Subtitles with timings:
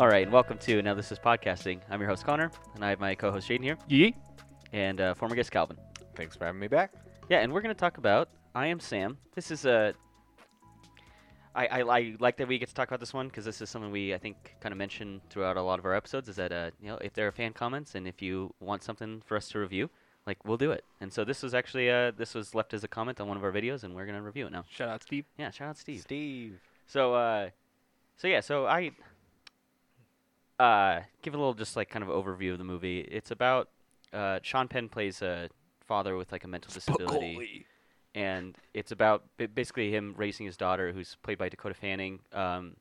[0.00, 1.78] All right, and welcome to Now This Is Podcasting.
[1.90, 4.16] I'm your host, Connor, and I have my co host, Jaden here, Yee.
[4.72, 5.76] and uh, former guest, Calvin.
[6.14, 6.94] Thanks for having me back.
[7.28, 9.18] Yeah, and we're going to talk about I Am Sam.
[9.34, 9.92] This is a.
[11.54, 13.68] I, I, I like that we get to talk about this one because this is
[13.68, 16.30] something we I think kind of mention throughout a lot of our episodes.
[16.30, 19.22] Is that uh you know if there are fan comments and if you want something
[19.26, 19.90] for us to review,
[20.26, 20.82] like we'll do it.
[21.02, 23.44] And so this was actually uh this was left as a comment on one of
[23.44, 24.64] our videos, and we're gonna review it now.
[24.70, 25.26] Shout out Steve.
[25.36, 26.00] Yeah, shout out Steve.
[26.00, 26.58] Steve.
[26.86, 27.50] So uh,
[28.16, 28.92] so yeah, so I
[30.60, 33.00] uh give a little just like kind of overview of the movie.
[33.00, 33.68] It's about
[34.12, 35.48] uh Sean Penn plays a
[35.86, 37.66] father with like a mental disability,
[38.14, 42.20] and it's about ba- basically him raising his daughter, who's played by Dakota Fanning.
[42.32, 42.76] Um,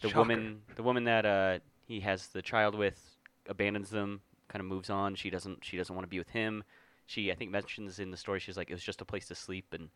[0.00, 0.18] the Shocker.
[0.20, 3.16] woman, the woman that uh he has the child with,
[3.48, 5.14] abandons them, kind of moves on.
[5.14, 6.64] She doesn't she doesn't want to be with him.
[7.06, 9.34] She I think mentions in the story she's like it was just a place to
[9.34, 9.90] sleep and.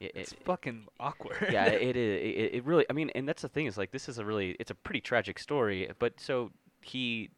[0.00, 1.46] It, It's it, fucking awkward.
[1.48, 2.20] yeah, it is.
[2.20, 2.84] It, it really.
[2.90, 4.56] I mean, and that's the thing is like this is a really.
[4.58, 5.88] It's a pretty tragic story.
[5.98, 6.50] But so
[6.82, 7.30] he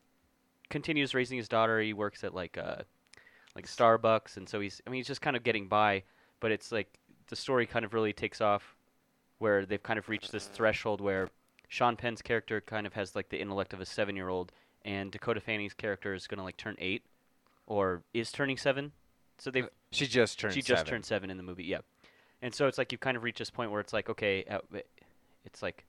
[0.70, 1.81] continues raising his daughter.
[1.81, 2.83] He works at like uh,
[3.55, 4.81] like Starbucks, and so he's.
[4.86, 6.03] I mean, he's just kind of getting by.
[6.41, 8.77] But it's like the story kind of really takes off,
[9.39, 11.28] where they've kind of reached this threshold where
[11.69, 14.53] Sean Penn's character kind of has like the intellect of a seven-year-old,
[14.84, 17.03] and Dakota Fanning's character is gonna like turn eight,
[17.67, 18.92] or is turning seven.
[19.39, 20.77] So they've She just turned she seven.
[20.77, 21.79] just turned seven in the movie, yeah.
[22.42, 24.58] And so it's like you've kind of reach this point where it's like, okay, uh,
[25.45, 25.84] it's like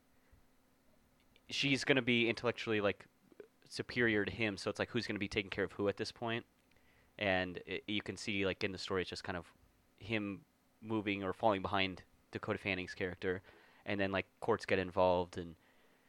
[1.49, 3.05] she's gonna be intellectually like
[3.75, 4.57] superior to him.
[4.57, 6.45] So it's like who's gonna be taking care of who at this point?
[7.17, 9.45] And i you can see like in the story, it's just kind of
[9.99, 10.41] him
[10.81, 13.41] moving or falling behind Dakota Fanning's character,
[13.85, 15.55] and then like courts get involved, and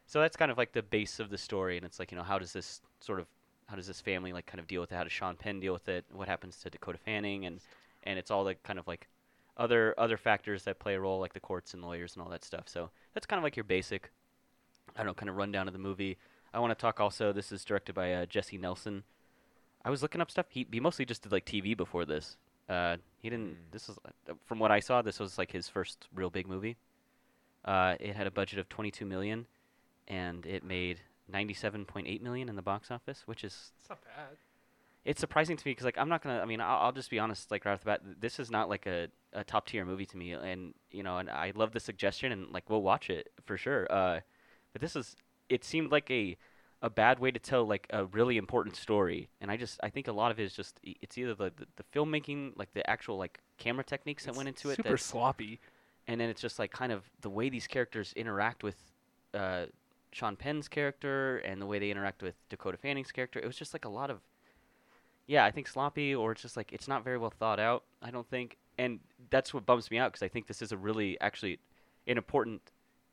[0.06, 1.76] so that's kind of like the base of the story.
[1.76, 3.26] And it's like you know how does this sort of
[3.66, 4.96] how does this family like kind of deal with it?
[4.96, 6.04] How does Sean Penn deal with it?
[6.12, 7.46] What happens to Dakota Fanning?
[7.46, 7.60] And
[8.04, 9.08] and it's all like kind of like
[9.56, 12.44] other other factors that play a role, like the courts and lawyers and all that
[12.44, 12.68] stuff.
[12.68, 14.10] So that's kind of like your basic,
[14.94, 16.18] I don't know, kind of rundown of the movie.
[16.54, 17.32] I want to talk also.
[17.32, 19.04] This is directed by uh, Jessie Nelson.
[19.84, 20.46] I was looking up stuff.
[20.50, 22.36] He he mostly just did like TV before this.
[22.68, 23.50] Uh, he didn't.
[23.52, 23.72] Mm.
[23.72, 23.98] This was
[24.28, 25.02] uh, from what I saw.
[25.02, 26.76] This was like his first real big movie.
[27.64, 29.46] Uh, it had a budget of 22 million,
[30.08, 31.00] and it made
[31.32, 34.36] 97.8 million in the box office, which is It's not bad.
[35.04, 36.40] it's surprising to me because like I'm not gonna.
[36.40, 37.50] I mean, I'll, I'll just be honest.
[37.50, 40.16] Like right off the bat, this is not like a, a top tier movie to
[40.16, 43.56] me, and you know, and I love the suggestion, and like we'll watch it for
[43.56, 43.86] sure.
[43.90, 44.20] Uh,
[44.72, 45.16] but this is.
[45.48, 46.36] It seemed like a
[46.82, 50.08] a bad way to tell like a really important story, and I just I think
[50.08, 53.16] a lot of it is just it's either the the, the filmmaking, like the actual
[53.16, 55.60] like camera techniques that It's went into it, Super sloppy.
[56.06, 58.76] and then it's just like kind of the way these characters interact with
[59.34, 59.66] uh,
[60.12, 63.38] Sean Penn's character and the way they interact with Dakota Fanning's character.
[63.40, 64.20] It was just like a lot of,
[65.26, 67.84] yeah, I think sloppy or it's just like it's not very well thought out.
[68.02, 70.76] I don't think, and that's what bums me out because I think this is a
[70.76, 71.58] really actually
[72.06, 72.62] an important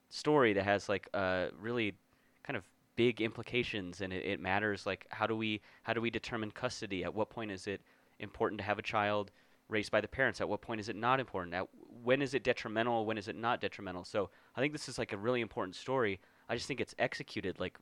[0.10, 1.96] story that has like uh, really
[2.44, 2.64] kind of
[2.96, 7.04] big implications and it, it matters like how do we how do we determine custody
[7.04, 7.82] at what point is it
[8.20, 9.32] important to have a child
[9.70, 11.68] raised by the parents at what point is it not important at
[12.04, 15.12] when is it detrimental when is it not detrimental so i think this is like
[15.12, 17.78] a really important story i just think it's executed like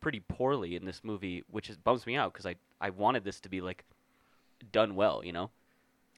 [0.00, 3.40] pretty poorly in this movie which is bums me out because i i wanted this
[3.40, 3.84] to be like
[4.72, 5.50] done well you know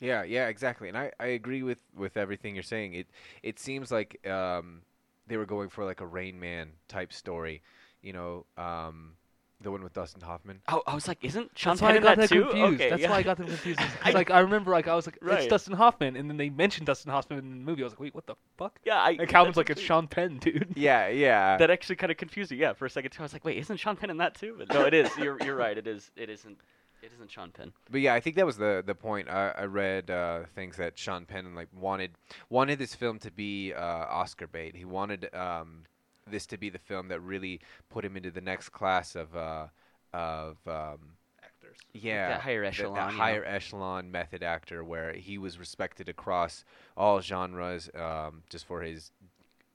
[0.01, 0.89] Yeah, yeah, exactly.
[0.89, 2.95] And I, I agree with, with everything you're saying.
[2.95, 3.07] It
[3.43, 4.83] it seems like um,
[5.29, 7.63] they were going for like a Rain Man type story.
[8.03, 9.13] You know, um,
[9.61, 10.61] the one with Dustin Hoffman.
[10.67, 12.75] oh i was like isn't sean That's why I penn in got that too confused.
[12.75, 13.11] okay That's yeah.
[13.11, 13.79] why I got them confused.
[13.81, 15.39] 'cause, I- like I remember, like I was like, Right.
[15.39, 17.83] it's Dustin Hoffman, and then they mentioned Dustin Hoffman in the movie.
[17.83, 18.81] I was like, wait, what the fuck?
[18.85, 20.73] yeah I, And Calvin's like, it's Sean Penn, dude.
[20.77, 21.57] Yeah, yeah.
[21.59, 23.57] that actually kind of confused me yeah for a second too i was like wait
[23.59, 26.11] isn't sean penn in that too but no it is you're, you're right it is
[26.17, 26.59] it isn't
[27.03, 29.29] it isn't sean penn But yeah, I think that was the the point.
[29.29, 32.13] I, I read uh, things that Sean Penn like wanted
[32.51, 33.81] wanted this film to be uh,
[34.23, 34.75] Oscar bait.
[34.77, 35.83] He wanted um,
[36.31, 37.61] this to be the film that really
[37.91, 39.67] put him into the next class of uh,
[40.13, 41.79] of um, Actors.
[41.93, 43.23] yeah higher the- echelon, that you know?
[43.23, 46.65] higher echelon method actor where he was respected across
[46.97, 49.11] all genres um, just for his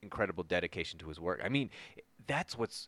[0.01, 1.41] incredible dedication to his work.
[1.43, 1.69] I mean,
[2.27, 2.87] that's what's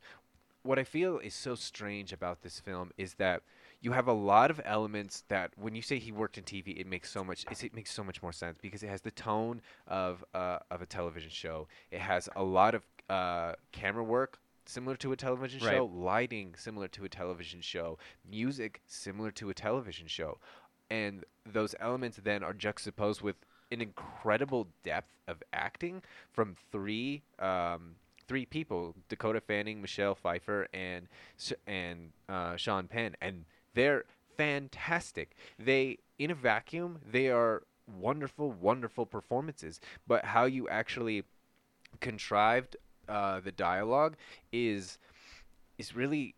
[0.64, 3.42] what I feel is so strange about this film is that
[3.82, 6.86] you have a lot of elements that when you say he worked in TV, it
[6.86, 10.24] makes so much it makes so much more sense because it has the tone of
[10.34, 11.68] uh, of a television show.
[11.92, 15.76] It has a lot of uh, camera work similar to a television Right.
[15.76, 17.98] show, lighting similar to a television show,
[18.30, 20.38] music similar to a television show,
[20.90, 23.36] and those elements then are juxtaposed with
[23.72, 26.02] an incredible depth of acting
[26.32, 27.96] from three um,
[28.28, 31.08] three people: Dakota Fanning, Michelle Pfeiffer, and
[31.66, 34.06] and uh, Sean Penn, and they're
[34.38, 35.36] fantastic.
[35.58, 39.80] They, in a vacuum, they are wonderful, wonderful performances.
[40.08, 41.24] But how you actually
[42.00, 42.78] contrived
[43.10, 44.16] uh, the dialogue
[44.52, 44.98] is
[45.78, 46.36] is really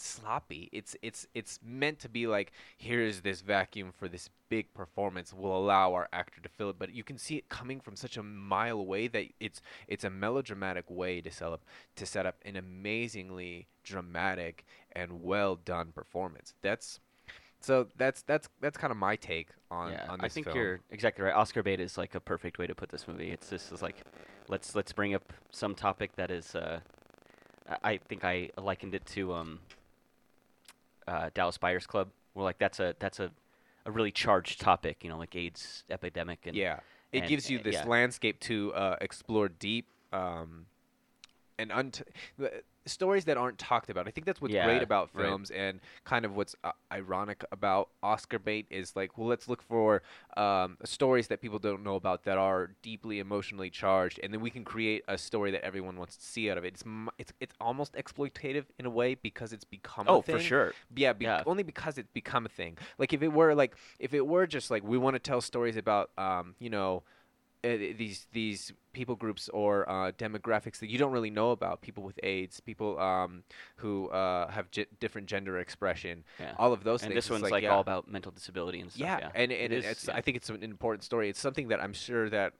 [0.00, 0.68] sloppy.
[0.72, 5.32] It's it's it's meant to be like here is this vacuum for this big performance.
[5.32, 8.16] We'll allow our actor to fill it, but you can see it coming from such
[8.16, 11.64] a mile away that it's it's a melodramatic way to set up
[11.96, 16.54] to set up an amazingly dramatic and well done performance.
[16.62, 17.00] That's
[17.60, 20.56] so that's that's that's kind of my take on yeah, on this I think film.
[20.56, 21.34] you're exactly right.
[21.34, 23.30] Oscar bait is like a perfect way to put this movie.
[23.30, 23.96] It's just is like,
[24.48, 26.54] let's let's bring up some topic that is.
[26.54, 26.80] Uh,
[27.84, 29.60] I- think I likened it to um,
[31.06, 33.30] uh, Dallas Buyers Club, where like that's a that's a,
[33.86, 35.04] a really charged topic.
[35.04, 36.80] You know, like AIDS epidemic and yeah,
[37.12, 37.84] it and, gives you uh, this yeah.
[37.86, 40.66] landscape to uh, explore deep um,
[41.58, 42.02] and unt-
[42.86, 44.08] stories that aren't talked about.
[44.08, 45.26] I think that's what's Yeah, great about right.
[45.26, 49.62] films and kind of what's uh, ironic about Oscar bait is like, well, let's look
[49.62, 50.02] for
[50.36, 54.50] um, stories that people don't know about that are deeply emotionally charged, and then we
[54.50, 56.68] can create a story that everyone wants to see out of it.
[56.74, 56.84] It's
[57.18, 60.72] it's it's almost exploitative in a way because it's become a oh for sure.
[60.94, 61.42] Yeah, be- Yeah.
[61.46, 62.78] only because it's become a thing.
[62.98, 65.76] Like if it were like if it were just like we want to tell stories
[65.76, 67.02] about um you know
[67.62, 72.18] these these people groups or uh, demographics that you don't really know about people with
[72.22, 73.42] AIDS, people um
[73.76, 76.54] who uh, have ge- different gender expression, Yeah.
[76.58, 77.06] all of those things.
[77.06, 77.16] and things.
[77.18, 77.70] this it's one's like, like, yeah.
[77.74, 79.00] all about mental disability and stuff.
[79.00, 80.08] yeah, Yeah, and, and is, it's.
[80.08, 81.28] I think it's an important story.
[81.28, 82.54] It's something that I'm sure that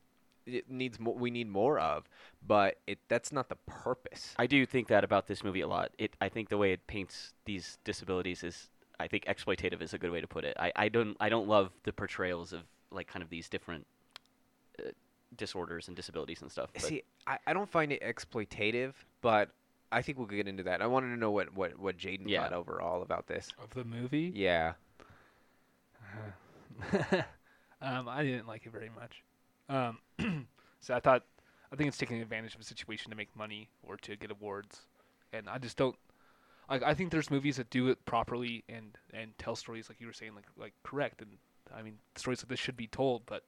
[0.47, 2.09] it needs mo- we need more of,
[2.47, 4.35] but it that's not the purpose.
[4.39, 5.93] I do think that about this movie a lot.
[5.99, 8.69] It I think the way it paints these disabilities is
[8.99, 10.57] I think exploitative is a good way to put it.
[10.61, 14.00] I, I don't I don't love the portrayals of like kind of these different uh,
[15.37, 16.71] disorders and disabilities and stuff.
[16.75, 19.51] But See, I, I don't find it exploitative, but
[19.93, 20.83] I think we'll get into that.
[20.83, 22.43] I wanted to know what what what Jaden Yeah.
[22.43, 23.49] thought overall about this.
[23.63, 24.33] Of the movie?
[24.35, 24.75] Yeah,
[27.83, 29.23] um, I didn't like it very much.
[29.69, 29.99] Um,
[30.81, 31.25] so I thought,
[31.73, 34.81] I think it's taking advantage of a situation to make money or to get awards,
[35.33, 35.97] and I just don't.
[36.69, 40.07] Like, I think there's movies that do it properly and and tell stories like you
[40.07, 41.31] were saying, like like correct, and
[41.75, 43.45] I mean stories like this should be told, but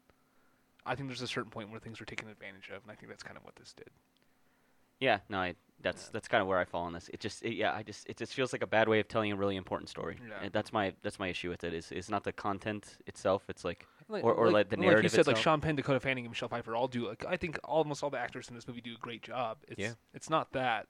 [0.84, 3.08] I think there's a certain point where things are taken advantage of, and I think
[3.11, 3.90] that's kind of what this did.
[5.00, 6.11] yeah, no, I, that's Yeah.
[6.12, 7.08] that's kind of where I fall on this.
[7.08, 9.32] It just it, yeah, I just it just feels like a bad way of telling
[9.32, 10.17] a really important story.
[10.29, 10.34] Yeah.
[10.43, 11.75] And that's my that's my issue with it.
[11.75, 13.43] Is is not the content itself.
[13.49, 14.79] It's like Like, Or- or like the narrative.
[14.79, 15.43] like you narrative said, like itself.
[15.55, 17.08] Sean Penn, Dakota Fanning, and Michelle Pfeiffer all do.
[17.08, 19.58] Like I think almost all the actors in this movie do a great job.
[19.69, 19.94] It's, Yeah.
[20.14, 20.87] It's not that.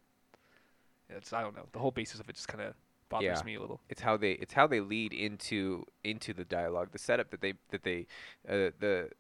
[1.08, 1.66] It's I don't know.
[1.72, 2.74] The whole basis of it just kind of
[3.08, 3.44] bothers Yeah.
[3.44, 3.80] me a little.
[3.88, 7.54] it's how they it's how they lead into into the dialogue, the setup that they
[7.70, 8.06] that they
[8.48, 9.10] uh, the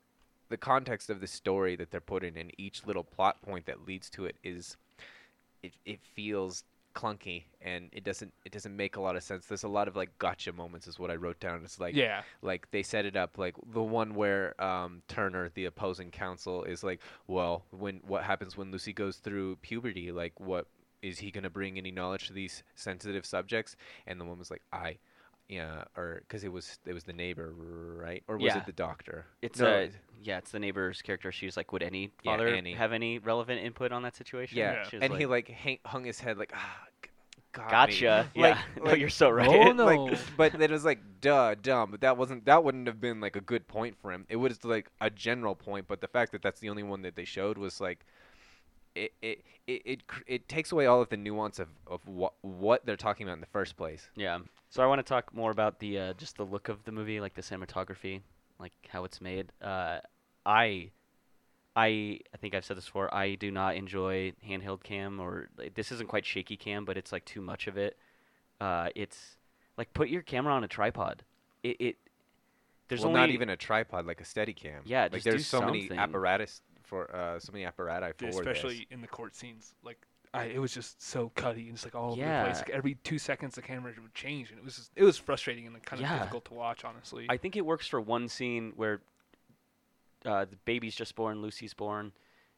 [0.52, 4.10] the context of the story that they're putting in each little plot point that leads
[4.10, 4.76] to it is
[5.62, 6.64] it it feels
[6.94, 9.46] clunky and it doesn't it doesn't make a lot of sense.
[9.46, 11.62] There's a lot of like gotcha moments is what I wrote down.
[11.64, 12.20] It's like yeah.
[12.42, 16.84] like they set it up like the one where um, Turner, the opposing counsel, is
[16.84, 20.12] like, well, when what happens when Lucy goes through puberty?
[20.12, 20.66] Like, what
[21.00, 23.74] is he gonna bring any knowledge to these sensitive subjects?
[24.06, 24.98] And the woman's like, I,
[25.48, 28.22] yeah, or because it was it was the neighbor, right?
[28.28, 28.58] Or was Yeah.
[28.58, 29.26] it the doctor?
[29.42, 29.86] it's No, uh,
[30.22, 31.30] yeah, it's the neighbor's character.
[31.32, 32.72] She's like, would any father Annie.
[32.74, 34.58] have any relevant input on that situation?
[34.58, 34.88] yeah, Yeah.
[34.88, 37.10] She was and he like, like hang, hung his head like, ah, g-
[37.52, 38.30] got me." gotcha.
[38.36, 39.48] Like- yeah, no, like- you're so right.
[39.48, 39.84] Oh, no.
[39.84, 41.90] like, but it was like duh, dumb.
[41.90, 44.24] But that wasn't that wouldn't have been like a good point for him.
[44.28, 47.14] It was like a general point, but the fact that that's the only one that
[47.16, 48.06] they showed was like,
[48.94, 52.84] it it it it, it takes away all of the nuance of of what what
[52.86, 54.08] they're talking about in the first place.
[54.16, 54.38] Yeah.
[54.70, 57.20] So I want to talk more about the uh, just the look of the movie,
[57.20, 58.22] like the cinematography,
[58.58, 59.52] like how it's made.
[59.60, 59.98] Uh,
[60.46, 60.90] I,
[61.76, 63.12] I, I think I've said this before.
[63.14, 67.12] I do not enjoy handheld cam, or like, this isn't quite shaky cam, but it's
[67.12, 67.98] like too much of it.
[68.60, 69.36] Uh, it's
[69.76, 71.22] like put your camera on a tripod.
[71.62, 71.96] It, it
[72.88, 74.82] there's well, only not even a tripod, like a steady cam.
[74.84, 76.60] Yeah, like just there's so many apparatus
[76.92, 78.86] for uh so many apparatus for Especially this.
[78.90, 79.98] in the court scenes, like
[80.34, 82.56] I, it was just so cutty and just like all over the place.
[82.58, 85.66] Like every two seconds, the camera would change, and it was just, it was frustrating
[85.66, 86.18] and kind of Yeah.
[86.20, 87.26] difficult to watch, honestly.
[87.28, 89.02] I think it works for one scene where
[90.24, 92.12] uh, the baby's just born, Lucy's born,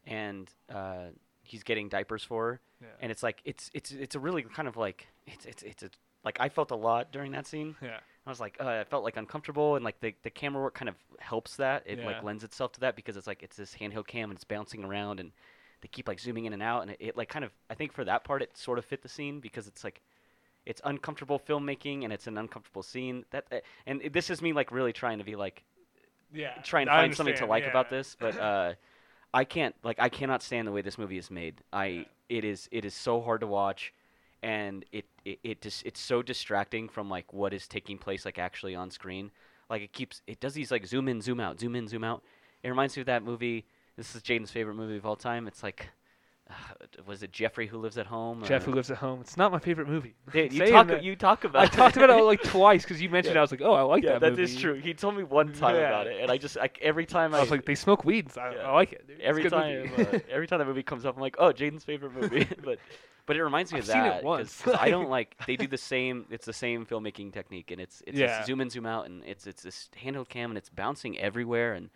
[0.06, 1.06] and uh,
[1.42, 2.88] he's getting diapers for her, yeah.
[3.00, 5.90] and it's like it's it's it's a really kind of like it's it's it's a,
[6.24, 7.74] like I felt a lot during that scene.
[7.82, 7.98] yeah.
[8.26, 10.88] I was like uh, I felt like uncomfortable, and like the the camera work kind
[10.88, 11.82] of helps that.
[11.86, 12.04] It Yeah.
[12.04, 14.82] like lends itself to that because it's like it's this handheld cam and it's bouncing
[14.84, 15.30] around and
[15.82, 17.92] they keep like zooming in and out, and it, it like kind of I think
[17.92, 20.00] for that part it sort of fit the scene because it's like
[20.66, 24.52] it's uncomfortable filmmaking and it's an uncomfortable scene that uh, and it- this is me
[24.52, 25.64] like really trying to be like
[26.32, 26.62] Yeah.
[26.62, 28.74] try and I find something to like about this, but uh,
[29.34, 31.62] I can't like I cannot stand the way this movie is made.
[31.72, 32.04] I Yeah.
[32.28, 33.92] it is it is so hard to watch,
[34.44, 38.38] and it it it just it's so distracting from like what is taking place like
[38.38, 39.30] actually on screen.
[39.70, 42.22] Like it keeps it does these like zoom in zoom out zoom in zoom out.
[42.62, 43.66] It reminds me of that movie.
[43.96, 45.46] This is Jaden's favorite movie of all time.
[45.48, 45.88] It's like
[46.50, 46.54] uh,
[47.06, 48.42] was it Jeffrey who lives at home?
[48.44, 49.20] Jeff or- Who Lives at Home.
[49.22, 50.14] It's not my favorite movie.
[50.32, 53.08] Dude, you talk that- you talk about I talked about it like twice because you
[53.08, 53.36] mentioned.
[53.36, 53.38] it.
[53.38, 54.42] I was like, oh, I like yeah, that that movie.
[54.42, 54.74] is true.
[54.74, 55.88] He told me one time Yeah.
[55.88, 58.36] about it, and I just I, every time I, I was like, they smoke weeds.
[58.36, 58.68] I, Yeah.
[58.68, 59.06] I like it.
[59.08, 59.20] dude.
[59.22, 62.46] Every time uh, every time that movie comes up, I'm like, oh, Jaden's favorite movie.
[62.62, 62.78] but
[63.26, 64.62] but it reminds me I've of that 'cause- once.
[64.62, 66.26] 'cause I don't like they do the same.
[66.30, 68.44] It's the same filmmaking technique, and it's it's Yeah.
[68.44, 71.90] zoom in zoom out, and it's it's this handheld cam, and it's bouncing everywhere, and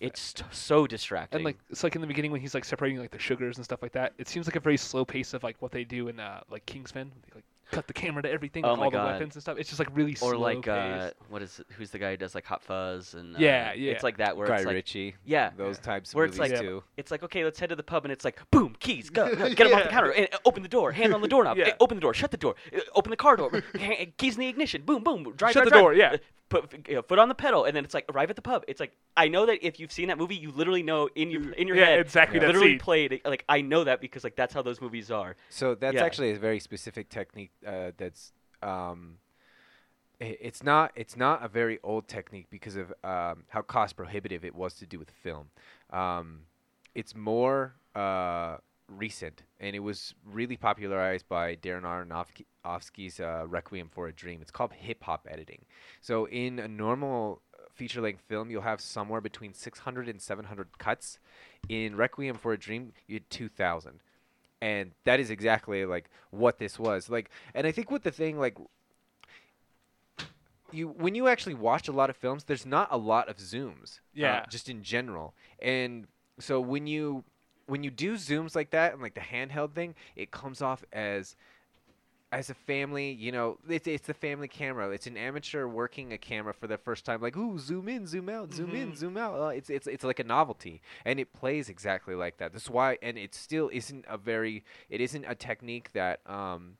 [0.00, 1.38] It's t- so distracting.
[1.38, 3.64] and like it's like in the beginning when he's like separating like the sugars and
[3.64, 4.14] stuff like that.
[4.18, 6.64] It seems like a very slow pace of like what they do in uh, like
[6.66, 7.12] Kingsman.
[7.34, 9.06] Like cut the camera to everything, Oh like, my all God.
[9.06, 9.58] the weapons and stuff.
[9.58, 12.16] It's just like really slow or like uh, what is it, who's the guy who
[12.16, 13.92] does like Hot Fuzz and uh, Yeah, yeah.
[13.92, 15.14] it's like that where Guy it's like Ritchie.
[15.24, 15.82] yeah Those Yeah.
[15.82, 16.82] types of Where it's like- too.
[16.96, 19.48] it's like okay let's head to the pub and it's like boom keys go, go,
[19.54, 21.68] get him off the counter and uh, open the door hand on the doorknob Yeah.
[21.68, 23.50] eh, open the door shut the door uh, open the car door
[24.18, 25.82] keys in the ignition boom boom drive Shut drive, the drive.
[25.82, 26.16] door, yeah.
[26.54, 28.64] Put you know, foot on the pedal and then it's like arrive at the pub
[28.68, 31.52] it's like I know that if you've seen that movie you literally know in your
[31.52, 32.78] in your Yeah, head exactly that literally scene.
[32.78, 36.04] played like I know that because like that's how those movies are So that's Yeah.
[36.04, 37.50] actually a very specific technique.
[37.66, 38.32] Uh, that's
[38.62, 39.18] um,
[40.20, 44.44] i- it's not it's not a very old technique because of um, how cost prohibitive
[44.44, 45.46] it was to do with film.
[45.90, 46.42] Um,
[46.94, 48.58] it's more uh,
[48.88, 54.40] recent, and it was really popularized by Darren Aronofsky's uh, Requiem for a Dream.
[54.42, 55.64] It's called hip hop editing.
[56.00, 61.18] So in a normal feature length film, you'll have somewhere between 600 and 700 cuts.
[61.68, 64.00] In Requiem for a Dream, you had 2,000
[64.62, 68.38] and that is exactly like what this was like and i think with the thing
[68.38, 68.56] like
[70.72, 73.98] you when you actually watch a lot of films there's not a lot of zooms
[73.98, 74.46] uh, Yeah.
[74.48, 76.06] just in general and
[76.38, 77.24] so when you
[77.66, 81.36] when you do zooms like that and like the handheld thing it comes off as
[82.32, 84.90] as a family, you know, it's it's the family camera.
[84.90, 88.28] It's an amateur working a camera for the first time, like ooh, zoom in, zoom
[88.28, 88.96] out, zoom in, Mhm.
[88.96, 89.38] zoom out.
[89.40, 92.52] Uh, it's it's it's like a novelty, and it plays exactly like that.
[92.52, 96.76] That's why, and it still isn't a very, it isn't a technique that um,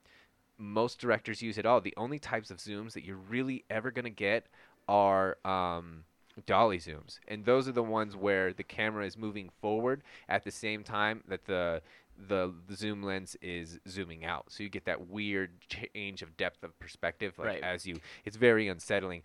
[0.57, 1.79] most directors use at all.
[1.79, 4.47] The only types of zooms that you're really ever gonna get
[4.89, 6.03] are um,
[6.41, 10.51] dolly zooms, and those are the ones where the camera is moving forward at the
[10.51, 11.81] same time that the
[12.29, 14.45] the, the zoom lens is zooming out.
[14.47, 17.63] So you get that weird change of depth of perspective like Right.
[17.63, 19.21] as you it's very unsettling.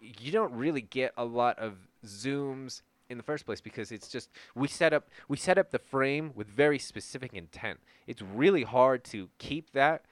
[0.00, 1.74] You don't really get a lot of
[2.06, 5.78] zooms in the first place because it's just we set up we set up the
[5.78, 7.80] frame with very specific intent.
[8.06, 10.04] It's really hard to keep that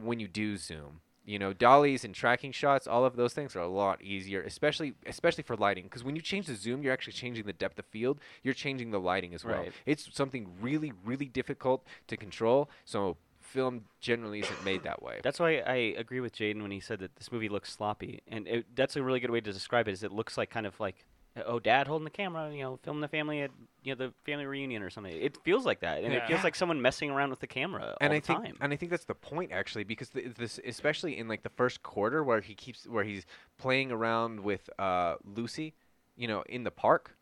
[0.00, 3.60] when you do zoom you know dollies and tracking shots all of those things are
[3.60, 7.12] a lot easier especially especially for lighting because when you change the zoom you're actually
[7.12, 9.72] changing the depth of field you're changing the lighting as well Right.
[9.86, 15.40] it's something really really difficult to control so film generally isn't made that way That's
[15.40, 18.76] why I agree with Jaden when he said that this movie looks sloppy, and it,
[18.76, 19.92] that's a really good way to describe it.
[19.92, 21.04] Is it looks like kind of like,
[21.46, 23.50] oh, dad holding the camera, you know, filming the family at
[23.82, 25.12] you know the family reunion or something.
[25.12, 26.26] It feels like that, and it Yeah.
[26.26, 28.56] feels like someone messing around with the camera and all I the think time.
[28.60, 31.82] and I think that's the point actually because th- this especially in like the first
[31.82, 33.24] quarter where he keeps where he's
[33.58, 35.74] playing around with uh, Lucy,
[36.16, 37.16] you know, in the park.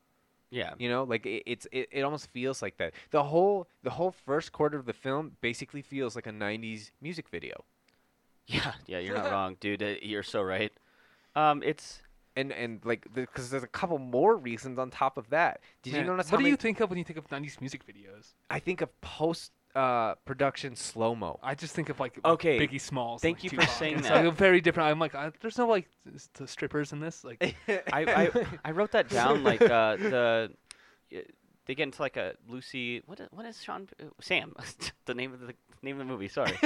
[0.50, 2.94] yeah, You know, like it, it's it, it almost feels like that.
[3.10, 7.28] The whole the whole first quarter of the film basically feels like a '90s music
[7.28, 7.64] video.
[8.46, 8.98] yeah, yeah.
[8.98, 9.82] You're not wrong, dude.
[9.82, 10.72] Uh, you're so right.
[11.36, 12.02] Um, it's
[12.38, 15.60] And and like because there's a couple more reasons on top of that.
[15.82, 16.50] Did you notice What how do many?
[16.50, 18.34] you think of when you think of '90s music videos?
[18.48, 21.38] I think of post uh, production slow mo.
[21.42, 23.22] I just think of like Okay, Biggie Smalls.
[23.22, 23.78] thank like you for Tupac.
[23.78, 24.24] saying It's that.
[24.24, 24.88] like very different.
[24.90, 25.88] I'm like, I, there's no like
[26.34, 27.24] the strippers in this.
[27.24, 30.50] Like, I, I I wrote that down like uh, the
[31.12, 31.22] y-
[31.66, 34.54] they get into like a Lucy What what is Sean uh, Sam
[35.06, 36.56] the name of the name of the movie sorry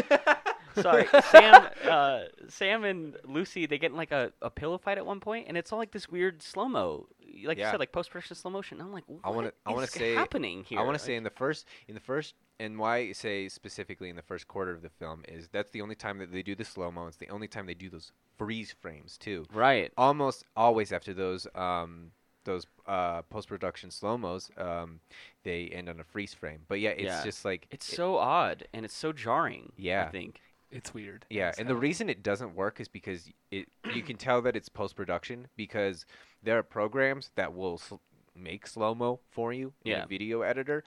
[0.81, 5.07] sorry Sam uh, Sam and Lucy they get in like a, a pillow fight at
[5.07, 7.07] one point and it's all like this weird slow mo
[7.45, 9.87] like you said like post production slow motion I'm like what I wanna- I wanna
[9.87, 12.97] say- happening here I want to say in the first, in the first, and why
[12.99, 16.19] I say specifically in the first quarter of the film is that's the only time
[16.19, 17.07] that they do the slow mo.
[17.07, 19.47] It's the only time they do those freeze frames too.
[19.53, 22.13] right Almost always after those um,
[22.45, 25.01] those uh, post production slow mos, um,
[25.45, 26.61] they end on a freeze frame.
[26.69, 27.25] But yeah, it's Yeah.
[27.25, 30.05] just like it's it- so odd and it's so jarring Yeah.
[30.07, 30.41] I think
[30.73, 31.25] it's weird.
[31.31, 34.57] Yeah, It's and the reason it doesn't work is because it you can tell that
[34.57, 36.05] it's post production because
[36.43, 37.97] there are programs that will sl-
[38.35, 40.05] make slow mo for you in Yeah.
[40.05, 40.83] a video editor,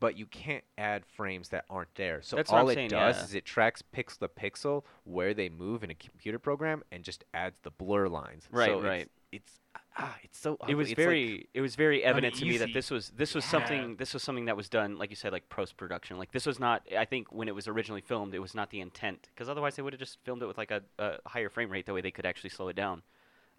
[0.00, 2.22] but you can't add frames that aren't there.
[2.22, 3.24] So That's what all I'm it saying, does yeah.
[3.24, 7.24] is it tracks pixel to pixel where they move in a computer program and just
[7.34, 8.48] adds the blur lines.
[8.50, 9.10] Right, So it's- right.
[9.30, 9.60] It's,
[9.98, 10.56] ah, it's so.
[10.68, 13.34] it was It's like- very it was very evident to me that this was this
[13.34, 13.50] was Yeah.
[13.50, 16.46] something this was something that was done like you said like post production like this
[16.46, 19.48] was not i think when it was originally filmed it was not the intent because
[19.48, 21.94] otherwise they would have just filmed it with like a, a higher frame rate that
[21.94, 23.02] way they could actually slow it down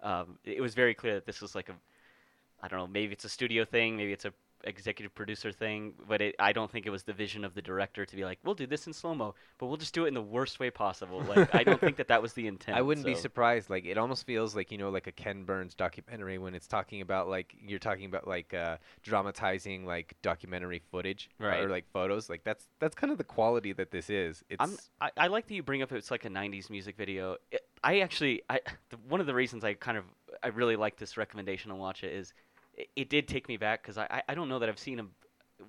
[0.02, 1.74] um, it was very clear that this was like a
[2.62, 4.32] i don't know maybe it's a studio thing maybe it's a
[4.64, 8.04] executive producer thing, but it, I don't think it was the vision of the director
[8.04, 10.14] to be like, we'll do this in slow mo, but we'll just do it in
[10.14, 11.22] the worst way possible.
[11.22, 12.76] Like I don't think that that was the intent.
[12.76, 13.70] I wouldn't be surprised.
[13.70, 17.00] Like it almost feels like you know, like a Ken Burns documentary when it's talking
[17.00, 21.60] about like you're talking about like uh, dramatizing like documentary footage Right.
[21.62, 22.28] or like photos.
[22.30, 24.42] Like that's that's kind of the quality that this is.
[24.48, 27.36] It's I'm, I, I like that you bring up it's like a '90s music video.
[27.50, 30.04] It, I actually, I the, one of the reasons I kind of
[30.42, 32.32] I really like this recommendation to watch it is
[32.80, 35.06] it, it did take me back because I, I don't know that I've seen a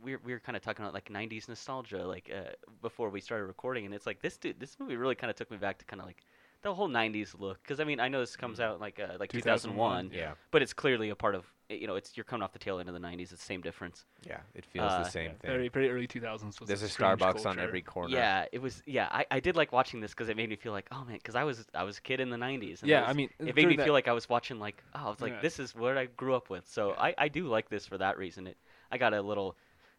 [0.04, 2.52] we were, we were kind of talking about like '90s nostalgia like uh,
[2.82, 5.52] before we started recording, and it's like this dude, this movie really kind of took
[5.52, 6.24] me back to kind of like
[6.62, 7.62] the whole '90s look.
[7.62, 10.62] Because I mean I know this comes out like uh, like 2001, 2001, yeah, but
[10.62, 12.94] it's clearly a part of you know it's you're coming off the tail end of
[12.94, 13.32] the '90s.
[13.32, 14.06] It's the same difference.
[14.28, 14.40] yeah.
[14.54, 15.52] It feels Uh, the same Yeah, thing.
[15.52, 16.60] Very very early 2000s.
[16.60, 18.16] Was There's a strange Starbucks on every corner.
[18.16, 18.84] Yeah, it was.
[18.86, 21.18] Yeah, I, I did like watching this because it made me feel like, oh man,
[21.18, 22.82] because I was I was a kid in the '90s.
[22.82, 24.84] And Yeah, it I mean, it made me that- feel like I was watching like,
[24.96, 25.42] oh, I was like, Yeah.
[25.42, 26.68] this is what I grew up with.
[26.68, 28.48] So I, I do like this for that reason.
[28.48, 28.58] It
[28.92, 29.56] I got a little,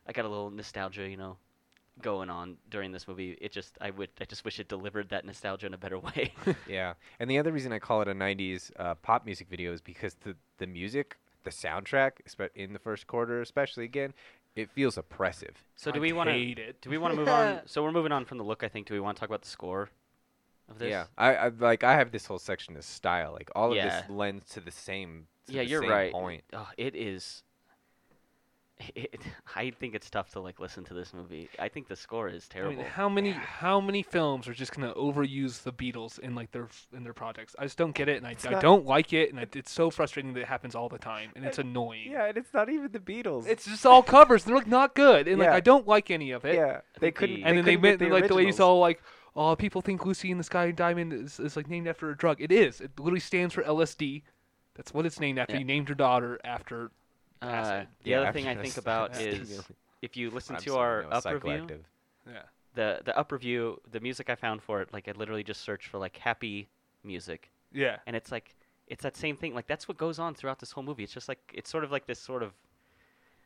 [0.07, 1.37] I got a little nostalgia, you know,
[2.00, 3.37] going on during this movie.
[3.41, 6.33] It just I would I just wish it delivered that nostalgia in a better way.
[6.67, 9.81] Yeah, and the other reason I call it a '90s uh, pop music video is
[9.81, 14.14] because the the music, the soundtrack, espe- in the first quarter, especially again,
[14.54, 15.64] it feels oppressive.
[15.76, 17.61] so do I we want to do we want to move on?
[17.66, 18.62] So we're moving on from the look.
[18.62, 18.87] I think.
[18.87, 19.88] Do we want to talk about the score
[20.68, 20.90] of this?
[20.90, 23.32] Yeah, I, I like I have this whole section of style.
[23.32, 25.26] Like all of this lends to the same.
[25.46, 26.12] to yeah, the you're same right.
[26.12, 26.44] Point.
[26.52, 27.42] Oh, it is.
[28.94, 29.20] It,
[29.56, 31.48] I think it's tough to like listen to this movie.
[31.58, 32.76] I think the score is I terrible.
[32.76, 36.68] mean, how many how many films are just gonna overuse the Beatles in like their
[36.96, 37.54] in their projects?
[37.58, 39.46] I just don't get it, and I, It's I not- don't like it, and I,
[39.54, 42.10] it's so frustrating that it happens all the time, and it's annoying.
[42.10, 43.46] Yeah, and it's not even the Beatles.
[43.46, 44.44] It's just all covers.
[44.44, 46.54] They're like not good, and like I don't like any of it.
[46.54, 47.36] yeah, they couldn't.
[47.36, 48.60] the- And then they couldn't meant like the way originals.
[48.60, 49.02] all like,
[49.36, 52.40] "Oh, people think Lucy in the Sky Diamond is, is like named after a drug.
[52.40, 52.80] It is.
[52.80, 54.22] It literally stands for LSD.
[54.75, 55.52] That's what it's named after.
[55.54, 55.58] Yeah.
[55.60, 56.90] You named your daughter after.
[57.43, 59.63] Uh, the Yeah, other thing I a think about a is
[60.00, 61.67] if you listen to our up review.
[62.26, 62.43] Yeah.
[62.75, 65.89] the the up review, the music I found for it, like I literally just searched
[65.89, 66.69] for like happy
[67.05, 67.97] music, Yeah.
[68.07, 68.55] and it's like
[68.87, 69.55] it's that same thing.
[69.55, 71.02] Like that's what goes on throughout this whole movie.
[71.05, 72.52] It's just like it's sort of like this sort of.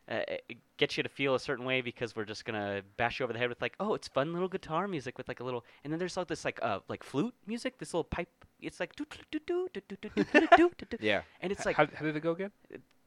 [0.08, 3.24] Uh, it gets you to feel a certain way because we're just gonna bash you
[3.24, 5.64] over the head with like, oh, it's fun little guitar music with like a little,
[5.82, 8.28] and then there's like this like uh like flute music, this little pipe.
[8.60, 10.96] It's like doo doo doo doo doo doo doo doo doo doo doo.
[11.00, 12.52] Yeah, and it's like how, how did it go again?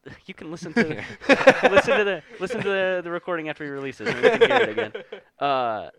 [0.26, 0.82] you can listen to
[1.70, 4.62] listen to the listen to the, the recording after he releases and we can hear
[4.62, 4.94] it again.
[5.40, 5.90] Uh,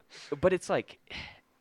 [0.42, 0.98] but it's like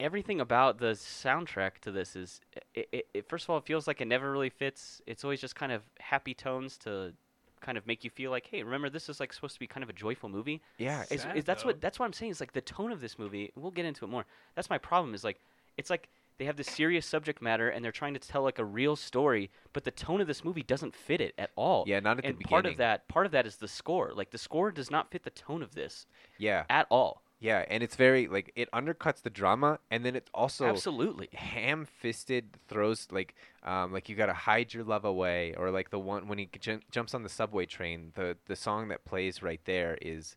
[0.02, 2.42] everything about the soundtrack to this is
[2.74, 5.02] it, it, it first of all it feels like it never really fits.
[5.08, 7.14] It's always just kind of happy tones to
[7.62, 9.82] kind of make you feel like hey remember this is like supposed to be kind
[9.82, 11.04] of a joyful movie yeah.
[11.10, 11.68] is, Sad, is that's though.
[11.68, 13.54] what that's what I'm saying is like the tone of this movie.
[13.56, 14.26] We'll get into it more.
[14.56, 15.14] That's my problem.
[15.14, 15.40] Is like
[15.78, 18.66] it's like they have this serious subject matter and they're trying to tell like a
[18.66, 21.84] real story, but the tone of this movie doesn't fit it at all.
[21.86, 24.14] Yeah, not at the and part of that part of that is the score.
[24.16, 27.24] Like the score does not fit the tone of this Yeah, at all.
[27.40, 31.30] yeah, and it's very like it undercuts the drama, and then it also Absolutely.
[31.34, 36.28] ham-fisted throws like um like you gotta hide your love away or like the one
[36.28, 39.98] when he j- jumps on the subway train the the song that plays right there
[40.02, 40.36] is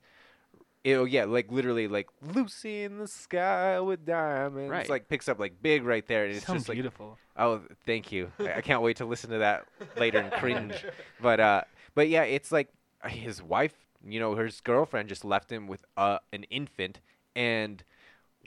[0.86, 4.88] oh yeah like literally like lucy in the sky with diamonds Right.
[4.88, 7.18] like picks up like big right there and it's Sounds just like beautiful.
[7.36, 9.66] oh thank you I, I can't wait to listen to that
[9.96, 10.84] later and cringe
[11.20, 11.62] but uh
[11.94, 12.68] but yeah it's like
[13.06, 17.00] his wife you know his girlfriend just left him with uh, an infant
[17.36, 17.84] and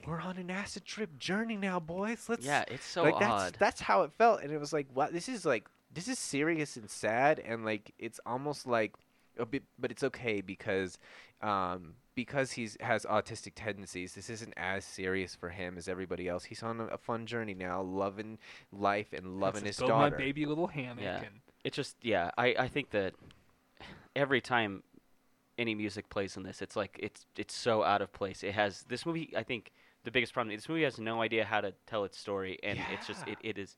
[0.06, 3.56] we're on an acid trip journey now boys let's Yeah, it's so like that's odd.
[3.60, 6.76] that's how it felt and it was like wow this is like this is serious
[6.76, 8.98] and sad and like it's almost like a
[9.44, 10.98] bit but it's okay because
[11.42, 16.46] um because he's has autistic tendencies this isn't as serious for him as everybody else
[16.46, 18.38] he's on a, a fun journey now loving
[18.72, 21.04] life and loving Let's his build daughter my baby little hammock.
[21.04, 21.18] Yeah.
[21.18, 23.14] And it just yeah I, I think that
[24.16, 24.84] every time
[25.58, 28.84] any music plays in this it's like it's it's so out of place it has
[28.88, 29.72] this movie i think
[30.04, 33.08] the biggest problem this movie has no idea how to tell its story and it's
[33.08, 33.78] just it, it is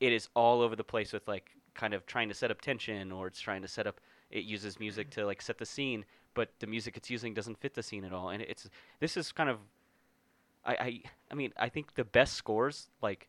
[0.00, 3.12] it is all over the place with like kind of trying to set up tension
[3.12, 4.00] or it's trying to set up
[4.32, 7.74] it uses music to like set the scene but the music it's using doesn't fit
[7.74, 8.68] the scene at all and it's
[9.00, 9.58] this is kind of
[10.64, 13.28] i i, I mean i think the best scores like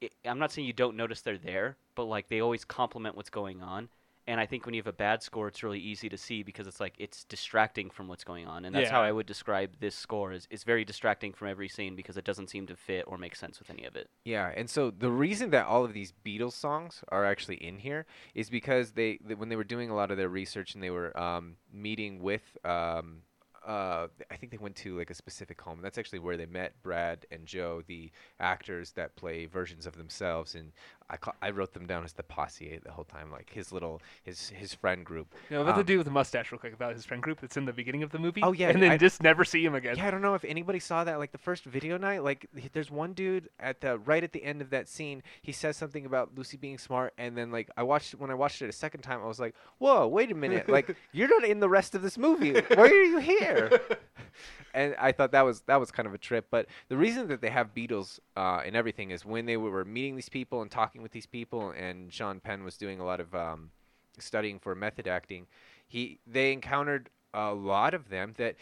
[0.00, 3.30] it, I'm not saying you don't notice they're there, but like they always complement what's
[3.30, 3.88] going on.
[4.30, 6.68] And I think when you have a bad score, it's really easy to see because
[6.68, 9.96] it's like it's distracting from what's going on, and that's how I would describe this
[9.96, 10.30] score.
[10.30, 13.34] is It's very distracting from every scene because it doesn't seem to fit or make
[13.34, 14.08] sense with any of it.
[14.24, 18.06] Yeah, and so the reason that all of these Beatles songs are actually in here
[18.32, 20.90] is because they, th- when they were doing a lot of their research and they
[20.90, 23.22] were um, meeting with, um,
[23.66, 25.80] uh, I think they went to like a specific home.
[25.82, 30.54] That's actually where they met Brad and Joe, the actors that play versions of themselves.
[30.54, 30.72] And
[31.10, 34.00] I ca- I wrote them down as the posse the whole time, like his little
[34.22, 35.34] his his friend group.
[35.50, 37.40] You know, about the Um, dude with the mustache, real quick, about his friend group
[37.40, 38.40] that's in the beginning of the movie.
[38.42, 39.96] Oh, yeah, and then I- just never see him again.
[39.96, 41.18] Yeah, I don't know if anybody saw that.
[41.18, 44.44] Like the first video night, like th- there's one dude at the right at the
[44.44, 45.22] end of that scene.
[45.42, 48.62] He says something about Lucy being smart, and then like I watched when I watched
[48.62, 50.68] it a second time, I was like, "Whoa, wait a minute!
[50.68, 52.52] Like you're not in the rest of this movie.
[52.52, 53.80] Why are you here?"
[54.74, 56.46] and I thought that was that was kind of a trip.
[56.50, 60.14] But the reason that they have Beatles uh, and everything is when they were meeting
[60.16, 63.34] these people and talking with these people, and Sean Penn was doing a lot of
[63.34, 63.70] um,
[64.18, 65.46] studying for method acting.
[65.86, 68.56] He they encountered a lot of them that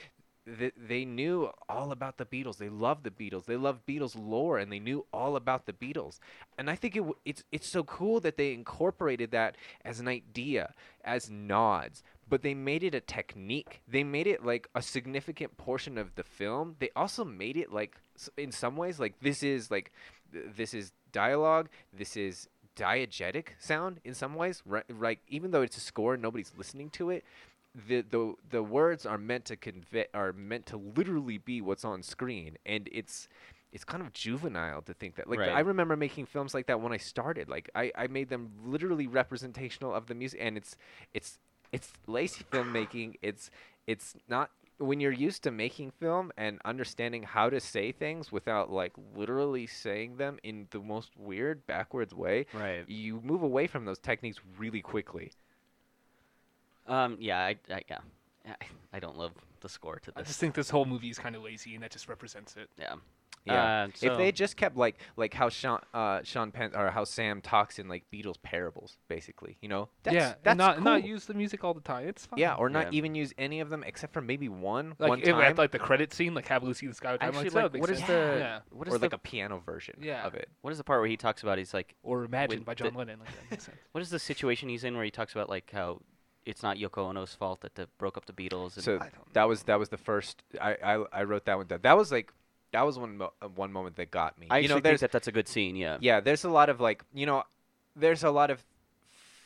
[0.59, 2.57] th- they knew all about the Beatles.
[2.57, 3.44] They loved the Beatles.
[3.44, 6.18] They loved Beatles lore, and they knew all about the Beatles.
[6.57, 10.09] And I think it w- it's it's so cool that they incorporated that as an
[10.09, 10.74] idea,
[11.05, 12.03] as nods.
[12.31, 13.81] But they made it a technique.
[13.88, 16.77] They made it like a significant portion of the film.
[16.79, 17.96] They also made it like,
[18.37, 19.92] in some ways, like this is like,
[20.33, 21.69] this is dialogue.
[21.93, 24.62] This is diegetic sound in some ways.
[24.64, 27.25] Right, like even though it's a score, nobody's listening to it
[27.87, 32.03] the the the words are meant to convey are meant to literally be what's on
[32.03, 33.29] screen and it's
[33.73, 35.51] it's kind of juvenile to think that like Right.
[35.51, 39.07] i remember making films like that when i started like i i made them literally
[39.07, 40.77] representational of the music and it's
[41.12, 41.38] it's
[41.71, 43.51] it's lazy filmmaking it's
[43.87, 48.71] it's not when you're used to making film and understanding how to say things without
[48.71, 52.85] like literally saying them in the most weird backwards way Right.
[52.88, 55.33] you move away from those techniques really quickly
[56.87, 57.17] Um.
[57.21, 57.38] Yeah.
[57.38, 57.57] I.
[57.71, 57.99] I yeah.
[58.47, 58.55] I,
[58.95, 60.14] I don't love the score to this.
[60.17, 62.71] I just think this whole movie is kind of lazy, and that just represents it.
[62.79, 62.95] yeah.
[63.45, 63.85] Yeah.
[63.85, 67.41] Uh, if they just kept like like how Sean uh Sean Penn or how Sam
[67.41, 70.85] talks in like Beatles parables, basically, you know, that's, yeah, that's not cool.
[70.85, 72.07] not use the music all the time.
[72.09, 72.38] It's fine.
[72.38, 72.99] yeah, or not Yeah.
[72.99, 75.79] even use any of them except for maybe one like one time, had like the
[75.79, 77.99] credit scene, like have Lucy the Sky with Actually, like, like, that would what make
[78.01, 78.09] is sense.
[78.35, 78.61] the yeah.
[78.71, 80.27] what is or the like a piano version Yeah.
[80.27, 80.51] of it.
[80.61, 81.57] what is the part where he talks about?
[81.57, 83.21] He's like, or Imagine With by the- John Lennon.
[83.21, 83.79] Like that makes sense.
[83.93, 86.03] what is the situation he's in where he talks about like how
[86.45, 88.75] it's not Yoko Ono's fault that they broke up the Beatles?
[88.77, 91.57] And So I don't that was that was the first I I, I wrote that
[91.57, 91.79] one down.
[91.83, 92.31] That was like
[92.73, 94.47] that was one mo- uh, one moment that got me.
[94.51, 95.77] I you know, think that that's a good scene.
[95.77, 95.99] Yeah.
[96.01, 97.45] yeah, there's a lot of like you know,
[97.97, 98.65] there's a lot of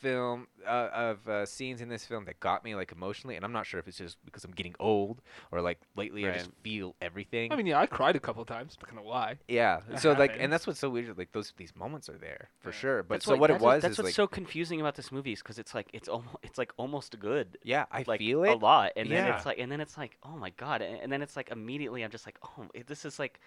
[0.03, 3.51] film uh, of uh, scenes in this film that got me like emotionally, and I'm
[3.51, 6.95] not sure if it's just because I'm getting old or like lately I just feel
[7.01, 7.51] everything.
[7.51, 8.77] I mean, yeah, I cried a couple times.
[8.81, 9.37] Not gonna lie.
[9.47, 11.17] yeah, that so like, and that's what's so weird.
[11.17, 12.75] Like those these moments are there for Yeah.
[12.83, 13.03] sure.
[13.03, 15.11] But That's so what it that's was That's is what's like, so confusing about this
[15.11, 17.57] movie is because it's like it's almost it's like almost good.
[17.63, 20.37] yeah, I like feel a lot, and then it's like, and then it's like, oh
[20.37, 23.19] my god, and, and then it's like immediately I'm just like, oh, it- this is
[23.19, 23.39] like,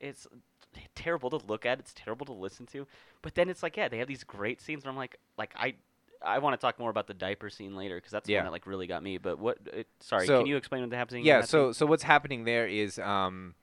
[0.00, 0.26] it's
[0.94, 2.86] terrible to look at, it's terrible to listen to,
[3.22, 5.74] but then it's like, yeah, they have these great scenes, and I'm like, like I,
[6.24, 8.40] I want to talk more about the diaper scene later because that's the Yeah.
[8.40, 9.18] one that like really got me.
[9.18, 9.58] But what?
[9.72, 11.22] It, sorry, So- can you explain what happening?
[11.22, 11.40] in Yeah.
[11.42, 11.74] So scene?
[11.74, 13.54] so what's happening there is um,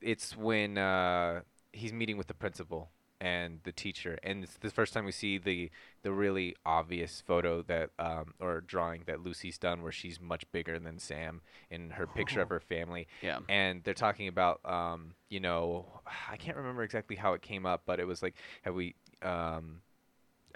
[0.00, 1.40] it's when uh
[1.72, 5.38] he's meeting with the principal and the teacher, and it's the first time we see
[5.38, 5.70] the
[6.02, 10.78] the really obvious photo that um or drawing that Lucy's done where she's much bigger
[10.78, 15.40] than Sam in her picture of her family, yeah, and they're talking about um you
[15.40, 18.94] know I can't remember exactly how it came up, but it was like have we
[19.22, 19.80] um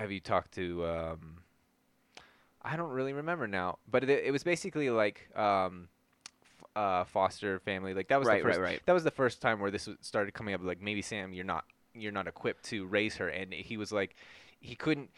[0.03, 1.43] have you talked to um
[2.63, 5.89] I don't really remember now, but it, it was basically like um
[6.43, 8.83] f- uh foster family like that was Right, the right, first right.
[8.87, 11.65] that was the first time where this started coming up like maybe Sam you're not
[11.95, 14.17] you're not equipped to raise her and he was like
[14.61, 15.11] he couldn't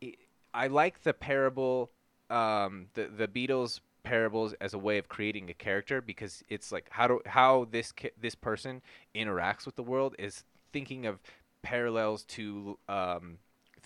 [0.00, 0.18] he-
[0.54, 1.90] I like the parable
[2.30, 6.88] um the the Beatles parables as a way of creating a character because it's like
[6.90, 8.82] how do how this this person
[9.14, 11.20] interacts with the world is thinking of
[11.62, 13.38] parallels to um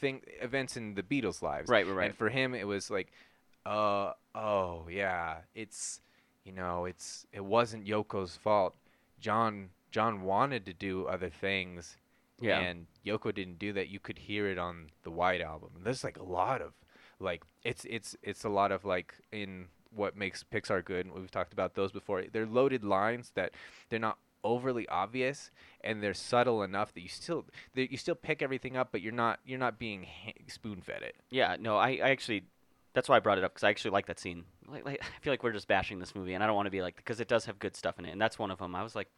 [0.04, 2.06] thing events in the Beatles lives right, right, right.
[2.06, 3.12] and for him it was like
[3.66, 6.00] uh oh yeah it's
[6.44, 8.74] you know it's it wasn't Yoko's fault
[9.20, 11.96] John John wanted to do other things
[12.40, 13.88] yeah, and Yoko didn't do that.
[13.88, 15.70] You could hear it on the White album.
[15.82, 16.72] There's like a lot of
[17.20, 21.06] like it's it's it's a lot of like in what makes Pixar good.
[21.06, 22.24] and We've talked about those before.
[22.32, 23.52] They're loaded lines that
[23.88, 25.50] they're not overly obvious
[25.82, 29.12] and they're subtle enough that you still that you still pick everything up, but you're
[29.12, 31.16] not you're not being ha- spoon fed it.
[31.30, 31.56] yeah.
[31.58, 32.44] No, I, I actually,
[32.92, 34.44] that's why I brought it up because I actually like that scene.
[34.68, 36.70] Like, like, I feel like we're just bashing this movie, and I don't want to
[36.70, 38.74] be like because it does have good stuff in it, and that's one of them.
[38.74, 39.08] I was like,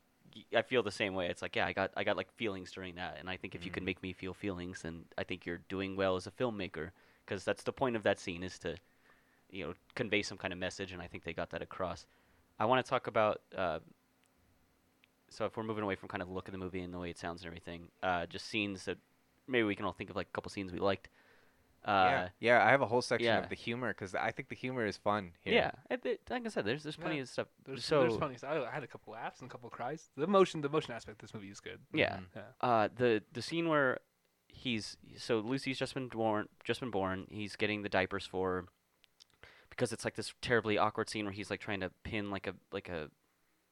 [0.54, 1.26] I feel the same way.
[1.28, 3.64] It's like, yeah, I got I got like feelings during that, and I think if
[3.64, 3.86] you can Mhm.
[3.86, 6.90] make me feel feelings, then I think you're doing well as a filmmaker
[7.24, 8.76] because that's the point of that scene is to,
[9.50, 12.06] you know, convey some kind of message, and I think they got that across.
[12.58, 13.40] I want to talk about.
[13.56, 13.80] Uh,
[15.36, 16.98] so if we're moving away from kind of the look of the movie and the
[16.98, 18.96] way it sounds and everything, uh, just scenes that
[19.46, 21.08] maybe we can all think of like a couple scenes we liked.
[21.84, 22.66] Uh, yeah, yeah.
[22.66, 23.38] I have a whole section yeah.
[23.38, 25.32] of the humor because I think the humor is fun.
[25.42, 25.54] Here.
[25.54, 27.22] Yeah, it, it- like I said, there's there's plenty Yeah.
[27.22, 27.46] of stuff.
[27.64, 28.36] There's, so there's funny.
[28.42, 30.08] I, I had a couple laughs and a couple cries.
[30.16, 31.78] The motion, the motion aspect of this movie is good.
[31.92, 32.22] yeah, Mhm.
[32.34, 32.42] Yeah.
[32.68, 34.00] uh, the the scene where
[34.48, 36.48] he's so Lucy's just been born.
[36.64, 37.26] Just been born.
[37.30, 38.64] He's getting the diapers for her
[39.70, 42.54] because it's like this terribly awkward scene where he's like trying to pin like a
[42.72, 43.10] like a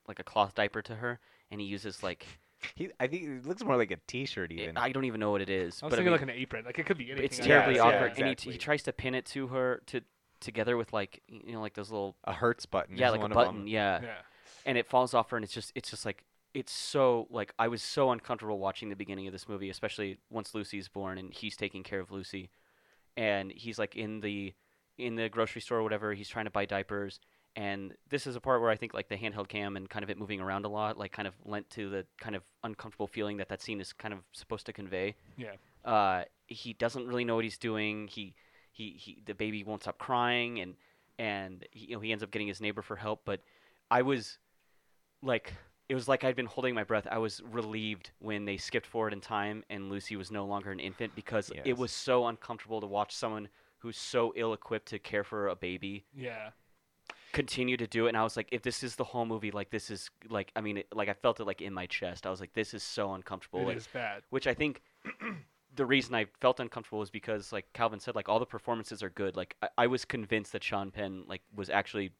[0.06, 1.18] like a cloth diaper to her,
[1.50, 2.26] and he uses like
[2.74, 4.76] He, I think it looks more like a T-shirt even.
[4.76, 5.82] I don't even know what it is.
[5.82, 6.64] I was but thinking I like an apron.
[6.64, 7.24] Like it could be anything.
[7.24, 7.84] it's I terribly guess.
[7.84, 8.52] yeah, awkward, and he, exactly.
[8.52, 10.00] he tries to pin it to her to
[10.40, 12.96] together with like you know like those little a Hertz button.
[12.96, 13.66] yeah is like a one of button them.
[13.66, 14.00] yeah.
[14.02, 14.14] Yeah.
[14.66, 17.68] and it falls off her and it's just it's just like it's so like I
[17.68, 21.56] was so uncomfortable watching the beginning of this movie, especially once Lucy's born and he's
[21.56, 22.50] taking care of Lucy,
[23.16, 24.54] and he's like in the
[24.96, 26.14] in the grocery store or whatever.
[26.14, 27.18] He's trying to buy diapers,
[27.56, 30.10] and this is a part where I think like the handheld cam and kind of
[30.10, 33.36] it moving around a lot, like kind of lent to the kind of uncomfortable feeling
[33.36, 35.14] that that scene is kind of supposed to convey.
[35.36, 35.52] Yeah.
[35.84, 38.08] Uh, he doesn't really know what he's doing.
[38.08, 38.34] He
[38.72, 40.74] he, he the baby won't stop crying and
[41.18, 43.22] and he, you know he ends up getting his neighbor for help.
[43.24, 43.40] But
[43.90, 44.38] I was
[45.22, 45.52] like
[45.88, 47.06] it was like I'd been holding my breath.
[47.10, 50.80] I was relieved when they skipped forward in time and Lucy was no longer an
[50.80, 51.62] infant because Yes.
[51.66, 56.06] it was so uncomfortable to watch someone who's so ill-equipped to care for a baby
[56.16, 56.50] Yeah.
[57.34, 59.70] Continue to do it and I was like if this is the whole movie like
[59.70, 62.30] this is like I mean it, like I felt it like in my chest I
[62.30, 64.22] was like this is so uncomfortable It like, is bad.
[64.30, 64.80] which I think
[65.74, 69.10] the reason I felt uncomfortable is because like Calvin said like all the performances are
[69.10, 72.12] good like I, I was convinced that Sean Penn like was actually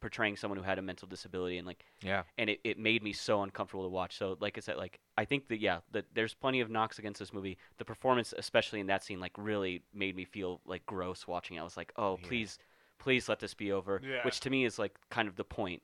[0.00, 2.24] portraying someone who had a mental disability and like Yeah.
[2.36, 4.16] and it, it made me so uncomfortable to watch.
[4.18, 7.18] So like I said, like I think that yeah, that there's plenty of knocks against
[7.18, 7.56] this movie.
[7.78, 11.56] The performance, especially in that scene, like really made me feel like gross watching.
[11.56, 11.60] it.
[11.60, 12.28] I was like, oh Yeah.
[12.28, 12.58] please,
[12.98, 14.00] please let this be over.
[14.04, 14.24] Yeah.
[14.24, 15.82] Which to me is like kind of the point.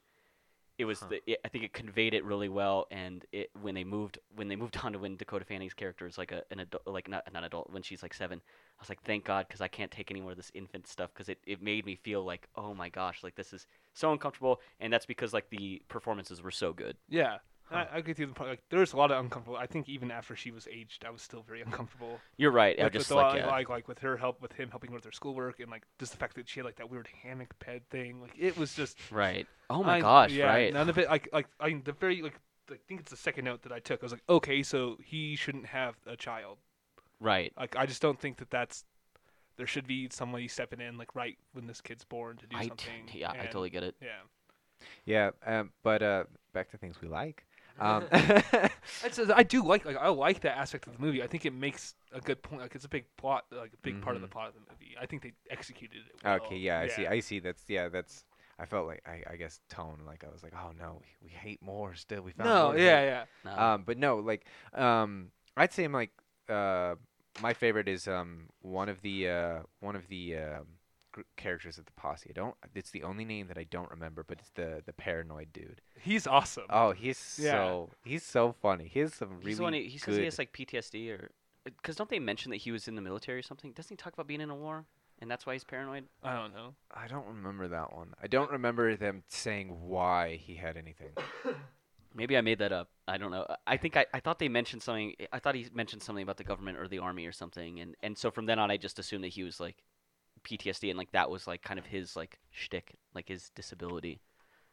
[0.79, 1.07] It was Huh.
[1.11, 4.49] the it, I think it conveyed it really well, and it when they moved when
[4.49, 7.31] they moved on to when Dakota Fanning's character is like a an adult like not
[7.33, 8.41] not adult when she's like seven.
[8.79, 11.11] I was like, thank God, because I can't take any more of this infant stuff
[11.13, 14.61] because it, it made me feel like, oh my gosh, like this is so uncomfortable,
[14.81, 16.97] and that's because like the performances were so good.
[17.09, 17.39] Yeah.
[17.65, 17.87] Huh.
[17.93, 18.51] I, I get to the point.
[18.51, 19.57] Like, there's a lot of uncomfortable.
[19.57, 22.19] I think even after she was aged, I was still very uncomfortable.
[22.37, 22.79] You're right.
[22.79, 23.47] I Like, just with like, like, yeah.
[23.51, 26.13] like like with her help, with him helping her with her schoolwork, and like just
[26.13, 28.21] the fact that she had like that weird hammock bed thing.
[28.21, 28.99] Like it was just.
[29.11, 29.47] right.
[29.71, 30.73] Oh my I- gosh, yeah, right.
[30.73, 31.09] None of it.
[31.09, 32.39] Like like I mean the very like
[32.71, 34.03] I think it's the second note that I took.
[34.03, 36.59] I was like, okay, so he shouldn't have a child.
[37.21, 37.53] Right.
[37.59, 38.85] Like I just don't think that that's.
[39.57, 42.63] There should be somebody stepping in like right when this kid's born to do I
[42.63, 43.09] t- something.
[43.13, 43.95] yeah, I totally get it.
[44.01, 44.09] Yeah.
[45.05, 45.31] Yeah.
[45.47, 47.45] Um, but uh, back to things we like.
[47.79, 48.05] Um,
[49.05, 51.23] It's, I do like like I like that aspect of the movie.
[51.23, 52.63] I think it makes a good point.
[52.63, 54.33] Like it's a big plot, like a big part of the Mhm.
[54.33, 54.95] plot of the movie.
[55.01, 56.25] I think they executed it.
[56.25, 56.35] Well.
[56.37, 56.57] okay.
[56.57, 56.81] Yeah.
[56.81, 57.07] I see.
[57.07, 57.39] I see.
[57.41, 57.89] That's yeah.
[57.89, 58.25] That's.
[58.59, 60.01] I felt like I, I guess tone.
[60.07, 62.23] Like I was like, oh no, we, we hate more still.
[62.23, 63.25] We found no, more yeah, hate." yeah.
[63.45, 63.59] No.
[63.63, 66.11] Um, but no, like, um, I'd say I'm like,
[66.49, 66.95] uh,
[67.41, 70.67] my favorite is um one of the uh one of the um
[71.13, 72.31] gr- characters of the posse.
[72.31, 72.55] I don't.
[72.75, 75.81] It's the only name that I don't remember, but it's the the paranoid dude.
[76.01, 76.65] He's awesome.
[76.71, 77.53] Oh, he's Yeah.
[77.53, 78.89] so he's so funny.
[78.89, 79.73] He has some really He's the one.
[79.75, 81.31] He, he says he has like PTSD or
[81.65, 83.73] because don't they mention that he was in the military or something?
[83.73, 84.85] Doesn't he talk about being in a war
[85.21, 86.05] and that's why he's paranoid?
[86.25, 86.75] I don't know.
[86.93, 88.15] I don't remember that one.
[88.21, 91.11] I don't remember them saying why he had anything.
[92.15, 92.91] Maybe I made that up.
[93.09, 93.47] I don't know.
[93.67, 95.15] I think I, I thought they mentioned something.
[95.33, 98.19] I thought he mentioned something about the government or the army or something, and and
[98.19, 99.77] so from then on, I just assumed that he was like
[100.45, 104.21] PTSD and like that was like kind of his like shtick, like his disability.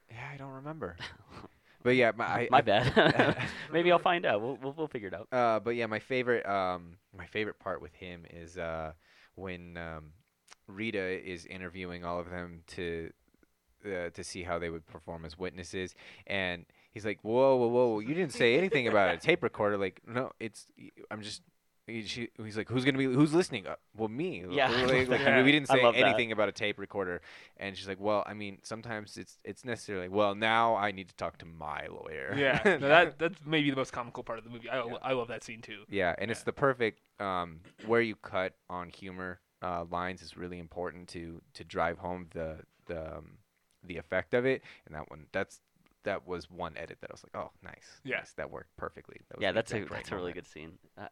[0.10, 0.97] Yeah, I don't remember.
[1.84, 3.38] but yeah, my I, My bad.
[3.73, 4.41] Maybe I'll find out.
[4.41, 5.27] We'll, we'll we'll figure it out.
[5.32, 8.93] Uh, but yeah, my favorite um my favorite part with him is uh
[9.36, 10.12] when um
[10.67, 13.12] Rita is interviewing all of them to
[13.86, 15.95] uh, to see how they would perform as witnesses,
[16.27, 17.99] and he's like, "Whoa, whoa, whoa!
[17.99, 19.77] You didn't say anything about a tape recorder.
[19.77, 20.67] Like, no, it's
[21.10, 21.41] I'm just."
[21.89, 23.67] He- She, he's like, who's gonna be, who's listening?
[23.67, 24.45] Uh, well, me.
[24.49, 25.43] Yeah, Like, like, that.
[25.43, 26.06] we didn't say love that.
[26.06, 27.21] anything about a tape recorder,
[27.58, 30.08] and she's like, well, I mean, sometimes it's it's necessarily.
[30.10, 32.34] Well, now I need to talk to my lawyer.
[32.38, 34.69] Yeah, no, that that's maybe the most comical part of the movie.
[34.69, 34.93] I Yeah.
[35.02, 35.84] I love that scene too.
[35.89, 40.60] Yeah, and it's the perfect um, where you cut on humor uh, lines is really
[40.60, 43.38] important to to drive home the the um,
[43.84, 44.62] the effect of it.
[44.86, 45.60] And that one, that's
[46.04, 47.99] that was one edit that I was like, oh, nice.
[48.06, 49.17] Yes, nice, that worked perfectly.
[49.30, 50.78] That was Yeah, that's a right that's a really good scene.
[50.97, 51.08] Uh,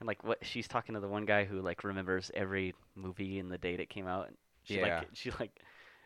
[0.00, 3.50] and like what she's talking to the one guy who like remembers every movie and
[3.50, 4.26] the date it came out.
[4.28, 5.00] And she Yeah.
[5.00, 5.60] like she like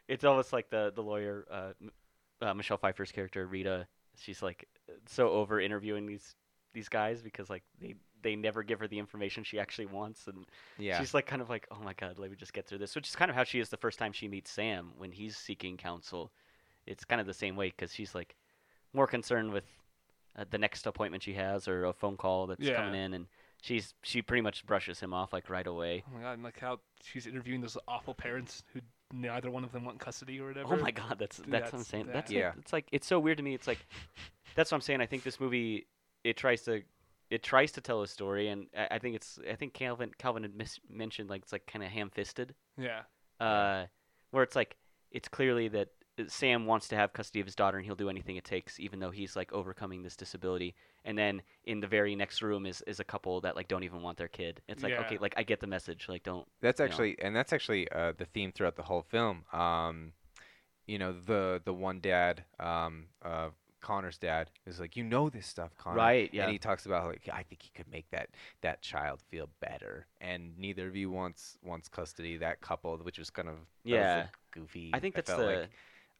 [0.08, 1.72] it's almost like the the lawyer uh,
[2.44, 3.86] uh, Michelle Pfeiffer's character Rita.
[4.16, 4.68] She's like
[5.06, 6.34] so over interviewing these
[6.72, 10.46] these guys because like they they never give her the information she actually wants and
[10.78, 12.94] Yeah, she's like kind of like oh my god let me just get through this
[12.96, 15.36] which is kind of how she is the first time she meets Sam when he's
[15.36, 16.32] seeking counsel
[16.86, 18.34] it's kind of the same way because she's like
[18.92, 19.64] more concerned with
[20.36, 23.26] uh, the next appointment she has or a phone call that's coming in and
[23.64, 26.58] she's she pretty much brushes him off like right away Oh my god, and like
[26.60, 28.80] how she's interviewing those awful parents who
[29.12, 30.74] neither one of them want custody or whatever.
[30.74, 32.52] oh my god that's Dude, that's, what I'm that's- saying that- that's Yeah.
[32.58, 33.86] it's like it's so weird to me it's like
[34.54, 35.86] that's what I'm saying I think this movie
[36.24, 36.82] it tries to
[37.30, 40.42] it tries to tell a story, and I, I think it's I think Calvin Calvin
[40.42, 43.00] had mis- mentioned like it's like kind of ham-fisted, Yeah.
[43.40, 43.86] uh,
[44.30, 44.76] where it's like
[45.10, 45.88] it's clearly that
[46.28, 49.00] Sam wants to have custody of his daughter, and he'll do anything it takes, even
[49.00, 50.74] though he's like overcoming this disability.
[51.04, 54.02] And then in the very next room is is a couple that like don't even
[54.02, 54.60] want their kid.
[54.68, 56.46] It's like okay, like I get the message, like don't.
[56.60, 56.90] That's you know.
[56.90, 59.44] actually, and that's actually uh, the theme throughout the whole film.
[59.52, 60.12] Um,
[60.86, 63.48] you know, the the one dad, um, uh,
[63.80, 65.96] Connor's dad, is like, you know this stuff, Connor.
[65.96, 66.44] Right, yeah.
[66.44, 68.28] And he talks about like, I think he could make that
[68.62, 72.36] that child feel better, and neither of you wants wants custody.
[72.36, 74.16] That couple, which was kind of that was, Yeah.
[74.16, 74.90] like, goofy.
[74.92, 75.46] I think that's felt the.
[75.46, 75.70] like.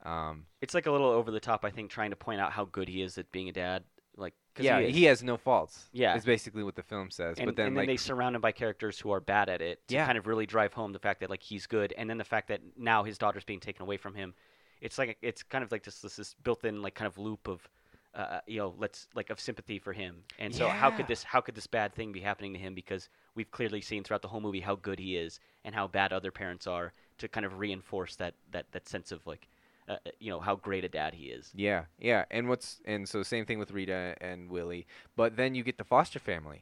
[0.05, 1.65] Um, It's like a little over the top.
[1.65, 3.83] I think trying to point out how good he is at being a dad.
[4.17, 5.89] Like 'cause yeah, he, he has no faults.
[5.91, 6.15] Yeah.
[6.15, 7.37] is basically what the film says.
[7.37, 9.61] and, but then and like then they surround him by characters who are bad at
[9.61, 10.05] it to Yeah.
[10.05, 12.47] kind of really drive home the fact that like he's good, and then the fact
[12.47, 14.33] that now his daughter's being taken away from him.
[14.79, 17.67] It's like it's kind of like this this, this built-in like kind of loop of,
[18.13, 20.23] uh, you know, let's like of sympathy for him.
[20.39, 22.73] And so how could this how could this bad thing be happening to him?
[22.73, 26.13] Because we've clearly seen throughout the whole movie how good he is and how bad
[26.13, 29.47] other parents are to kind of reinforce that that that sense of like,
[29.87, 31.51] uh, uh, you know, how great a dad he is.
[31.55, 35.63] Yeah, yeah, and what's and so same thing with Rita and Willie, but then you
[35.63, 36.61] get the foster family,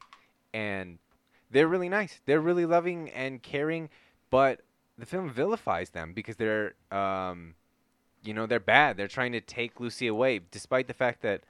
[0.54, 1.00] and
[1.52, 2.20] they're really nice.
[2.26, 3.90] They're really loving and caring,
[4.30, 4.62] but
[4.98, 7.56] the film vilifies them because they're, um,
[8.24, 8.98] you know, they're bad.
[8.98, 11.42] They're trying to take Lucy away, despite the fact that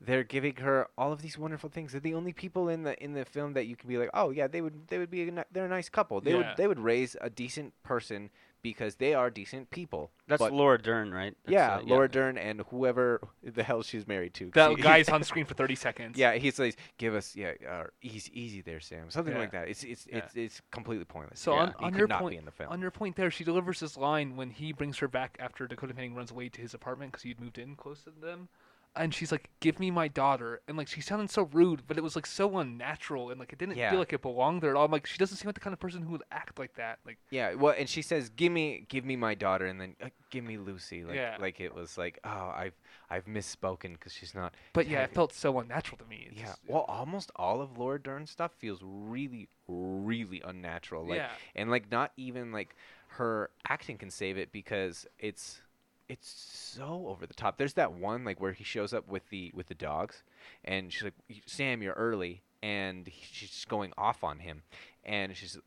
[0.00, 1.92] they're giving her all of these wonderful things.
[1.92, 4.30] They're the only people in the in the film that you can be like, oh
[4.30, 6.20] yeah, they would they would be a, they're a nice couple.
[6.20, 6.38] They Yeah.
[6.38, 8.30] would they would raise a decent person
[8.64, 10.10] because they are decent people.
[10.26, 11.36] That's But- Laura Dern, right?
[11.44, 14.50] That's, yeah, uh, Laura Dern and whoever the hell she's married to.
[14.54, 16.18] That She- guy's on screen for 30 seconds.
[16.18, 19.38] Yeah, he's like, give us yeah, uh, easy, easy there, Sam, something Yeah.
[19.40, 19.68] like that.
[19.68, 20.16] It's it's Yeah.
[20.18, 21.38] it's it's completely pointless.
[21.40, 22.72] So yeah, on, he on your point, in the film.
[22.72, 25.92] on your point there, she delivers this line when he brings her back after Dakota
[25.92, 28.48] Fanning runs away to his apartment because he'd moved in close to them,
[28.96, 32.02] and she's like, "Give me my daughter," and like she sounded so rude, but it
[32.02, 33.90] was like so unnatural, and like it didn't Yeah.
[33.90, 34.84] feel like it belonged there at all.
[34.84, 36.98] I'm like, she doesn't seem like the kind of person who would act like that.
[37.04, 40.08] Like, yeah, well, and she says, "Give me, give me my daughter," and then uh,
[40.30, 41.04] give me Lucy.
[41.04, 41.36] Like, Yeah.
[41.40, 42.74] like it was like, oh, I've
[43.10, 44.54] I've misspoken because she's not.
[44.72, 46.28] but yeah, it felt so unnatural to me.
[46.30, 51.06] It's Yeah, just- well, almost all of Laura Dern's stuff feels really, really unnatural.
[51.06, 52.74] Like, yeah, and like not even like
[53.08, 55.60] her acting can save it because it's
[56.08, 57.56] it's so over the top.
[57.58, 60.22] There's that one like where he shows up with the with the dogs,
[60.64, 61.14] and she's like,
[61.46, 64.62] "Sam, you're early," and he- she's going off on him,
[65.04, 65.58] and she's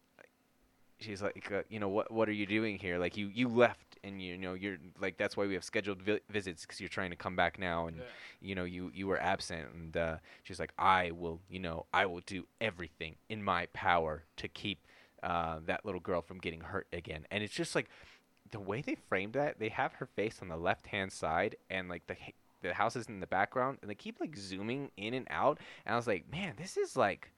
[0.99, 2.11] she's like, uh, "You know what?
[2.11, 2.97] What are you doing here?
[2.97, 6.19] Like you you left, and you, know you're like that's why we have scheduled vi-
[6.29, 8.03] visits because you're trying to come back now, and Yeah.
[8.41, 12.05] you know you you were absent." And uh, she's like, "I will, you know, I
[12.05, 14.79] will do everything in my power to keep."
[15.23, 17.25] uh, that little girl from getting hurt again.
[17.31, 17.89] And it's just like
[18.51, 19.59] the way they framed that.
[19.59, 22.15] They have her face on the left hand side, and like the
[22.61, 25.59] the house is in the background, and they keep like zooming in and out.
[25.85, 27.31] And I was like, man, this is like.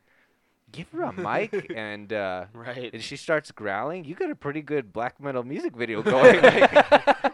[0.72, 2.94] Give her a mic, and uh, Right.
[2.94, 4.06] and she starts growling.
[4.06, 6.40] You got a pretty good black metal music video going.
[6.44, 7.34] like-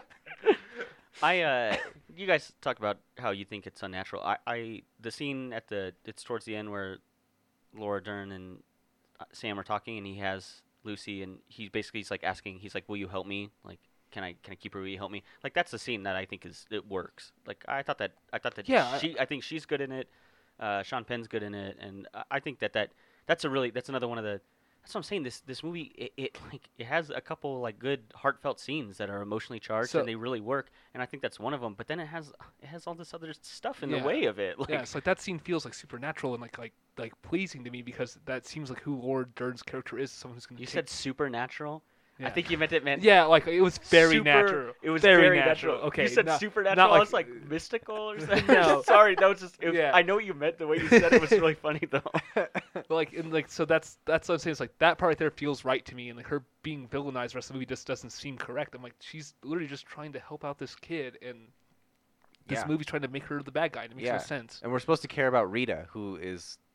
[1.22, 1.76] I uh,
[2.16, 4.22] you guys talk about how you think it's unnatural.
[4.22, 6.96] I, I the scene at the it's towards the end where
[7.74, 8.62] Laura Dern and
[9.20, 12.74] uh, Sam are talking, and he has Lucy, and he's basically he's like asking, he's
[12.74, 13.50] like, "Will you help me?
[13.64, 13.78] Like,
[14.12, 14.80] can I can I keep her?
[14.80, 17.32] Will you help me?" Like that's the scene that I think is it works.
[17.46, 19.92] Like I thought that I thought that Yeah, I- she I think she's good in
[19.92, 20.08] it.
[20.58, 22.92] Uh, Sean Penn's good in it, and I- I think that that
[23.26, 24.40] that's a really that's another one of the
[24.86, 25.24] that's what I'm saying.
[25.24, 29.10] This this movie it, it like it has a couple like good heartfelt scenes that
[29.10, 31.74] are emotionally charged So- and they really work, and I think that's one of them.
[31.76, 33.98] But then it has it has all this other stuff in Yeah.
[33.98, 34.56] the way of it.
[34.66, 37.70] Like yeah, it's like that scene feels like supernatural and like like like pleasing to
[37.70, 40.12] me because that seems like who Laura Dern's character is.
[40.12, 40.60] Someone who's gonna.
[40.60, 41.82] you take- said supernatural.
[42.18, 42.26] Yeah.
[42.26, 44.72] I think you meant it meant Yeah, like it was very super- natural.
[44.82, 45.76] It was very, very, natural.
[45.88, 46.88] Okay, you said not- supernatural.
[46.88, 48.46] not I was like- like mystical or something.
[48.46, 48.82] No.
[48.86, 49.56] sorry, that was just.
[49.60, 49.90] It was, Yeah.
[49.94, 50.58] I know what you meant.
[50.58, 52.00] The way you said it was really funny though.
[52.34, 52.50] But
[52.90, 54.52] like and like so that's that's what I'm saying.
[54.52, 57.32] It's like that part right there feels right to me, and like her being villainized
[57.32, 58.74] the rest of the movie just doesn't seem correct.
[58.74, 61.38] I'm like she's literally just trying to help out this kid, and
[62.46, 62.66] this Yeah.
[62.66, 63.82] movie's trying to make her the bad guy.
[63.84, 64.12] And it makes Yeah.
[64.16, 64.60] no sense.
[64.62, 66.65] and we're supposed to care about Rita, who is the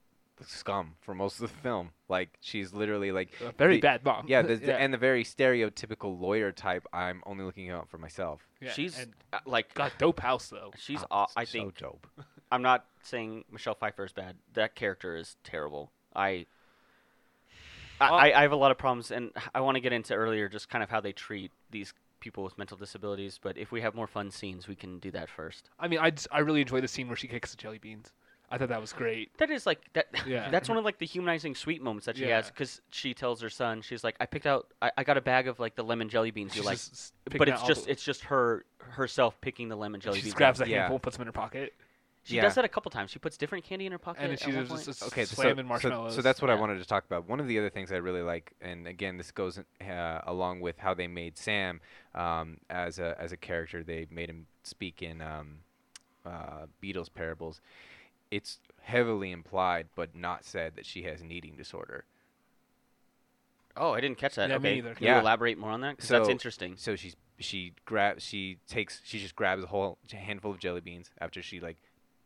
[0.46, 1.90] scum for most of the film.
[2.10, 4.26] Like she's literally like A very the- bad mom.
[4.28, 6.86] Yeah, the, the- and the very stereotypical lawyer type.
[6.94, 8.42] I'm only looking out for myself.
[8.62, 10.72] Yeah, she's and uh, like got dope house though.
[10.78, 11.02] she's.
[11.04, 12.08] Oh, aw- I so think dope.
[12.52, 14.36] I'm not saying Michelle Pfeiffer is bad.
[14.54, 15.92] That character is terrible.
[16.16, 16.46] I.
[18.00, 20.50] I, I, I have a lot of problems, and I want to get into earlier
[20.50, 23.40] just kind of how they treat these people with mental disabilities.
[23.42, 25.70] But if we have more fun scenes, we can do that first.
[25.80, 28.12] I mean, I I really enjoy the scene where she kicks the jelly beans.
[28.52, 29.36] I thought that was great.
[29.38, 30.08] That is like that.
[30.28, 30.50] Yeah.
[30.50, 33.50] That's one of like the humanizing sweet moments that she has because she tells her
[33.50, 36.10] son, she's like, "I picked out, I, I got a bag of like the lemon
[36.10, 39.40] jelly beans you like." just s- picking But it's just the- it's just her herself
[39.42, 40.32] picking the lemon jelly she beans.
[40.34, 40.68] just grabs out.
[40.68, 40.78] a Yeah.
[40.80, 41.74] handful and puts them in her pocket.
[42.24, 42.44] She Yeah.
[42.44, 43.10] does that a couple times.
[43.10, 44.20] She puts different candy in her pocket.
[44.22, 44.86] and then at she just, point.
[44.86, 46.14] just Okay, so, slamming so, marshmallows.
[46.14, 47.28] so that's what I wanted to talk about.
[47.28, 50.78] One of the other things I really like, and again, this goes uh, along with
[50.78, 51.82] how they made Sam
[52.14, 53.82] um, as a as a character.
[53.84, 55.62] They made him speak in um,
[56.24, 57.60] uh, Beatles parables.
[58.32, 62.06] It's heavily implied, but not said, that she has an eating disorder.
[63.78, 64.50] Oh, I didn't catch that.
[64.50, 64.96] Yeah, me okay, neither.
[64.96, 65.16] can Yeah.
[65.16, 65.98] you elaborate more on that?
[65.98, 66.76] 'Cause that's So- interesting.
[66.78, 71.10] So she's she grabs she takes she just grabs a whole handful of jelly beans
[71.20, 71.78] after she like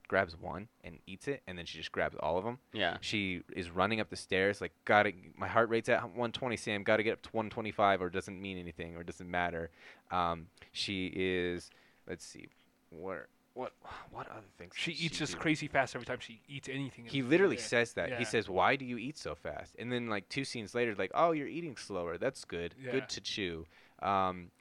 [0.10, 2.60] grabs one and eats it, and then she just grabs all of them.
[2.74, 2.98] Yeah.
[3.02, 7.02] She is running up the stairs, like, gotta, my heart rate's at 120, Sam, gotta
[7.02, 9.72] get up to 125, or it doesn't mean anything, or it doesn't matter.
[10.12, 11.72] Um, she is,
[12.08, 12.50] let's see,
[12.92, 13.72] where, what,
[14.12, 14.74] what other things?
[14.76, 15.40] she eats just do?
[15.40, 17.06] crazy fast every time she eats anything.
[17.06, 18.10] He literally says that.
[18.10, 18.20] Yeah.
[18.20, 21.12] He says, "Why do you eat so fast?" And then like two scenes later, like,
[21.16, 22.18] "Oh, you're eating slower.
[22.18, 22.76] That's good.
[22.80, 22.92] Yeah.
[22.92, 23.66] Good to chew."
[24.02, 24.52] Um,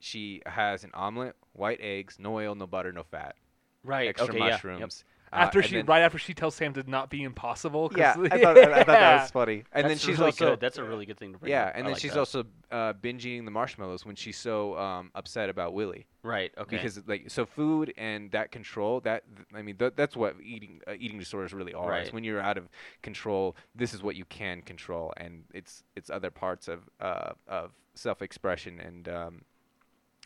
[0.00, 3.36] she has an omelet, white eggs, no oil, no butter, no fat,
[3.84, 4.08] Right.
[4.08, 4.38] extra okay.
[4.38, 5.04] Mushrooms.
[5.32, 7.88] Uh, after and she then- right after she tells Sam to not be impossible.
[7.88, 9.64] 'cause- yeah, I thought, I thought that was funny.
[9.72, 10.60] And then she's really also good.
[10.60, 11.54] That's a really good thing to bring up.
[11.54, 11.72] yeah, up.
[11.74, 12.18] and I then like she's that.
[12.18, 16.06] also uh, binge eating the marshmallows when she's so um, upset about Willie.
[16.22, 16.52] right.
[16.58, 16.76] Okay.
[16.76, 19.24] Because like so, food and that control that
[19.54, 21.98] I mean th- that's what eating uh, eating disorders really are.
[21.98, 22.14] Is Right.
[22.14, 22.68] when you're out of
[23.02, 27.72] control, this is what you can control, and it's it's other parts of uh, of
[27.94, 29.42] self expression and um,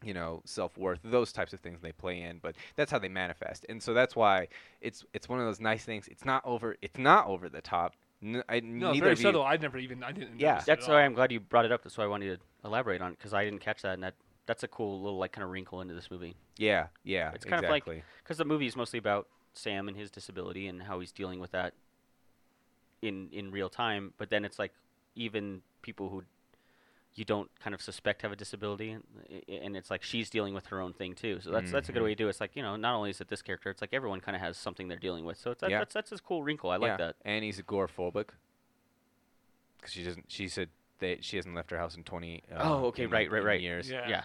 [0.02, 1.00] you know self worth.
[1.04, 4.14] Those types of things they play in, but that's how they manifest, and so that's
[4.16, 4.48] why
[4.80, 6.08] it's it's one of those nice things.
[6.08, 6.76] It's not over.
[6.82, 7.94] It's not over the top.
[8.22, 9.42] N- I, No, it's neither very of you- subtle.
[9.44, 10.40] I never even I didn't.
[10.40, 10.52] Yeah.
[10.52, 11.00] notice it that's why all.
[11.00, 11.82] I'm glad you brought it up.
[11.82, 14.14] That's why I wanted to elaborate on it because I didn't catch that, and that
[14.46, 16.36] that's a cool little like kind of wrinkle into this movie.
[16.56, 18.02] Yeah, yeah, It's kind of like- exactly.
[18.22, 21.50] Because the movie is mostly about Sam and his disability and how he's dealing with
[21.52, 21.74] that
[23.02, 24.12] in in real time.
[24.18, 24.72] But then it's like
[25.14, 26.24] even people who
[27.16, 29.02] you don't kind of suspect have a disability, and,
[29.48, 31.40] and it's like she's dealing with her own thing too.
[31.40, 32.04] So that's that's a good Mhm.
[32.04, 32.30] way to do it.
[32.30, 34.42] It's like you know, not only is it this character, it's like everyone kind of
[34.42, 35.38] has something they're dealing with.
[35.38, 35.78] So it's that, Yeah.
[35.78, 36.70] that's that's a cool wrinkle.
[36.70, 37.16] I like that.
[37.24, 38.28] And he's agoraphobic
[39.78, 40.26] because she doesn't.
[40.28, 42.42] She said that she hasn't left her house in twenty.
[42.52, 43.60] Uh, Oh, okay, in, right, right, right.
[43.60, 43.90] Years.
[43.90, 44.08] Yeah.
[44.08, 44.22] Yeah.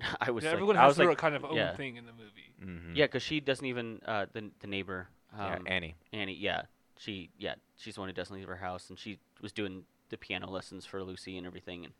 [0.20, 1.76] I was Yeah, like, everyone I has was their like, kind of own yeah.
[1.76, 2.52] thing in the movie.
[2.64, 2.94] Mm-hmm.
[2.96, 5.08] yeah, because she doesn't even uh, the the neighbor.
[5.36, 5.94] yeah, Um, Annie.
[6.12, 6.62] Annie, yeah,
[6.98, 10.16] she, yeah, she's the one who doesn't leave her house, and she was doing the
[10.18, 11.94] piano lessons for Lucy and everything, and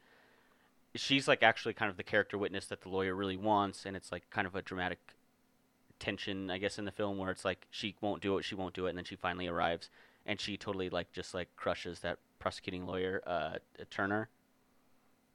[0.94, 4.12] she's like actually kind of the character witness that the lawyer really wants, and it's
[4.12, 4.98] like kind of a dramatic
[5.98, 8.74] tension, I guess, in the film where it's like she won't do it, she won't
[8.74, 9.88] do it, and then she finally arrives,
[10.26, 13.58] and she totally like just like crushes that prosecuting lawyer, uh,
[13.90, 14.28] Turner.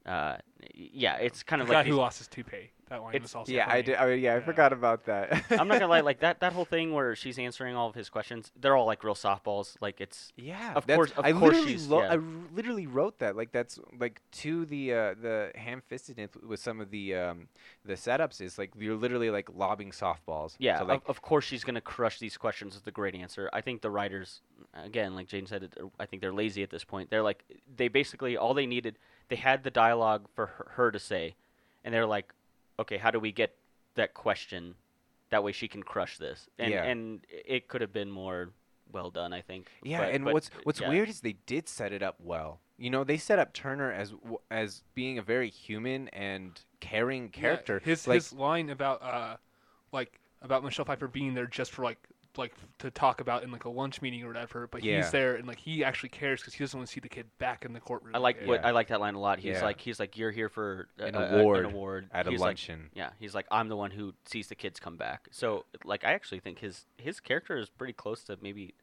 [0.07, 0.37] Uh,
[0.73, 2.71] yeah, it's kind The of guy like who these- lost his toupee.
[2.89, 3.95] That line It's- was also Yeah, I did.
[3.97, 4.45] I mean, yeah, I Yeah.
[4.45, 5.43] forgot about that.
[5.51, 8.09] I'm not gonna lie, like that that whole thing where she's answering all of his
[8.09, 9.75] questions, they're all like real softballs.
[9.81, 12.11] Like it's Yeah, Of course- of I course literally, she's- lo- yeah.
[12.13, 13.35] I r- literally wrote that.
[13.35, 17.49] Like that's like to the uh, the ham-fistedness with some of the um,
[17.83, 20.55] the setups is like you're literally like lobbing softballs.
[20.57, 23.15] Yeah, So, like, of, of course she's going to crush these questions with a great
[23.15, 23.49] answer.
[23.51, 24.41] I think the writers,
[24.73, 27.09] again, like Jane said, I think they're lazy at this point.
[27.09, 27.43] They're like,
[27.75, 28.97] they basically all they needed,
[29.29, 31.35] they had the dialogue for her, her to say,
[31.83, 32.33] and they're like,
[32.79, 33.55] okay, how do we get
[33.95, 34.75] that question?
[35.29, 36.83] That way she can crush this, and Yeah.
[36.83, 38.49] and it could have been more
[38.91, 39.69] well done, I think.
[39.83, 40.89] Yeah, But- and but, what's what's yeah.
[40.89, 42.61] weird is they did set it up well.
[42.77, 44.13] You know, they set up Turner as
[44.51, 47.73] as being a very human and caring character.
[47.73, 47.89] Yeah, character.
[47.89, 49.37] his like, his line about uh,
[49.91, 51.97] like about Michelle Pfeiffer being there just for like
[52.37, 54.97] like to talk about in like a lunch meeting or whatever, but Yeah.
[54.97, 57.25] he's there and like he actually cares because he doesn't want to see the kid
[57.39, 58.15] back in the courtroom.
[58.15, 58.47] I like again.
[58.47, 58.67] what Yeah.
[58.67, 59.39] I like that line a lot.
[59.39, 59.63] He's Yeah.
[59.65, 62.47] like he's like you're here for uh, An award an award at a He's like,
[62.49, 62.89] luncheon.
[62.93, 65.27] Yeah, he's like I'm the one who sees the kids come back.
[65.31, 68.73] So like I actually think his his character is pretty close to maybe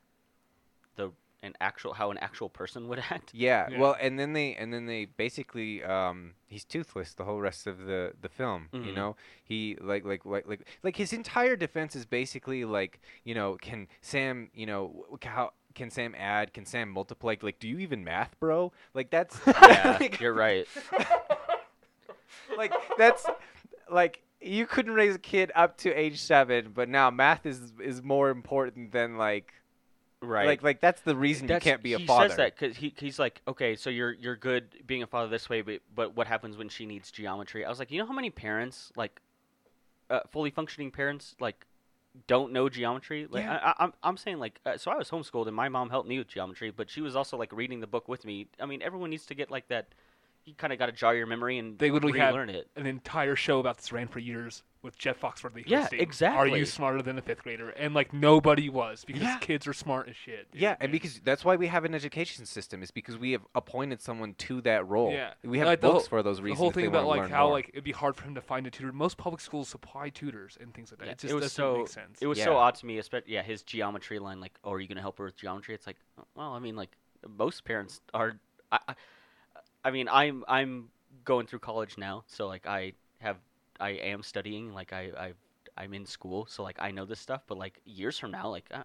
[0.96, 1.10] the
[1.44, 3.30] an actual how an actual person would act.
[3.34, 3.78] Yeah, Yeah.
[3.78, 7.78] well, and then they and then they basically um he's toothless the whole rest of
[7.78, 8.68] the the film.
[8.72, 8.94] You Mhm.
[8.94, 13.56] know, he like like like like like his entire defense is basically like you know
[13.60, 18.04] can Sam you know how can Sam add can Sam multiply like do you even
[18.04, 18.72] math, bro?
[18.94, 20.66] Like that's Yeah, like, you're right.
[22.56, 23.26] like that's
[23.90, 28.02] like you couldn't raise a kid up to age seven, but now math is is
[28.02, 29.52] more important than like
[30.24, 30.46] Right.
[30.46, 32.28] like like that's the reason That's- you can't be a he father.
[32.28, 35.48] says that because he, he's like, okay, so you're you're good being a father this
[35.48, 37.64] way, but but what happens when she needs geometry?
[37.64, 39.20] I was like, you know how many parents like
[40.10, 41.66] uh, fully functioning parents like
[42.26, 43.26] don't know geometry?
[43.28, 43.56] Like Yeah.
[43.62, 46.08] I, I, I'm I'm saying like uh, so I was homeschooled and my mom helped
[46.08, 48.46] me with geometry, but she was also like reading the book with me.
[48.60, 49.88] I mean, everyone needs to get like that
[50.46, 52.68] you kind of got to jar your memory and They literally had relearn it.
[52.76, 55.64] an entire show about this ran for years with Jeff Foxworthy.
[55.66, 56.52] Yeah, hosting, Are exactly.
[56.52, 57.70] Are you smarter than a fifth grader?
[57.70, 59.38] And like nobody was because Yeah.
[59.38, 60.50] kids are smart as shit.
[60.52, 60.60] dude.
[60.60, 64.02] Yeah, and because that's why we have an education system is because we have appointed
[64.02, 65.12] someone to that role.
[65.12, 65.32] Yeah.
[65.42, 66.58] we have Like, books whole- for those reasons.
[66.58, 67.52] the whole thing about like how more.
[67.54, 68.92] like it'd be hard for him to find a tutor.
[68.92, 71.06] Most public schools supply tutors and things like that.
[71.06, 72.18] Yeah, it just it was doesn't so make sense.
[72.20, 72.98] it was so odd to me.
[72.98, 74.40] Especially yeah, his geometry line.
[74.40, 75.74] Like, oh, are you gonna help her with geometry?
[75.74, 75.96] It's like,
[76.34, 76.90] well, I mean, like
[77.38, 78.38] most parents are.
[78.70, 78.94] I, I,
[79.84, 80.88] I mean, I'm I'm
[81.24, 83.36] going through college now, so like I have
[83.78, 84.72] I am studying.
[84.72, 85.32] Like I I
[85.76, 87.42] I'm in school, so like I know this stuff.
[87.46, 88.82] But like years from now, like, uh,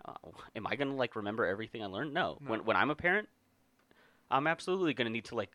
[0.56, 2.14] am I gonna like remember everything I learned?
[2.14, 2.38] No.
[2.45, 3.30] When when I'm a parent,
[4.30, 5.52] I'm absolutely gonna need to like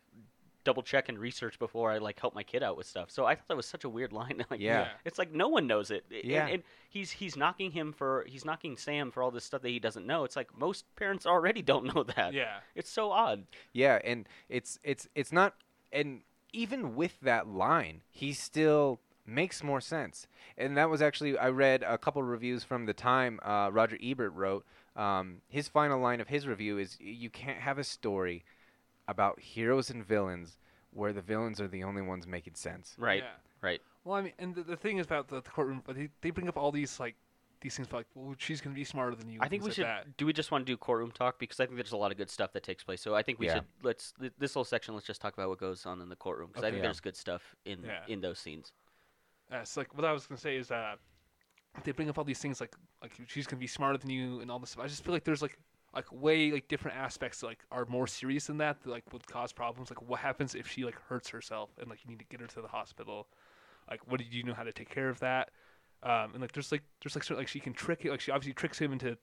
[0.65, 3.09] double check and research before I like help my kid out with stuff.
[3.09, 4.43] So I thought that was such a weird line.
[4.49, 4.89] like, Yeah.
[5.05, 6.03] it's like no one knows it.
[6.11, 6.47] And- Yeah.
[6.47, 9.79] and, he's he's knocking him for he's knocking Sam for all this stuff that he
[9.79, 10.23] doesn't know.
[10.23, 12.33] It's like most parents already don't know that.
[12.33, 12.59] yeah.
[12.75, 13.45] It's so odd.
[13.73, 15.55] Yeah, and it's it's it's not
[15.91, 16.21] and
[16.53, 20.27] even with that line, he still makes more sense.
[20.57, 24.33] And that was actually I read a couple reviews from the time uh, Roger Ebert
[24.33, 24.65] wrote.
[24.95, 28.45] Um, his final line of his review is you can't have a story
[29.07, 30.57] about heroes and villains
[30.91, 32.95] where the villains are the only ones making sense.
[32.97, 33.23] Right.
[33.23, 33.29] Yeah.
[33.61, 33.81] Right.
[34.03, 36.29] Well, I mean, and the, the thing is about the, the courtroom, but they, they
[36.29, 37.15] bring up all these like
[37.61, 39.39] these things like, well, she's gonna be smarter than you.
[39.41, 39.85] I think we things should.
[39.85, 40.17] that.
[40.17, 42.17] Do we just want to do courtroom talk because I think there's a lot of
[42.17, 43.01] good stuff that takes place.
[43.01, 43.55] So I think we Yeah.
[43.55, 44.93] should let's th- this whole section.
[44.93, 46.87] Let's just talk about what goes on in the courtroom because I think Yeah.
[46.89, 48.01] there's good stuff in Yeah.
[48.07, 48.71] in those scenes.
[49.51, 50.95] Uh, so like what I was gonna say is uh,
[51.83, 54.51] they bring up all these things like like she's gonna be smarter than you and
[54.51, 54.83] all this stuff.
[54.83, 55.57] I just feel like there's like
[55.95, 59.53] like way like different aspects like are more serious than that that like would cause
[59.53, 59.89] problems.
[59.89, 62.47] Like what happens if she like hurts herself and like you need to get her
[62.47, 63.27] to the hospital?
[63.89, 65.51] Like what do you know how to take care of that?
[66.03, 68.31] Um, and like there's like there's like certain, like she can trick it like she
[68.31, 69.17] obviously tricks him into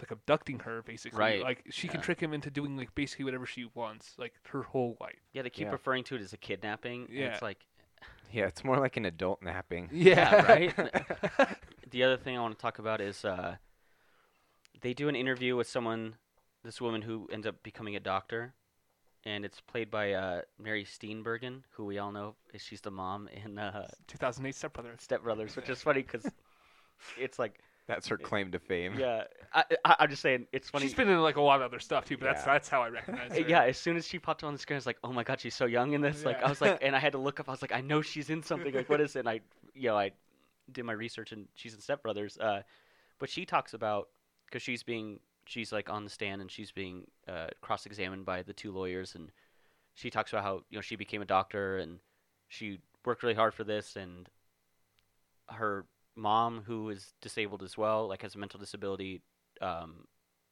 [0.00, 1.18] like abducting her basically.
[1.18, 4.62] Right, Like she can trick him into doing like basically whatever she wants like her
[4.62, 5.20] whole life.
[5.32, 5.72] Yeah, they keep Yeah.
[5.72, 7.06] referring to it as a kidnapping.
[7.06, 7.26] and Yeah.
[7.32, 7.64] it's like
[8.32, 9.88] Yeah, it's more like an adult napping.
[9.92, 10.74] Yeah, right?
[11.90, 13.56] the other thing I want to talk about is uh,
[14.80, 16.14] they do an interview with someone,
[16.64, 18.54] this woman who ends up becoming a doctor,
[19.24, 23.28] and it's played by uh, Mary Steenburgen, who we all know is she's the mom
[23.44, 25.00] in uh, 2008 Step Brothers.
[25.02, 26.26] Step Brothers, which is funny because
[27.18, 28.94] it's like, That's her claim to fame.
[28.98, 30.84] yeah, I, I, I'm just saying it's funny.
[30.86, 32.52] She's been in like a lot of other stuff too, but that's Yeah.
[32.52, 33.40] that's how I recognize her.
[33.48, 35.40] Yeah, as soon as she popped on the screen, I was like, "Oh my god,
[35.40, 37.48] she's so young in this!" Like, I was like, and I had to look up.
[37.48, 38.72] I was like, "I know she's in something.
[38.74, 39.40] Like, what is it?" And I,
[39.74, 40.12] you know, I
[40.70, 42.38] did my research, and she's in Step Brothers.
[42.38, 42.62] Uh,
[43.18, 44.08] but she talks about
[44.48, 48.52] because she's being, she's like on the stand, and she's being uh, cross-examined by the
[48.52, 49.30] two lawyers, and
[49.94, 51.98] she talks about how you know she became a doctor, and
[52.48, 54.28] she worked really hard for this, and
[55.48, 55.86] her
[56.16, 59.22] mom, who is disabled as well, like has a mental disability,
[59.60, 60.06] um,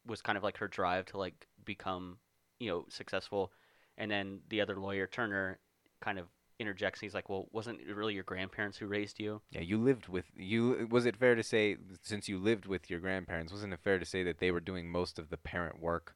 [0.06, 2.18] was kind of like her drive to like become
[2.58, 3.52] you know successful.
[3.98, 5.58] And then the other lawyer turner
[6.00, 6.26] kind of
[6.58, 10.08] interjects he's like well wasn't it really your grandparents who raised you Yeah, you lived
[10.08, 10.88] with you.
[10.90, 14.04] Was it fair to say, since you lived with your grandparents, wasn't it fair to
[14.06, 16.14] say that they were doing most of the parent work?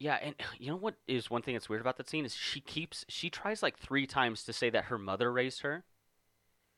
[0.00, 2.60] yeah and you know what is one thing that's weird about that scene is she
[2.60, 5.84] keeps she tries like three times to say that her mother raised her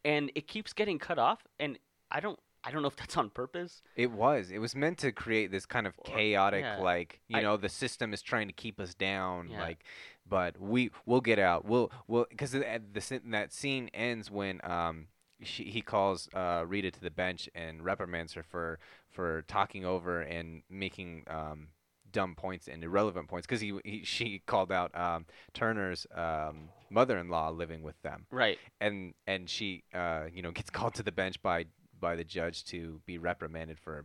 [0.04, 1.78] and it keeps getting cut off and
[2.10, 4.50] i don't i don't know if that's on purpose It was.
[4.50, 6.78] It was meant to create this kind of chaotic, yeah.
[6.78, 9.60] like you I- know, the system is trying to keep us down, Yeah.
[9.62, 9.84] like.
[10.30, 11.66] But we we'll get out.
[11.66, 12.60] We'll we'll because the,
[12.92, 15.08] the that scene ends when um
[15.42, 18.78] she, he calls uh, Rita to the bench and reprimands her for
[19.10, 21.68] for talking over and making um
[22.12, 27.50] dumb points and irrelevant points because he, he she called out um Turner's um mother-in-law
[27.50, 31.40] living with them right and and she uh you know gets called to the bench
[31.40, 31.66] by
[32.00, 34.04] by the judge to be reprimanded for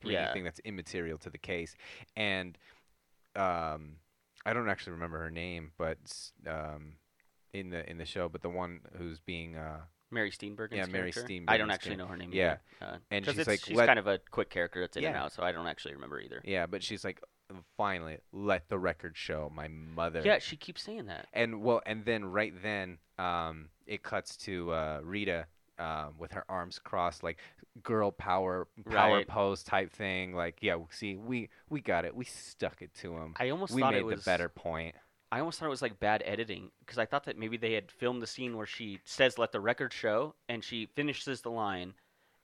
[0.00, 0.22] for Yeah.
[0.24, 1.76] anything that's immaterial to the case
[2.16, 2.58] and
[3.36, 3.96] um
[4.48, 5.98] I don't actually remember her name but
[6.46, 6.94] um
[7.52, 9.80] in the in the show but the one who's being uh
[10.10, 11.34] Mary Steenburgen's Yeah, Mary character.
[11.48, 12.30] I don't actually know her name.
[12.32, 12.56] Yeah.
[12.80, 12.92] either.
[12.94, 15.14] Uh, And she's it's, like, she's let- kind of a quick character that's in and
[15.14, 15.22] Yeah.
[15.24, 16.40] out, so I don't actually remember either.
[16.44, 17.20] yeah but she's like
[17.76, 21.26] finally let the record show my mother Yeah, she keeps saying that.
[21.32, 25.46] and well and then right then um it cuts to uh Rita
[25.78, 27.38] um with her arms crossed like
[27.82, 29.28] girl power power Right.
[29.28, 33.34] pose type thing like yeah see we we got it we stuck it to him
[33.38, 34.94] I almost we thought made it was the better point
[35.30, 37.90] I almost thought it was like bad editing because I thought that maybe they had
[37.90, 41.92] filmed the scene where she says "let the record show" and she finishes the line,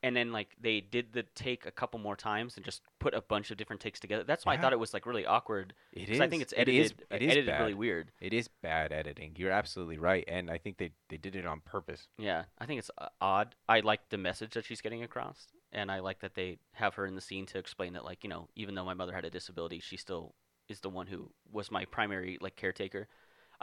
[0.05, 3.23] and then like they did the take a couple more times and just put a
[3.23, 4.23] bunch of different takes together.
[4.23, 5.73] That's why I thought it was like really awkward.
[5.93, 6.21] It is.
[6.21, 7.61] I think it's edited it is edited bad.
[7.61, 8.13] really weird.
[8.21, 11.61] it is bad editing you're absolutely right and I think they they did it on
[11.61, 13.55] purpose Yeah, I think it's uh, odd.
[13.69, 17.07] I like the message that she's getting across, and I like that they have her
[17.07, 19.31] in the scene to explain that, like, you know, even though my mother had a
[19.31, 20.35] disability, she still
[20.69, 23.09] is the one who was my primary like caretaker.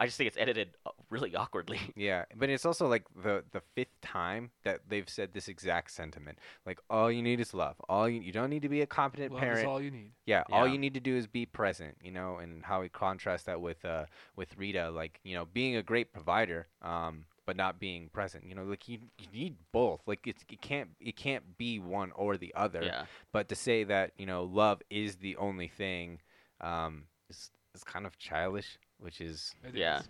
[0.01, 1.79] I just think it's edited uh, really awkwardly.
[1.95, 6.39] Yeah, but it's also like the the fifth time that they've said this exact sentiment.
[6.65, 7.75] Like all you need is love.
[7.87, 9.67] All you you don't need to be a competent Love is parent.
[9.67, 10.13] all you need.
[10.25, 13.45] Yeah, all you need to do is be present, you know, and how we contrast
[13.45, 17.79] that with uh with Rita, like you know, being a great provider, um, but not
[17.79, 18.43] being present.
[18.47, 20.01] You know, like you, you need both.
[20.07, 22.81] Like it's it can't it can't be one or the other.
[22.81, 23.05] yeah.
[23.31, 26.21] But to say that you know love is the only thing,
[26.59, 29.99] um, is is kind of childish, which is It Yeah.
[29.99, 30.09] is.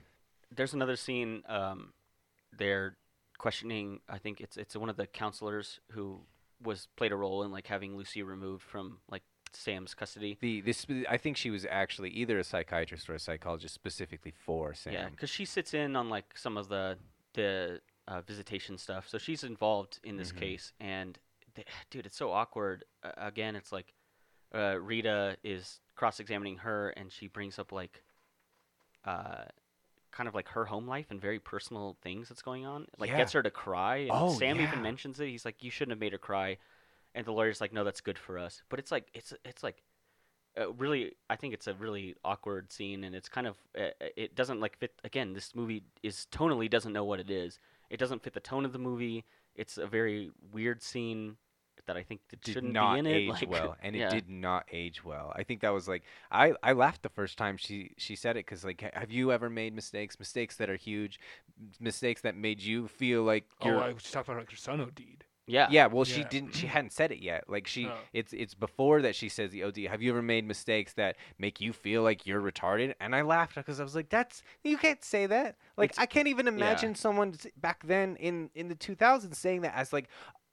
[0.51, 1.43] There's another scene.
[1.47, 1.93] Um,
[2.51, 2.97] they're
[3.37, 4.01] questioning.
[4.09, 6.21] I think it's it's one of the counselors who
[6.61, 9.23] was played a role in like having Lucy removed from like
[9.53, 10.37] Sam's custody.
[10.41, 10.85] the this.
[11.09, 14.93] I think she was actually either a psychiatrist or a psychologist specifically for Sam.
[14.93, 16.97] Yeah, because she sits in on like some of the
[17.33, 20.37] the uh, visitation stuff, so she's involved in this Mhm.
[20.37, 20.73] case.
[20.81, 21.17] And
[21.55, 22.83] th- dude, it's so awkward.
[23.03, 23.93] Uh, again, it's like
[24.53, 28.03] uh, Rita is cross-examining her, and she brings up like
[29.05, 29.45] uh,
[30.11, 32.87] kind of like her home life and very personal things that's going on.
[32.99, 33.17] Like Yeah.
[33.17, 34.67] gets her to cry, and Oh, Sam yeah.
[34.67, 35.27] even mentions it.
[35.27, 36.57] He's like, "You shouldn't have made her cry,"
[37.15, 39.83] and the lawyer's like, "No, that's good for us." But it's like it's it's like
[40.59, 44.35] uh, really i think it's a really awkward scene and it's kind of uh, it
[44.35, 48.21] doesn't like fit again this movie is tonally doesn't know what it is it doesn't
[48.23, 49.23] fit the tone of the movie
[49.55, 51.37] it's a very weird scene
[51.87, 54.07] that i think that did shouldn't not be in it age like, well, and yeah.
[54.07, 55.31] it did not age well.
[55.35, 58.45] I think that was like I I laughed the first time she she said it
[58.45, 61.19] because like have you ever made mistakes, mistakes that are huge,
[61.79, 64.81] mistakes that made you feel like Oh, you're I was talking about like your son
[64.81, 65.25] OD'd.
[65.47, 65.87] yeah yeah.
[65.87, 66.53] Well, she didn't.
[66.55, 67.45] She hadn't said it yet.
[67.49, 67.97] Like she, Oh.
[68.13, 69.77] it's it's before that she says the OD.
[69.89, 72.93] Have you ever made mistakes that make you feel like you're retarded?
[72.99, 75.57] And I laughed because I was like, that's you can't say that.
[75.77, 79.75] Like It's- I can't even imagine someone back then in in the 2000s saying that
[79.75, 80.07] as like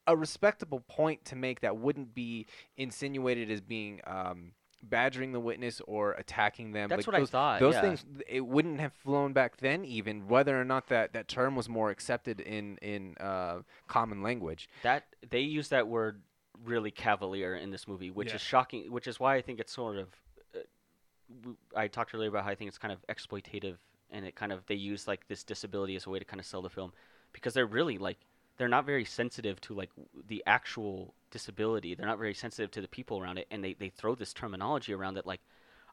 [0.08, 2.46] a respectable point to make that wouldn't be
[2.76, 4.52] insinuated as being um
[4.82, 7.80] badgering the witness or attacking them that's like what i thought those yeah.
[7.80, 11.68] things it wouldn't have flown back then even whether or not that that term was
[11.68, 16.22] more accepted in in uh common language that they use that word
[16.64, 18.36] really cavalier in this movie which Yeah.
[18.36, 20.08] is shocking which is why i think it's sort of
[20.54, 23.76] uh, i talked earlier about how i think it's kind of exploitative
[24.10, 26.46] and it kind of they use like this disability as a way to kind of
[26.46, 26.92] sell the film
[27.32, 28.18] because they're really like
[28.58, 29.90] they're not very sensitive to like
[30.28, 31.94] the actual disability.
[31.94, 34.92] They're not very sensitive to the people around it and they, they throw this terminology
[34.92, 35.40] around that like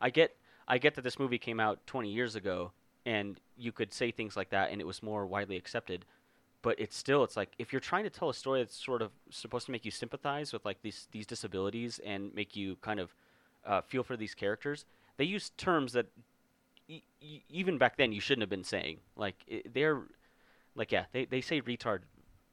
[0.02, 0.36] i get
[0.68, 2.72] i get that this movie came out 20 years ago
[3.06, 6.06] and you could say things like that and it was more widely accepted
[6.62, 9.12] but it's still it's like if you're trying to tell a story that's sort of
[9.30, 13.14] supposed to make you sympathize with like these these disabilities and make you kind of
[13.66, 14.86] uh, feel for these characters
[15.18, 16.08] they use terms that
[16.88, 17.02] e-
[17.50, 18.98] even back then you shouldn't have been saying.
[19.16, 20.02] Like i they're
[20.76, 22.00] like yeah they, they say retard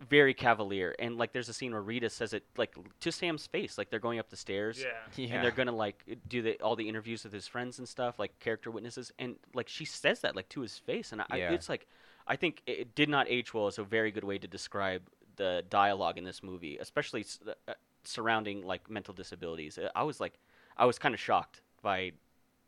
[0.08, 3.78] very cavalier and like there's a scene where rita says it like to sam's face
[3.78, 4.84] like they're going up the stairs
[5.16, 8.18] yeah, and they're gonna like do the, all the interviews with his friends and stuff,
[8.18, 11.52] like character witnesses, and like she says that like to his face, and I, Yeah.
[11.52, 11.86] it's like,
[12.26, 13.68] I think it, it did not age well.
[13.68, 15.02] Is a very good way to describe
[15.36, 17.38] the dialogue in this movie, especially s-
[17.68, 17.74] uh,
[18.04, 19.78] surrounding like mental disabilities.
[19.78, 20.34] Uh, I was like,
[20.76, 22.12] I was kind of shocked by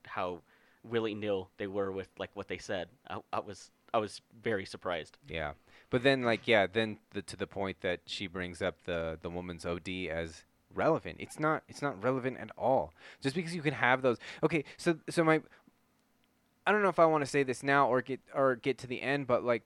[0.07, 0.43] how
[0.83, 2.89] willy nil they were with like what they said.
[3.09, 5.19] I, I was I was very surprised.
[5.29, 5.53] Yeah,
[5.95, 9.31] but then like yeah, then the, to the point that she brings up the the
[9.31, 10.43] woman's OD as
[10.75, 11.19] relevant.
[11.21, 11.63] It's not.
[11.69, 12.93] It's not relevant at all.
[13.23, 14.19] Just because you can have those.
[14.43, 15.41] Okay, so so my.
[16.67, 18.89] I don't know if I want to say this now or get or get to
[18.89, 19.63] the end, but like,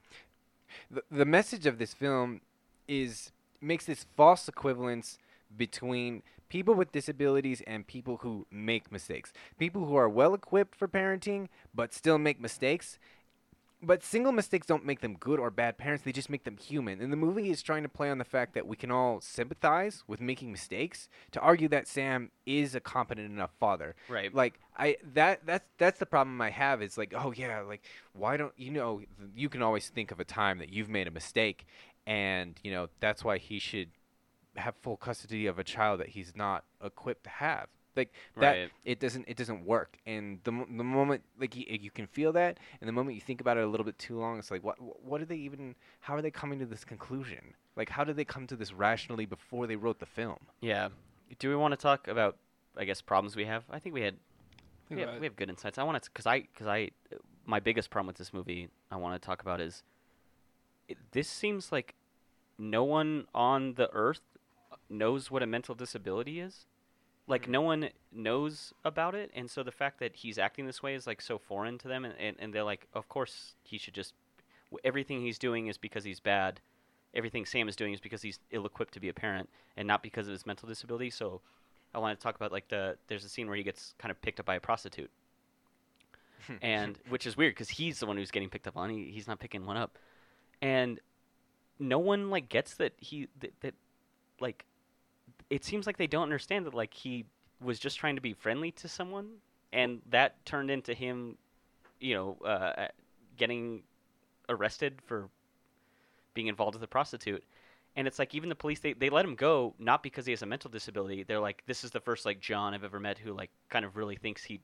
[0.90, 2.42] the the message of this film
[2.86, 5.16] is makes this false equivalence
[5.56, 9.32] between people with disabilities and people who make mistakes.
[9.58, 12.98] People who are well equipped for parenting but still make mistakes
[13.82, 17.00] but single mistakes don't make them good or bad parents they just make them human.
[17.00, 20.02] And the movie is trying to play on the fact that we can all sympathize
[20.06, 23.94] with making mistakes to argue that sam is a competent enough father.
[24.08, 24.34] Right.
[24.34, 28.36] like i that that's that's the problem i have is like oh yeah like why
[28.36, 29.02] don't you know
[29.34, 31.66] you can always think of a time that you've made a mistake
[32.06, 33.90] and you know that's why he should
[34.56, 37.68] have full custody of a child that he's not equipped to have
[37.98, 38.70] like that Right.
[38.86, 42.56] it doesn't it doesn't work and the, the moment like you, you can feel that
[42.80, 44.76] and the moment you think about it a little bit too long it's like what
[45.04, 48.24] what are they even how are they coming to this conclusion like how did they
[48.24, 50.88] come to this rationally before they wrote the film Yeah.
[51.38, 52.38] Do we want to talk about
[52.76, 53.64] I guess problems we have?
[53.70, 54.14] I think we had
[54.88, 55.76] we Think have, we have good insights.
[55.76, 56.90] I want to because I because I
[57.44, 59.82] my biggest problem with this movie I want to talk about is
[60.88, 61.94] it, this seems like
[62.58, 64.22] no one on the earth
[64.88, 66.64] knows what a mental disability is.
[67.28, 70.94] Like no one knows about it, and so the fact that he's acting this way
[70.94, 73.94] is like so foreign to them, and, and, and they're like, of course he should
[73.94, 74.14] just
[74.84, 76.60] everything he's doing is because he's bad.
[77.14, 80.26] Everything Sam is doing is because he's ill-equipped to be a parent, and not because
[80.26, 81.10] of his mental disability.
[81.10, 81.40] So,
[81.94, 84.20] I want to talk about like the there's a scene where he gets kind of
[84.20, 85.10] picked up by a prostitute,
[86.62, 88.90] and which is weird because he's the one who's getting picked up on.
[88.90, 89.98] He, he's not picking one up,
[90.60, 91.00] and
[91.78, 93.74] no one like gets that he that, that
[94.40, 94.64] like
[95.50, 97.24] it seems like they don't understand that like he
[97.60, 99.28] was just trying to be friendly to someone,
[99.72, 101.36] and that turned into him,
[102.00, 102.88] you know, uh,
[103.36, 103.82] getting
[104.48, 105.28] arrested for
[106.34, 107.42] being involved with a prostitute.
[107.96, 110.42] And it's like even the police they, they let him go not because he has
[110.42, 111.24] a mental disability.
[111.24, 113.96] They're like this is the first like John I've ever met who like kind of
[113.96, 114.60] really thinks he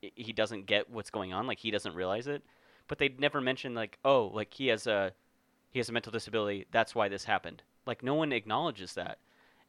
[0.00, 2.42] he doesn't get what's going on, like he doesn't realize it.
[2.88, 5.12] But they'd never mention like oh like he has a
[5.70, 6.66] he has a mental disability.
[6.72, 7.62] That's why this happened.
[7.86, 9.18] Like no one acknowledges that.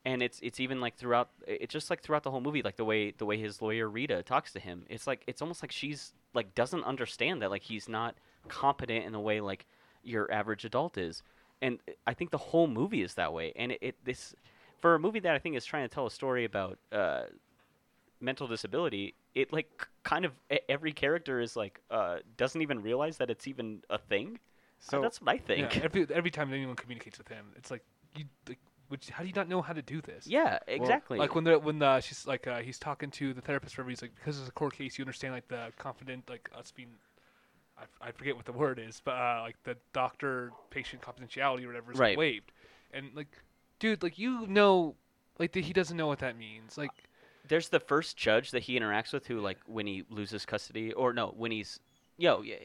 [0.04, 2.86] And it's it's even like throughout it's just like throughout the whole movie like the
[2.86, 4.86] way the way his lawyer Rita talks to him.
[4.90, 8.16] It's like it's almost like she's like doesn't understand that like he's not
[8.48, 9.68] competent in the way like
[10.04, 11.22] your average adult is.
[11.62, 13.54] And I think the whole movie is that way.
[13.56, 14.34] And it, it this
[14.80, 17.24] for a movie that I think is trying to tell a story about uh,
[18.20, 20.34] mental disability, it like kind of
[20.68, 24.40] every character is like uh, doesn't even realize that it's even a thing.
[24.80, 25.76] So So that's what I think.
[25.76, 27.84] Yeah, every every time anyone communicates with him, it's like
[28.16, 28.60] you like,
[28.92, 30.28] which how do you not know how to do this?
[30.28, 31.18] Yeah, exactly.
[31.18, 34.02] Like when the when the she's like uh, he's talking to the therapist, where he's
[34.02, 36.90] like, because it's a court case, you understand like the confident like us being,
[38.02, 41.92] I forget what the word is, but uh, like the doctor patient confidentiality or whatever
[41.92, 42.18] is Right.
[42.18, 42.52] waived,
[42.94, 43.30] and like,
[43.80, 44.96] dude, like you know,
[45.40, 46.92] like that he doesn't know what that means, like
[47.48, 51.14] There's the first judge that he interacts with who like when he loses custody or
[51.14, 51.80] no when he's
[52.18, 52.56] yo yeah,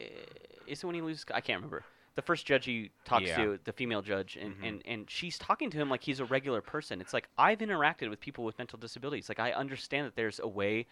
[0.67, 1.83] is it when he loses I can't remember.
[2.17, 3.37] The first judge he talks Yeah.
[3.37, 4.67] to, the female judge, and, Mhm.
[4.67, 6.99] and, and she's talking to him like he's a regular person.
[6.99, 9.29] It's like I've interacted with people with mental disabilities.
[9.29, 10.87] Like I understand that there's a way,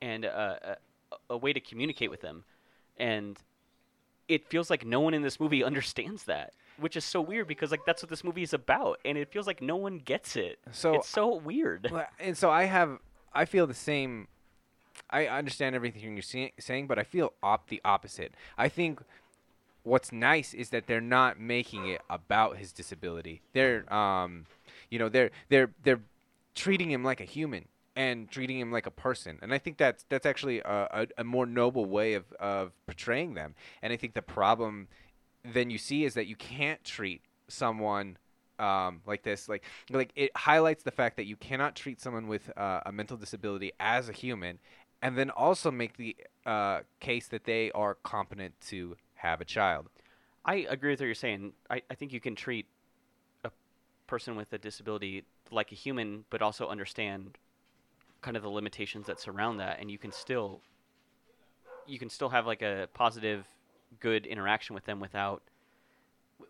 [0.00, 0.78] and a,
[1.10, 2.44] a, a way to communicate with them,
[2.96, 3.38] and
[4.28, 7.72] it feels like no one in this movie understands that, which is so weird because
[7.72, 10.60] like that's what this movie is about, and it feels like no one gets it.
[10.70, 11.92] So it's so weird.
[12.20, 13.00] And so I have,
[13.32, 14.28] I feel the same.
[15.10, 18.32] I understand everything you're saying, but I feel op- the opposite.
[18.56, 19.00] I think
[19.82, 23.42] what's nice is that they're not making it about his disability.
[23.52, 24.46] They're, um,
[24.90, 26.00] you know, they're they're they're
[26.54, 27.66] treating him like a human
[27.96, 29.38] and treating him like a person.
[29.42, 33.34] And I think that's that's actually a, a, a more noble way of of portraying
[33.34, 33.54] them.
[33.82, 34.88] And I think the problem
[35.44, 38.18] then you see is that you can't treat someone
[38.58, 39.48] um, like this.
[39.48, 43.16] Like like it highlights the fact that you cannot treat someone with uh, a mental
[43.16, 44.58] disability as a human,
[45.02, 46.16] and then also make the
[46.46, 49.88] uh, case that they are competent to have a child.
[50.44, 51.52] I agree with what you're saying.
[51.68, 52.66] I, I think you can treat
[53.44, 53.50] a
[54.06, 57.38] person with a disability like a human, but also understand
[58.22, 60.60] kind of the limitations that surround that, and you can still
[61.86, 63.46] you can still have like a positive,
[64.00, 65.42] good interaction with them without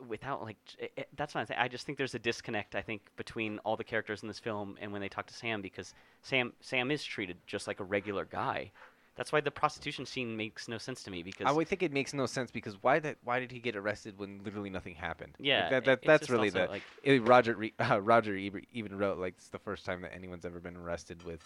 [0.06, 1.50] without like j- i- i- that's not.
[1.56, 2.74] I just think there's a disconnect.
[2.74, 5.62] I think between all the characters in this film and when they talk to Sam
[5.62, 8.70] because Sam Sam is treated just like a regular guy.
[9.18, 11.92] That's why the prostitution scene makes no sense to me because I would think it
[11.92, 15.32] makes no sense because why that why did he get arrested when literally nothing happened?
[15.38, 16.82] Like, yeah, that, it- that that's really the like
[17.26, 20.76] Roger uh, Roger Ebert even wrote like it's the first time that anyone's ever been
[20.76, 21.40] arrested with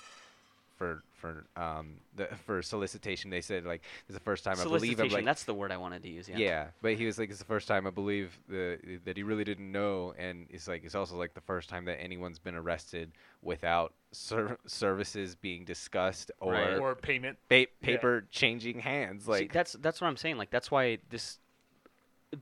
[0.82, 3.30] for for um the for solicitation.
[3.30, 5.14] They said like it's the first time I believe I'm solicitation.
[5.14, 6.28] like that's the word I wanted to use.
[6.28, 6.38] Yeah.
[6.38, 6.66] yeah.
[6.82, 9.70] but he was like it's the first time I believe the that he really didn't
[9.70, 13.12] know, and it's like it's also like the first time that anyone's been arrested
[13.42, 16.76] without ser- services being discussed or Right.
[16.78, 17.38] or payment.
[17.48, 19.24] pa- paper changing hands.
[19.26, 20.36] See, Like that's that's what I'm saying.
[20.38, 21.38] Like that's why this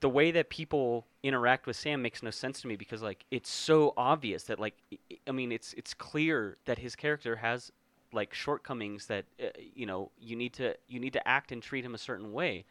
[0.01, 3.51] the way that people interact with Sam makes no sense to me because like it's
[3.51, 7.73] so obvious that like i- i- I mean it's it's clear that his character has
[8.13, 11.85] like shortcomings that uh, you know you need to you need to act and treat
[11.85, 12.65] him a certain way.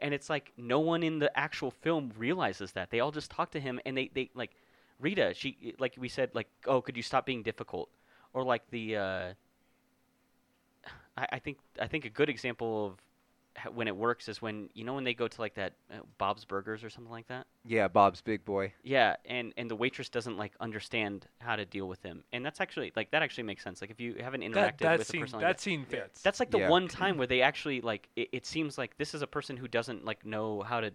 [0.00, 2.90] And it's like no one in the actual film realizes that.
[2.90, 4.52] They all just talk to him and they they like
[5.00, 7.88] Rita, she like we said like oh could you stop being difficult?
[8.32, 9.34] Or like the uh
[11.16, 13.05] I, I think I think a good example of
[13.74, 16.44] when it works is when you know when they go to like that uh, Bob's
[16.44, 17.46] Burgers or something like that.
[17.64, 18.72] yeah, Bob's big boy.
[18.82, 22.60] Yeah, and and the waitress doesn't like understand how to deal with him, and that's
[22.60, 23.80] actually like that actually makes sense.
[23.80, 26.22] Like if you haven't interacted That that with a scene person that that, scene fits.
[26.22, 26.68] that's like the Yeah.
[26.68, 29.68] one time where they actually like it, it seems like this is a person who
[29.68, 30.92] doesn't like know how to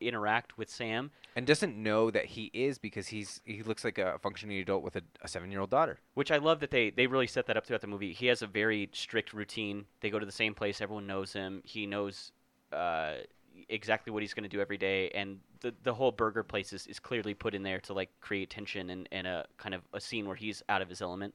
[0.00, 4.18] interact with Sam, and doesn't know that he is because he's he looks like a
[4.18, 5.98] functioning adult with a, a seven year old daughter.
[6.14, 8.12] which I love that they they really set that up throughout the movie.
[8.12, 9.86] He has a very strict routine.
[10.00, 10.80] They go to the same place.
[10.80, 11.62] Everyone knows him.
[11.64, 12.32] He knows
[12.72, 13.14] uh,
[13.68, 16.86] exactly what he's going to do every day, and the the whole burger place is,
[16.86, 20.00] is clearly put in there to like create tension and, and a kind of a
[20.00, 21.34] scene where he's out of his element.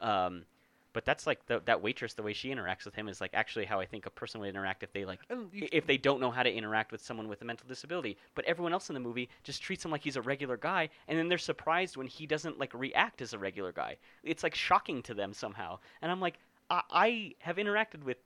[0.00, 0.44] Um,
[0.92, 3.64] but that's like the, that waitress, the way she interacts with him is like actually
[3.64, 5.96] how I think a person would interact if they like And you- i- if they
[5.96, 8.16] don't know how to interact with someone with a mental disability.
[8.34, 11.18] But everyone else in the movie just treats him like he's a regular guy, and
[11.18, 13.96] then they're surprised when he doesn't like react as a regular guy.
[14.22, 15.78] It's like shocking to them somehow.
[16.02, 16.38] And I'm like,
[16.70, 18.18] I, I have interacted with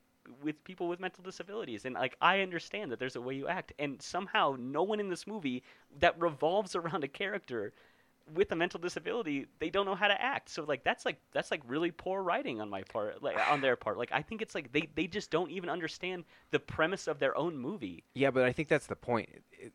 [0.42, 3.72] with people with mental disabilities and like I understand that there's a way you act
[3.78, 5.62] and somehow no one in this movie
[6.00, 7.72] that revolves around a character
[8.34, 11.50] with a mental disability they don't know how to act so like that's like that's
[11.50, 14.54] like really poor writing on my part like on their part like i think it's
[14.54, 18.42] like they they just don't even understand the premise of their own movie Yeah, but
[18.44, 19.28] I think that's the point.
[19.52, 19.72] It-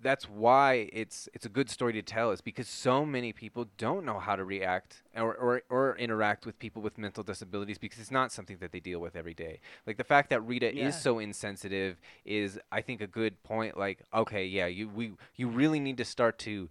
[0.00, 4.04] that's why it's it's a good story to tell is because so many people don't
[4.06, 8.12] know how to react or, or or interact with people with mental disabilities because it's
[8.12, 9.58] not something that they deal with every day.
[9.88, 10.86] Like the fact that Rita Yeah.
[10.86, 15.48] is so insensitive is I think a good point like okay, yeah, you we you
[15.48, 16.68] really need to start to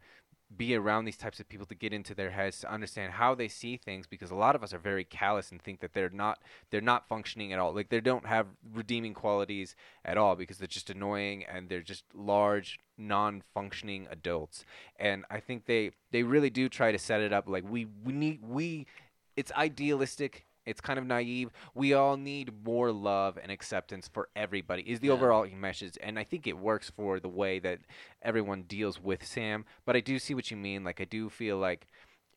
[0.55, 3.47] be around these types of people to get into their heads to understand how they
[3.47, 6.39] see things because a lot of us are very callous and think that they're not
[6.69, 7.73] they're not functioning at all.
[7.73, 9.75] Like they don't have redeeming qualities
[10.05, 14.63] at all because they're just annoying and they're just large non-functioning adults.
[14.95, 17.49] And i think they they really do try to set it up.
[17.49, 18.87] Like we we need we
[19.35, 24.83] it's idealistic it's kind of naive we all need more love and acceptance for everybody
[24.83, 25.13] is the Yeah.
[25.13, 27.79] overall message and i think it works for the way that
[28.21, 31.57] everyone deals with sam but i do see what you mean like i do feel
[31.57, 31.87] like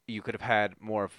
[0.07, 1.13] you could have had more of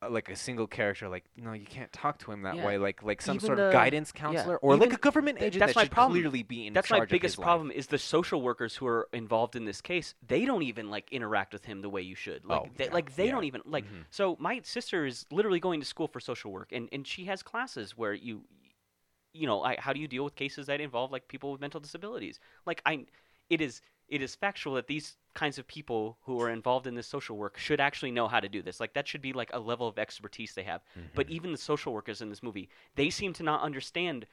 [0.00, 2.66] uh, like a single character like no you can't talk to him that Yeah.
[2.66, 5.48] way like like some Even sort the- of guidance counselor or like a government th-
[5.48, 6.20] agent that's that my should problem.
[6.20, 7.44] clearly be in that's charge my of biggest his life.
[7.44, 11.10] problem is the social workers who are involved in this case they don't even like
[11.12, 13.32] interact with him the way you should like Oh, they, yeah, like they yeah.
[13.32, 14.04] don't even like Mhm.
[14.10, 17.42] so my sister is literally going to school for social work and and she has
[17.42, 18.42] classes where you
[19.32, 21.80] you know I, how do you deal with cases that involve like people with mental
[21.80, 23.04] disabilities like i
[23.50, 27.06] it is it is factual that these kinds of people who are involved in this
[27.06, 28.80] social work should actually know how to do this.
[28.80, 30.82] Like that should be like a level of expertise they have.
[31.14, 31.30] But Mhm.
[31.30, 34.26] even the social workers in this movie they seem to not understand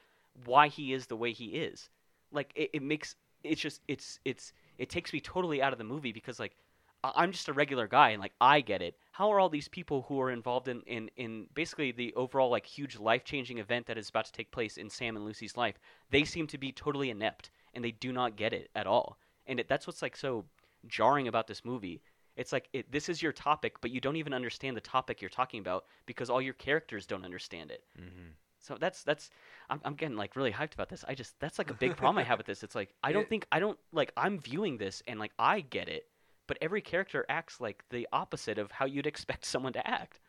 [0.44, 1.90] why he is the way he is.
[2.32, 5.84] Like it, it makes it's just it's it's it takes me totally out of the
[5.84, 6.56] movie because like
[7.04, 8.96] i'm just a regular guy and like i get it.
[9.12, 12.66] How are all these people who are involved in in, in basically the overall like
[12.66, 15.78] huge life-changing event that is about to take place in sam and lucy's life
[16.10, 19.60] they seem to be totally inept and they do not get it at all and
[19.60, 20.44] it, that's what's like so
[20.86, 22.00] jarring about this movie
[22.36, 25.30] it's like it, this is your topic but you don't even understand the topic you're
[25.30, 28.32] talking about because all your characters don't understand it Mhm.
[28.58, 29.30] so that's that's
[29.70, 31.04] I'm, I'm getting like really hyped about this.
[31.08, 32.62] I just that's like a big problem I have with this.
[32.62, 35.60] It's like I don't It- think I don't like I'm viewing this and like I
[35.60, 36.08] get it,
[36.46, 40.20] but every character acts like the opposite of how you'd expect someone to act.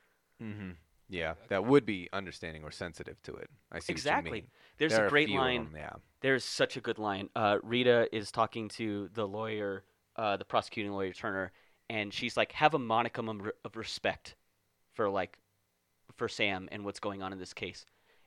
[0.41, 0.75] Mhm.
[1.09, 3.49] Yeah, that would be understanding or sensitive to it.
[3.71, 4.29] I see Exactly.
[4.31, 4.51] What you mean.
[4.77, 5.63] There's There a great of line.
[5.65, 5.93] them, yeah.
[6.21, 7.29] There's such a good line.
[7.35, 9.83] Uh, Rita is talking to the lawyer,
[10.17, 11.51] uh, the prosecuting lawyer Turner,
[11.89, 14.35] and she's like, "Have a modicum of, re- of respect
[14.93, 15.37] for like
[16.17, 17.85] for Sam and what's going on in this case."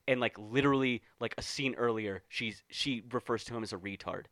[0.09, 4.25] And like literally, like a scene earlier, she's she refers to him as a retard.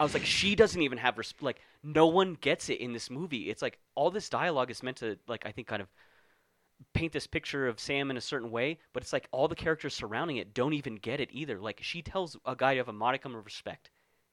[0.00, 1.42] I was like, she doesn't even have respect.
[1.42, 3.50] like no one gets it in this movie.
[3.50, 5.88] It's like all this dialogue is meant to like I think kind of
[6.94, 9.94] paint this picture of Sam in a certain way, but it's like all the characters
[9.94, 11.60] surrounding it don't even get it either.
[11.60, 13.90] Like she tells a guy to have a modicum of respect.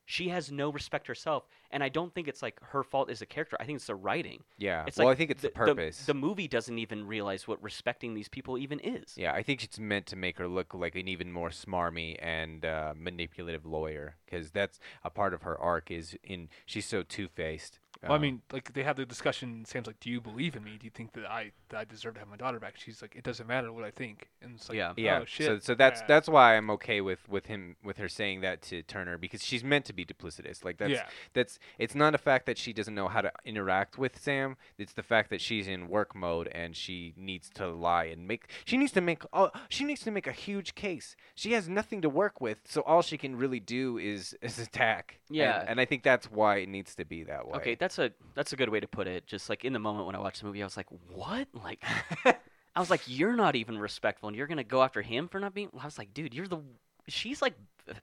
[0.08, 3.26] She has no respect herself, and I don't think it's like her fault as a
[3.26, 3.58] character.
[3.60, 4.43] I think it's the writing.
[4.60, 4.84] Yeah.
[4.86, 6.06] It's well, like I think it's the, purpose.
[6.06, 9.16] The, movie doesn't even realize what respecting these people even is.
[9.18, 12.64] yeah, I think it's meant to make her look like an even more smarmy and
[12.64, 15.89] uh, manipulative lawyer because that's a part of her arc.
[15.89, 17.80] Is in she's so two faced.
[18.10, 19.66] Well, I mean, like they have the discussion.
[19.66, 20.78] Sam's like, "Do you believe in me?
[20.80, 23.16] Do you think that I that I deserve to have my daughter back?" She's like,
[23.16, 24.89] "It doesn't matter what I think." And it's like, Yeah.
[24.91, 25.20] Oh, yeah.
[25.22, 25.45] oh, shit.
[25.47, 26.08] So so that's yeah.
[26.08, 29.64] that's why I'm okay with with him with her saying that to Turner because she's
[29.64, 30.64] meant to be duplicitous.
[30.64, 31.06] Like that's yeah.
[31.34, 34.58] that's it's not a fact that she doesn't know how to interact with Sam.
[34.78, 38.49] It's the fact that she's in work mode and she needs to lie and make.
[38.66, 39.24] She needs to make.
[39.34, 41.16] Oh, she needs to make a huge case.
[41.34, 45.20] She has nothing to work with, so all she can really do is is attack.
[45.30, 45.66] And- Yeah.
[45.68, 47.58] and, I think that's why it needs to be that way.
[47.58, 49.28] Okay, that's a that's a good way to put it.
[49.28, 51.84] Just like in the moment when I watched the movie, I was like, "What?" Like,
[52.26, 55.54] I was like, "You're not even respectful, and you're gonna go after him for not
[55.54, 56.60] being." I was like, "Dude, you're the."
[57.08, 57.54] She's like,
[57.88, 57.93] I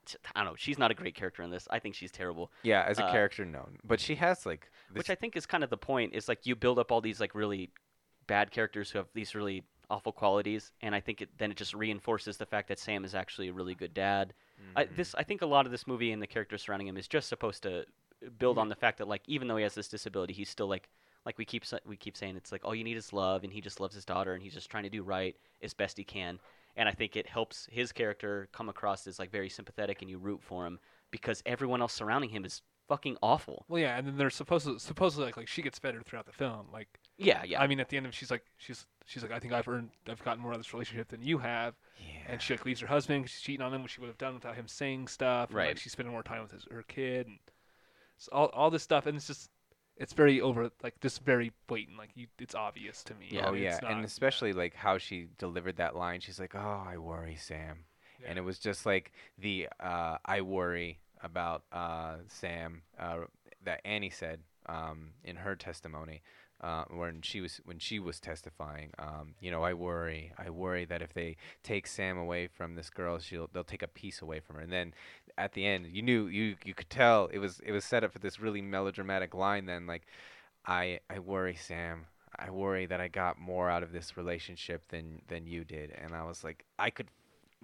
[0.44, 0.54] don't know.
[0.56, 1.66] She's not a great character in this.
[1.70, 2.52] I think she's terrible.
[2.62, 4.70] yeah, as a uh, character, no, but she has like.
[4.90, 6.14] This, Which I think is kind of the point.
[6.14, 7.70] Is like you build up all these like really
[8.28, 11.74] bad characters who have these really awful qualities, and I think it, then it just
[11.74, 14.34] reinforces the fact that Sam is actually a really good dad.
[14.76, 14.96] I, Mhm.
[14.96, 17.28] this I think a lot of this movie and the characters surrounding him is just
[17.28, 17.84] supposed to
[18.38, 20.88] build on the fact that like even though he has this disability, he's still like
[21.24, 23.60] like we keep we keep saying it's like all you need is love, and he
[23.60, 26.38] just loves his daughter, and he's just trying to do right as best he can.
[26.74, 30.18] And I think it helps his character come across as like very sympathetic, and you
[30.18, 30.78] root for him
[31.10, 33.64] because everyone else surrounding him is fucking awful.
[33.68, 36.66] Well, yeah, and then there's supposedly supposedly like like she gets better throughout the film.
[36.72, 37.60] Like, Yeah, yeah.
[37.62, 39.68] I mean, at the end of it, she's like she's she's like I think I've
[39.68, 42.20] earned I've gotten more out of this relationship than you have, yeah.
[42.32, 44.18] and she like leaves her husband 'cause she's cheating on him, which she would have
[44.18, 45.50] done without him saying stuff.
[45.50, 45.68] and, Right.
[45.68, 47.38] like she's spending more time with his, her kid, and
[48.22, 49.50] so all all this stuff, and it's just
[49.96, 51.98] it's very over like just very blatant.
[51.98, 53.26] Like you, it's obvious to me.
[53.30, 53.48] Yeah.
[53.48, 56.20] oh yeah, not- and especially like how she delivered that line.
[56.20, 57.84] She's like, "Oh, I worry, Sam."
[58.24, 63.22] and it was just like the uh, I worry about uh, Sam uh,
[63.64, 66.22] that Annie said um, in her testimony.
[66.62, 70.84] Uh, when she was when she was testifying, um, you know, I worry, I worry
[70.84, 74.38] that if they take Sam away from this girl, she'll they'll take a piece away
[74.38, 74.62] from her.
[74.62, 74.94] And then
[75.36, 78.12] at the end, you knew you you could tell it was it was set up
[78.12, 79.66] for this really melodramatic line.
[79.66, 80.02] Then like,
[80.64, 82.06] I I worry, Sam.
[82.38, 85.90] I worry that I got more out of this relationship than than you did.
[85.90, 87.08] And I was like, I could,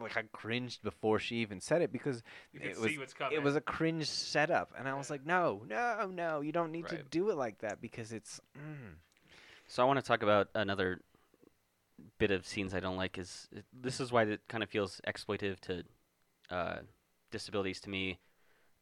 [0.01, 2.22] like, I cringed before she even said it because
[2.53, 3.36] it was see what's coming.
[3.36, 4.72] it was a cringe setup.
[4.78, 5.14] And I was Yeah.
[5.14, 8.40] like, no, no, no, you don't need to do it like that because it's.
[8.59, 8.94] Mm.
[9.66, 11.01] So I want to talk about another
[12.18, 13.18] bit of scenes I don't like.
[13.18, 15.82] Is this is why it kind of feels exploitive to
[16.51, 16.78] uh,
[17.30, 18.18] disabilities to me.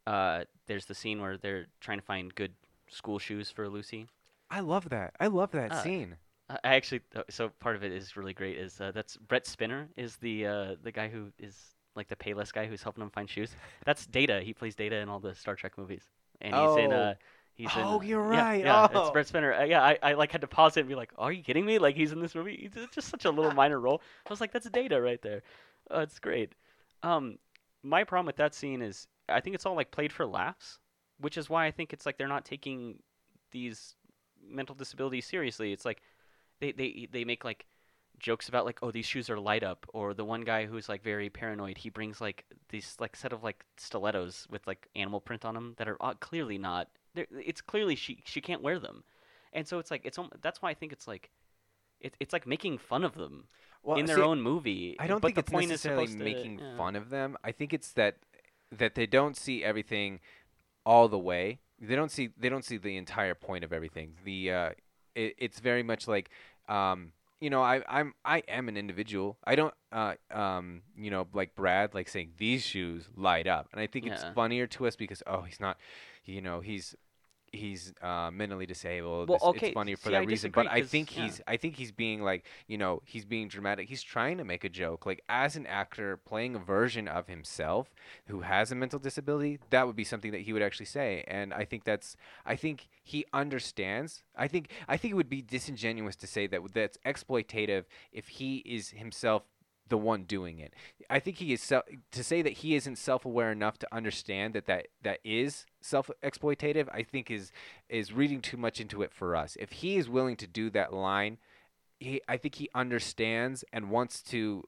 [0.06, 2.54] Uh, there's the scene where they're trying to find good
[2.88, 4.06] school shoes for Lucy.
[4.50, 5.14] I love that.
[5.18, 5.82] I love that Ah.
[5.82, 6.18] scene.
[6.48, 8.56] I actually uh, so part of it is really great.
[8.56, 11.56] Is uh, that's Brent Spiner is the uh, the guy who is
[11.96, 13.50] like the Payless guy who's helping him find shoes.
[13.84, 14.40] That's Data.
[14.42, 16.04] He plays Data in all the Star Trek movies,
[16.40, 16.96] and he's in Oh.
[16.96, 17.14] uh,
[17.54, 17.68] he's.
[17.74, 18.60] Oh, uh, you're right.
[18.64, 19.00] Yeah, Oh.
[19.02, 19.60] it's Brent Spiner.
[19.60, 21.66] Uh, yeah, I, I like had to pause it and be like, "Are you kidding
[21.66, 21.78] me?
[21.78, 22.56] Like he's in this movie?
[22.62, 25.42] He's just- just such a little minor role." I was like, "That's Data right there."
[25.92, 26.52] Uh, it's great.
[27.02, 27.38] Um,
[27.82, 30.78] my problem with that scene is I think it's all like played for laughs,
[31.18, 33.00] which is why I think it's like they're not taking
[33.50, 33.96] these
[34.48, 35.72] mental disabilities seriously.
[35.72, 36.02] It's like
[36.60, 37.66] they they they make like
[38.18, 41.02] jokes about like oh these shoes are light up or the one guy who's like
[41.02, 45.44] very paranoid he brings like these like set of like stilettos with like animal print
[45.44, 49.04] on them that are uh, clearly not it's clearly she she can't wear them
[49.52, 51.30] and so it's like it's that's why i think it's like
[52.00, 53.48] it, it's like making fun of them
[53.82, 56.10] Well, in their see, own movie I don't but think the it's point necessarily is
[56.12, 56.76] supposed to- making yeah.
[56.76, 57.36] fun of them.
[57.44, 58.16] I think it's that
[58.70, 60.20] that they don't see everything
[60.84, 61.60] all the way.
[61.80, 64.14] They don't see they don't see the entire point of everything.
[64.24, 64.70] The uh,
[65.16, 66.30] it, it's very much like
[66.68, 69.36] um, you know I I'm I am an individual.
[69.44, 73.80] I don't uh, um, you know like Brad like saying these shoes light up, and
[73.80, 75.78] I think it's funnier to us because oh he's not
[76.24, 76.94] you know he's
[77.56, 79.28] he's uh, mentally disabled.
[79.28, 80.50] Well, it's, it's okay, funnier for see, that I reason.
[80.54, 81.24] But I think yeah.
[81.24, 83.88] he's I think he's being like you know he's being dramatic.
[83.88, 85.06] He's trying to make a joke.
[85.06, 87.94] Like as an actor playing a version of himself
[88.26, 91.24] who has a mental disability, that would be something that he would actually say.
[91.26, 94.22] And I think that's I think he understands.
[94.36, 98.58] I think I think it would be disingenuous to say that that's exploitative if he
[98.58, 99.42] is himself
[99.88, 100.74] the one doing it.
[101.08, 104.66] I think he is self, to say that he isn't self-aware enough to understand that
[104.66, 106.88] that, that is self-exploitative.
[106.92, 107.52] I think is
[107.88, 109.56] is reading too much into it for us.
[109.60, 111.38] If he is willing to do that line,
[112.00, 114.64] he I think he understands and wants to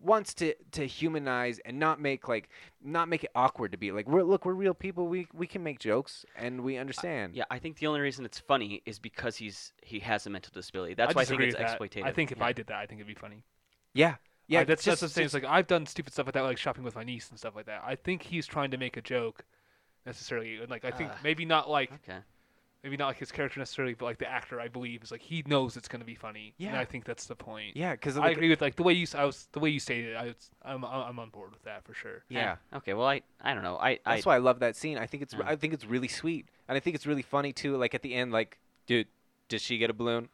[0.00, 2.48] wants to to humanize and not make like
[2.82, 5.62] not make it awkward to be like we're look we're real people we we can
[5.62, 9.36] make jokes and we understand yeah i think the only reason it's funny is because
[9.36, 11.80] he's he has a mental disability that's I why i think it's with that.
[11.80, 12.44] exploitative I think if yeah.
[12.44, 13.42] I did that, I think it'd be funny.
[13.94, 14.16] Yeah
[14.46, 15.24] yeah I- that's just, that's the thing.
[15.24, 17.56] It's like I've done stupid stuff like that, like shopping with my niece and stuff
[17.56, 17.82] like that.
[17.86, 19.44] I think he's trying to make a joke,
[20.06, 20.56] necessarily.
[20.58, 22.18] And like I think Uh, maybe not like okay
[22.82, 24.60] maybe not like his character necessarily, but like the actor.
[24.60, 26.52] I believe is like he knows it's gonna be funny.
[26.58, 26.78] and Yeah.
[26.80, 27.74] I think that's the point.
[27.76, 30.10] yeah because I agree with like the way you I was the way you stated
[30.12, 30.16] it.
[30.16, 32.24] I was, I'm I'm on board with that for sure.
[32.28, 34.98] yeah okay well i i don't know i i That's why I love that scene.
[34.98, 35.46] I think it's Yeah.
[35.46, 37.76] I think it's really sweet, and I think it's really funny too.
[37.78, 39.08] Like at the end, like, dude,
[39.48, 40.28] does she get a balloon?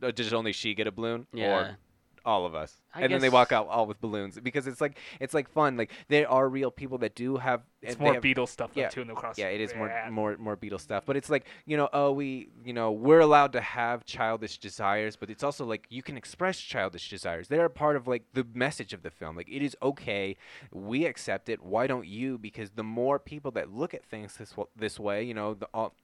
[0.00, 1.26] Or does only she get a balloon?
[1.32, 1.48] Yeah.
[1.56, 1.78] Or
[2.24, 2.80] all of us?
[2.94, 5.76] I and then they walk out all with balloons because it's like it's like fun.
[5.76, 7.62] Like there are real people that do have.
[7.80, 9.38] It's they more have- Beatles stuff though, yeah, too in the cross.
[9.38, 10.10] Yeah, it is more Yeah.
[10.10, 11.04] more more Beatles stuff.
[11.06, 15.16] But it's like you know, oh, we you know we're allowed to have childish desires,
[15.16, 17.48] but it's also like you can express childish desires.
[17.48, 19.36] They're a part of like the message of the film.
[19.36, 20.36] Like it is okay,
[20.72, 21.62] we accept it.
[21.62, 22.38] Why don't you?
[22.38, 25.66] Because the more people that look at things this wa- this way, you know, the
[25.66, 25.94] uh, all,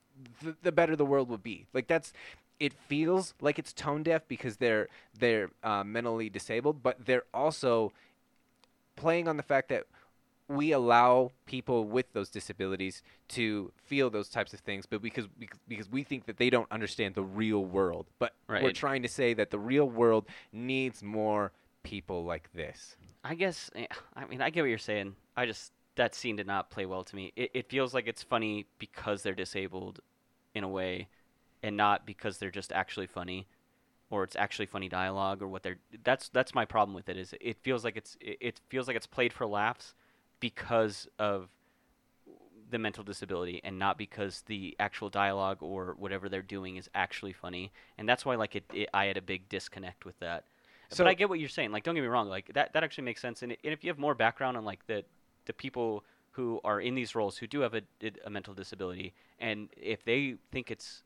[0.42, 1.66] the, the better the world will be.
[1.72, 2.12] Like that's.
[2.60, 4.88] It feels like it's tone deaf because they're
[5.18, 7.92] they're uh, mentally disabled, but they're also
[8.96, 9.84] playing on the fact that
[10.48, 15.26] we allow people with those disabilities to feel those types of things, but because
[15.68, 18.06] because, we think that they don't understand the real world.
[18.18, 21.52] But we're trying to say that the real world needs more
[21.82, 22.96] people like this.
[23.24, 25.16] I guess eh, I mean I get what you're saying.
[25.36, 27.32] I just that scene did not play well to me.
[27.36, 30.00] It, it feels like it's funny because they're disabled,
[30.54, 31.08] in a way,
[31.64, 33.48] and not because they're just actually funny,
[34.10, 35.78] or it's actually funny dialogue or what they're.
[36.04, 37.16] That's that's my problem with it.
[37.16, 39.94] Is it feels like it's it, feels like it's played for laughs
[40.40, 41.48] because of
[42.70, 47.32] the mental disability and not because the actual dialogue or whatever they're doing is actually
[47.32, 47.72] funny.
[47.96, 50.44] And that's why like it, it I had a big disconnect with that.
[50.90, 51.72] So- but I get what you're saying.
[51.72, 52.28] Like, don't get me wrong.
[52.28, 53.42] Like that, that actually makes sense.
[53.42, 55.04] And, and if you have more background on like the
[55.46, 57.82] the people who are in these roles who do have a,
[58.26, 61.04] a mental disability, and if they think it's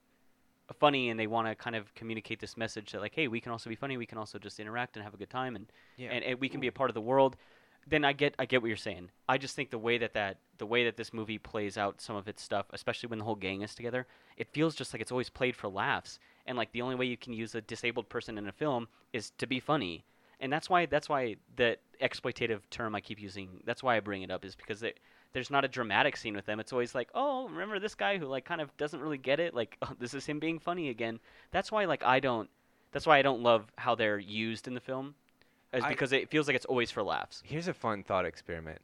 [0.74, 3.52] funny and they want to kind of communicate this message that like, hey, we can
[3.52, 3.96] also be funny.
[3.96, 5.66] We can also just interact and have a good time, and
[5.96, 6.10] Yeah.
[6.10, 7.36] and, and we can be a part of the world.
[7.86, 9.10] then I get I get what you're saying.
[9.28, 12.16] I just think the way that that the way that this movie plays out some
[12.16, 14.06] of its stuff, especially when the whole gang is together,
[14.36, 16.18] it feels just like it's always played for laughs.
[16.46, 19.30] And like the only way you can use a disabled person in a film is
[19.38, 20.04] to be funny.
[20.40, 23.62] And that's why that's why the exploitative term I keep using.
[23.64, 24.98] That's why I bring it up is because it,
[25.32, 26.60] there's not a dramatic scene with them.
[26.60, 29.54] It's always like, oh, remember this guy who like kind of doesn't really get it.
[29.54, 31.20] Like oh, this is him being funny again.
[31.50, 32.48] That's why like I don't.
[32.92, 35.14] That's why I don't love how they're used in the film,
[35.72, 37.42] is I- because it feels like it's always for laughs.
[37.44, 38.80] Here's a fun thought experiment.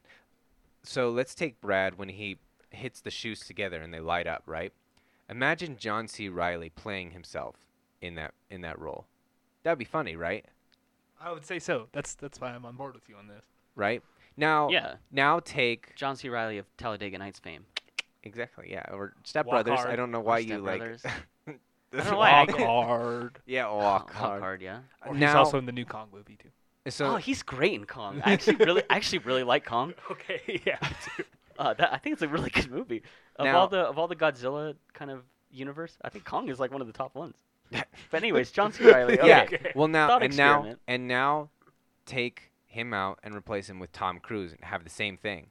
[0.83, 2.37] So let's take Brad when he
[2.69, 4.71] hits the shoes together and they light up, right?
[5.27, 6.29] Imagine John C.
[6.29, 7.55] Reilly playing himself
[8.01, 9.05] in that in that role.
[9.63, 10.45] That'd be funny, right?
[11.19, 11.87] I would say so.
[11.91, 13.43] That's that's why I'm on board with you on this.
[13.75, 14.03] Right?
[14.37, 14.95] Now Yeah.
[15.11, 16.29] now take John C.
[16.29, 17.65] Reilly of Talladega Nights fame.
[18.23, 18.83] exactly, yeah.
[18.91, 19.85] Or Step Walk Brothers.
[19.87, 21.03] I don't know why you like Brothers.
[21.91, 23.39] This don't know why Walk hard.
[23.45, 24.41] Yeah, Oh, walk Walk hard.
[24.41, 24.79] hard, yeah.
[25.05, 26.49] Or he's also in the new Kong movie too.
[26.91, 28.21] So oh, he's great in Kong.
[28.25, 29.93] I actually really, I actually really like Kong.
[30.11, 30.77] Okay, yeah.
[31.57, 33.01] Uh, that, I think it's a really good movie.
[33.37, 36.59] Of Now- all the of all the Godzilla kind of universe, I think Kong is
[36.59, 37.35] like one of the top ones.
[37.71, 38.83] But anyways, John C.
[38.85, 39.19] Reilly.
[39.19, 39.27] Okay.
[39.27, 39.71] yeah.
[39.73, 41.49] Well, now Thought and now and now,
[42.05, 45.47] take him out and replace him with Tom Cruise and have the same thing.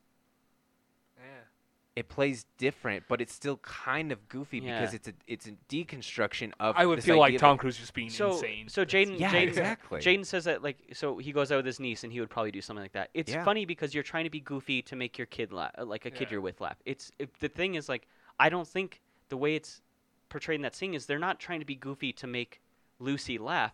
[1.96, 6.50] It plays different, but it's still kind of goofy because it's a it's a deconstruction
[6.58, 6.74] of.
[6.76, 8.68] I would this feel like Tom Cruise just being So, insane.
[8.68, 10.00] so Jaden, Yeah, Jaden, exactly.
[10.00, 12.50] Jaden says that like, so he goes out with his niece, and he would probably
[12.50, 13.10] do something like that.
[13.14, 13.44] It's Yeah.
[13.44, 16.22] funny because you're trying to be goofy to make your kid laugh, like a kid
[16.22, 16.32] Yeah.
[16.32, 16.78] you're with laugh.
[16.84, 18.08] It's it, the thing is like,
[18.40, 19.80] I don't think the way it's
[20.30, 22.60] portrayed in that scene is they're not trying to be goofy to make
[22.98, 23.72] Lucy laugh.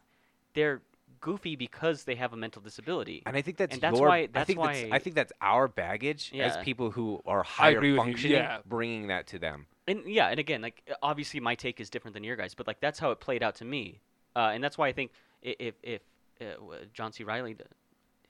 [0.53, 0.83] They're
[1.21, 3.23] goofy because they have a mental disability.
[3.27, 4.09] And I think that's And that's your.
[4.09, 4.85] why- I that's think that's.
[4.93, 8.59] I think that's our baggage as people who are higher agree with you, functioning, yeah.
[8.67, 9.67] bringing that to them.
[9.87, 12.67] And yeah, and again, like uh, obviously my take is different than your guys, but
[12.67, 14.01] like that's how it played out to me,
[14.37, 15.11] uh, and that's why I think
[15.45, 16.03] i- if if
[16.41, 16.45] uh,
[16.93, 17.25] John C.
[17.25, 17.57] Reilly,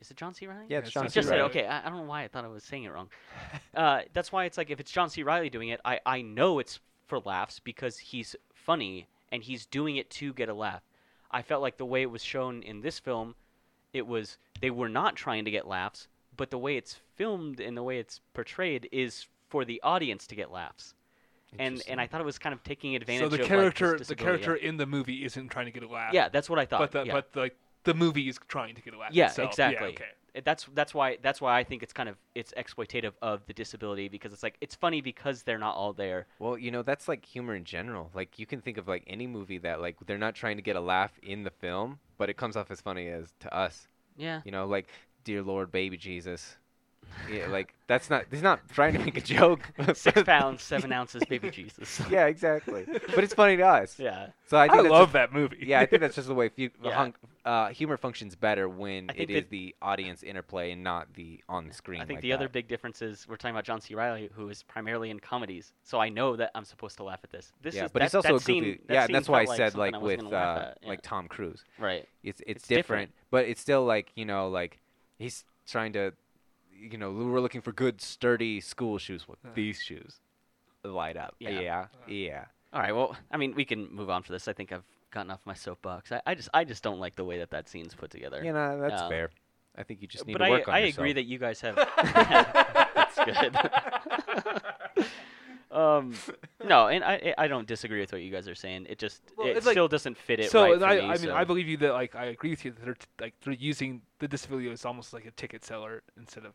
[0.00, 0.46] is it John C.
[0.46, 0.64] Reilly?
[0.68, 1.14] Yeah, it's it's John John C.
[1.14, 1.50] just said Reilly.
[1.50, 1.66] okay.
[1.66, 3.08] I, I don't know why I thought I was saying it wrong.
[3.74, 5.22] uh, that's why it's like if it's John C.
[5.22, 9.96] Reilly doing it, I I know it's for laughs because he's funny and he's doing
[9.96, 10.82] it to get a laugh.
[11.30, 13.34] I felt like the way it was shown in this film,
[13.92, 17.76] it was they were not trying to get laughs, but the way it's filmed and
[17.76, 20.94] the way it's portrayed is for the audience to get laughs.
[21.58, 24.06] And and I thought it was kind of taking advantage so the of character, like,
[24.06, 26.12] the character in the movie isn't trying to get a laugh.
[26.12, 26.28] Yeah.
[26.28, 26.80] that's what I thought.
[26.80, 27.12] but the yeah.
[27.12, 29.10] but like the movie is trying to get a laugh.
[29.12, 29.50] Yeah, itself.
[29.50, 29.88] exactly.
[29.88, 30.42] Yeah, okay.
[30.44, 34.08] That's that's why that's why I think it's kind of it's exploitative of the disability
[34.08, 36.26] because it's like it's funny because they're not all there.
[36.38, 38.10] Well, you know, that's like humor in general.
[38.14, 40.76] Like you can think of like any movie that like they're not trying to get
[40.76, 43.88] a laugh in the film, but it comes off as funny as to us.
[44.16, 44.40] Yeah.
[44.44, 44.86] You know, like
[45.24, 46.56] Dear Lord, Baby Jesus.
[47.28, 48.26] Yeah, like that's not.
[48.30, 49.62] He's not trying to make a joke.
[49.94, 52.00] Six pounds, seven ounces, baby Jesus.
[52.10, 52.86] yeah, exactly.
[52.86, 53.98] But it's funny to us.
[53.98, 54.28] Yeah.
[54.46, 55.56] So I I, think that's love just- that movie.
[55.66, 56.92] Yeah, I think that's just the way fu- Yeah.
[56.94, 57.14] hung,
[57.44, 61.42] uh, humor functions better when I think it is the audience interplay and not the
[61.48, 62.00] on screen.
[62.00, 63.94] I think like the other big difference is we're talking about John C.
[63.94, 65.72] Reilly, who is primarily in comedies.
[65.82, 67.52] So I know that I'm supposed to laugh at this.
[67.62, 68.80] This yeah, is but that, he's also that a scene, goofy.
[68.88, 70.26] that yeah, scene that's why I said something like with uh,
[70.82, 70.88] yeah.
[70.88, 71.64] like Tom Cruise.
[71.78, 72.06] right.
[72.22, 73.12] It's it's, It's different, different.
[73.30, 74.78] but it's still like you know like
[75.18, 76.12] he's trying to,
[76.78, 79.26] you know, we're looking for good sturdy school shoes.
[79.26, 79.48] Well, Uh.
[79.54, 80.20] these shoes
[80.84, 81.36] light up.
[81.38, 81.50] Yeah.
[81.60, 81.86] Yeah, Uh.
[82.08, 82.44] yeah.
[82.72, 82.94] All right.
[82.94, 84.46] Well, I mean, we can move on for this.
[84.48, 86.12] I think I've gotten off my soapbox.
[86.12, 88.42] I, I just I just don't like the way that that scene's put together.
[88.44, 89.30] You know, that's Um, fair.
[89.76, 90.76] I think you just need to I work on it.
[90.78, 90.98] I yourself.
[90.98, 91.76] agree that you guys have.
[92.94, 95.06] that's good.
[95.70, 96.14] um,
[96.66, 98.86] no, and I I don't disagree with what you guys are saying.
[98.88, 101.00] It just Well, it like- still doesn't fit it so right for I, me.
[101.02, 103.06] I mean, so- I believe you that like I agree with you that they're t-
[103.20, 106.52] like they're using the disability as almost like a ticket seller instead of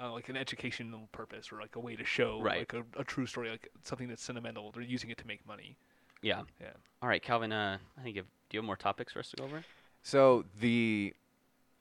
[0.00, 2.60] uh, like an educational purpose or like a way to show Right.
[2.60, 4.72] like a, a true story, like something that's sentimental.
[4.72, 5.76] They're using it to make money.
[6.24, 6.42] Yeah.
[6.60, 6.68] Yeah.
[7.02, 7.52] All right, Calvin.
[7.52, 9.64] Uh, I think you have, do you have more topics for us to go over?
[10.02, 11.14] So the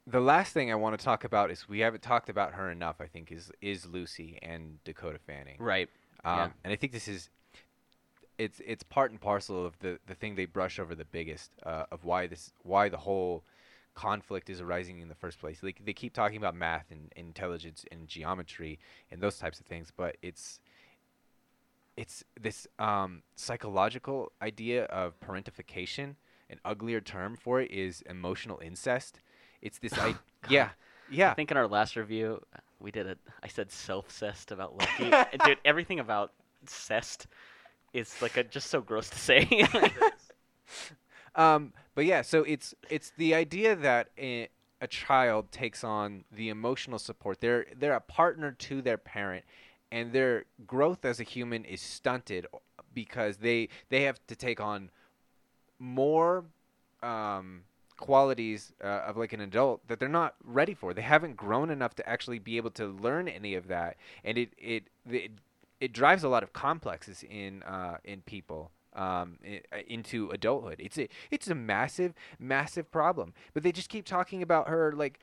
[0.05, 2.97] the last thing I want to talk about is we haven't talked about her enough.
[2.99, 5.55] I think is is Lucy and Dakota Fanning.
[5.59, 5.89] Right.
[6.25, 6.49] Um, Yeah.
[6.63, 7.29] And I think this is
[8.37, 11.85] it's it's part and parcel of the the thing they brush over the biggest uh,
[11.91, 13.43] of why this why the whole
[13.95, 15.61] conflict is arising in the first place.
[15.61, 18.79] Like they keep talking about math and intelligence and geometry
[19.11, 20.59] and those types of things, but it's
[21.97, 26.15] it's this um, psychological idea of parentification.
[26.49, 29.19] An uglier term for it is emotional incest.
[29.61, 30.15] It's this I
[30.49, 30.69] yeah
[31.09, 32.41] yeah I think in our last review
[32.79, 33.17] we did it.
[33.41, 35.11] I said self-cest about Lucky.
[35.11, 36.33] And Dude, everything about
[36.65, 37.27] cest
[37.93, 39.67] is like a, just so gross to say.
[41.35, 44.49] Um, but yeah, so it's it's the idea that a,
[44.81, 47.41] a child takes on the emotional support.
[47.41, 49.43] They're they're a partner to their parent,
[49.93, 52.47] and their growth as a human is stunted
[52.93, 54.89] because they they have to take on
[55.79, 56.45] more
[57.01, 57.63] um,
[57.97, 60.93] qualities uh, of like an adult that they're not ready for.
[60.93, 64.53] They haven't grown enough to actually be able to learn any of that, and it
[64.57, 65.31] it it,
[65.79, 68.71] it drives a lot of complexes in uh, in people.
[68.95, 73.33] Um, i- into adulthood, it's a it's a massive, massive problem.
[73.55, 75.19] But they just keep talking about her like,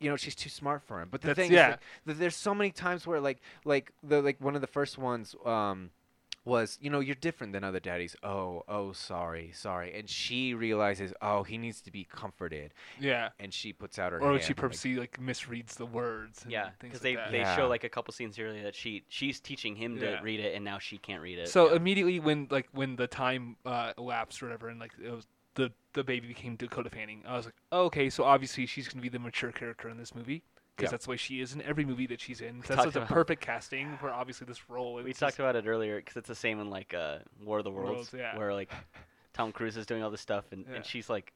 [0.00, 1.08] you know, she's too smart for him.
[1.10, 1.66] But the That's- thing yeah.
[1.66, 4.66] is, like, th- there's so many times where like like the like one of the
[4.66, 5.90] first ones um
[6.46, 11.10] was you know you're different than other daddies oh oh sorry sorry and she realizes
[11.22, 13.30] oh he needs to be comforted Yeah.
[13.40, 16.42] and she puts out her Or hand she and, like, purposely like misreads the words.
[16.42, 17.30] And Yeah, because like they that.
[17.32, 17.56] they Yeah.
[17.56, 20.20] show like a couple scenes earlier that she she's teaching him to Yeah.
[20.22, 21.48] read it, and now she can't read it.
[21.48, 21.76] So yeah.
[21.76, 25.26] immediately when like when the time uh, elapsed or whatever, and like it was
[25.94, 29.00] the the baby became Dakota Fanning, I was like, oh, okay, so obviously she's gonna
[29.02, 30.42] be the mature character in this movie
[30.76, 30.90] because Yeah.
[30.90, 32.58] that's the way she is in every movie that she's in.
[32.58, 34.94] That's talked such a perfect casting for obviously this role.
[35.02, 37.70] we talked about it earlier because it's the same in like uh, War of the
[37.70, 38.36] Worlds, Worlds, yeah.
[38.36, 38.70] where like
[39.32, 40.76] Tom Cruise is doing all this stuff, and, Yeah.
[40.76, 41.32] and she's like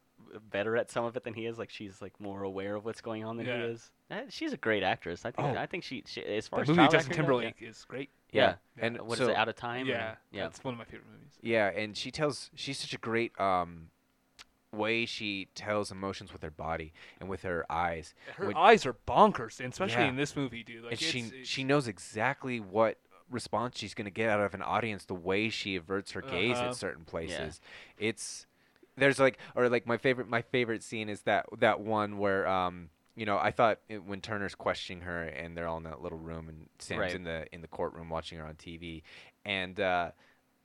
[0.50, 1.58] better at some of it than he is.
[1.58, 3.56] Like she's like more aware of what's going on than Yeah.
[3.58, 3.90] he is.
[4.10, 5.24] Uh, she's a great actress.
[5.24, 5.48] I think.
[5.56, 5.60] Oh.
[5.60, 7.48] I think she, she as far the as movie child Justin acting goes, yeah.
[7.50, 8.10] Timberlake is great.
[8.32, 8.54] Yeah.
[8.76, 8.84] Yeah.
[8.86, 9.36] and What is so, it?
[9.36, 9.86] Out of time?
[9.86, 10.42] or- Yeah, Yeah.
[10.44, 11.38] that's one of my favorite movies.
[11.40, 13.90] yeah and she tells she's such a great um
[14.72, 18.92] way she tells emotions with her body and with her eyes Her When- eyes are
[18.94, 20.08] bonkers, and especially Yeah.
[20.10, 20.82] in this movie, dude.
[20.84, 22.98] Like and she it's- it's- she knows exactly what
[23.30, 26.56] response she's going to get out of an audience the way she averts her gaze
[26.56, 26.68] Uh-huh.
[26.68, 27.60] at certain places
[27.98, 28.46] it's
[28.96, 32.88] there's like or like my favorite my favorite scene is that that one where um
[33.16, 36.16] you know i thought it, when turner's questioning her and they're all in that little
[36.18, 37.14] room and sam's Right.
[37.14, 39.02] in the in the courtroom watching her on tv
[39.44, 40.10] and uh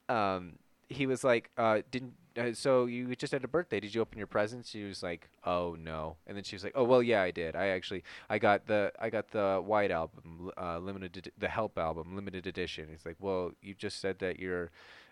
[0.08, 0.58] um
[0.94, 3.80] he was like uh didn't uh, so you just had a birthday.
[3.80, 4.70] Did you open your presents?
[4.70, 6.18] She was like oh no.
[6.26, 7.56] And then she was like oh well yeah i did.
[7.56, 12.16] I actually i got the i got the white album uh limited the help album
[12.16, 12.88] limited edition.
[12.90, 14.72] He's like well you just said that you're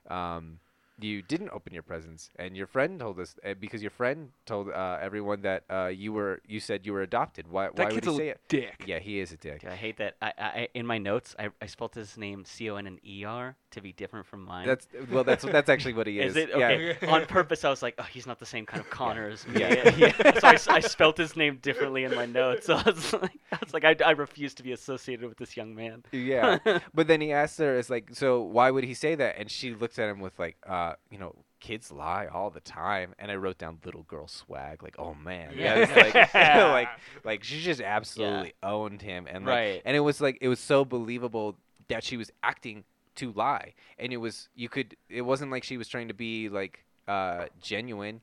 [0.09, 0.59] um
[1.03, 4.69] you didn't open your presents and your friend told us uh, because your friend told
[4.69, 8.03] uh, everyone that uh, you were you said you were adopted why that why would
[8.03, 8.83] he a say it dick.
[8.85, 10.15] yeah he is a dick Dude, I hate that.
[10.21, 13.23] I, I in my notes I, I spelled his name C O N N E
[13.25, 14.67] R to be different from mine.
[14.67, 16.93] that's well that's that's actually what he is, Is it yeah?
[17.11, 19.61] On purpose, I was like, oh, he's not the same kind of Connor as me.
[19.61, 19.95] Yeah.
[19.97, 20.39] yeah.
[20.39, 22.65] so I, s- I spelt his name differently in my notes.
[22.65, 25.55] So I was like, I was like, I, I refuse to be associated with this
[25.55, 26.03] young man.
[26.11, 26.57] yeah
[26.93, 29.73] but then he asked her it's like so why would he say that and she
[29.73, 33.35] looks at him with like uh you know kids lie all the time and i
[33.35, 35.53] wrote down little girl swag like oh man.
[35.55, 36.89] Yeah, like like
[37.23, 39.81] like she just absolutely owned him and like Right.
[39.85, 41.57] and it was like it was so believable
[41.87, 42.83] that she was acting
[43.15, 46.49] to lie and it was you could it wasn't like she was trying to be
[46.49, 48.21] like uh genuine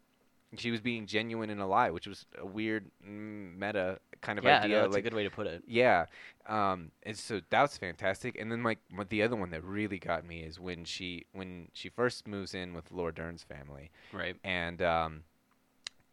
[0.56, 4.44] she was being genuine in a lie which was a weird mm, meta kind of
[4.44, 5.62] yeah, idea no, that's like a good way to put it.
[5.66, 6.06] yeah,
[6.46, 8.36] um, and so that was fantastic.
[8.40, 8.78] And then like
[9.10, 12.72] the other one that really got me is when she when she first moves in
[12.74, 14.36] with Laura Dern's family, Right.
[14.42, 15.22] and um,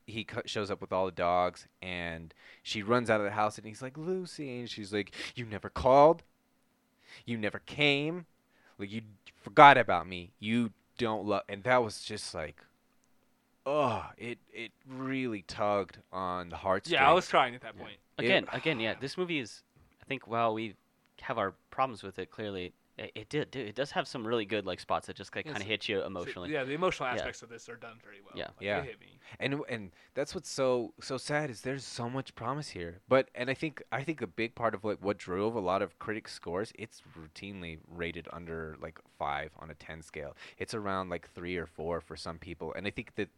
[0.05, 3.57] he co- shows up with all the dogs, and she runs out of the house,
[3.57, 6.21] and he's like Lucy, and she's like, "You never called,
[7.25, 8.25] you never came,
[8.77, 9.01] like you
[9.41, 12.61] forgot about me, you don't love," and that was just like.
[13.65, 16.93] Oh, it it really tugged on the heartstrings.
[16.93, 17.81] Yeah, I was crying at that Yeah.
[17.83, 17.97] point.
[18.17, 18.93] It- Again, again, yeah.
[18.99, 19.63] This movie is,
[20.01, 20.75] I think, while we
[21.21, 23.51] have our problems with it, clearly, it, it did.
[23.51, 25.89] do- It does have some really good like spots that just like, kind of hit
[25.89, 26.51] you So, emotionally.
[26.51, 27.15] yeah, the emotional Yeah.
[27.15, 28.33] aspects of this are done very well.
[28.35, 28.43] Yeah.
[28.45, 28.81] Like, Yeah.
[28.81, 29.19] They hit me.
[29.39, 33.49] and and that's what's so so sad is there's so much promise here but and
[33.49, 36.31] i think i think a big part of like what drove a lot of critics
[36.31, 41.57] scores it's routinely rated under like five on a 10 scale it's around like three
[41.57, 43.29] or four for some people and i think that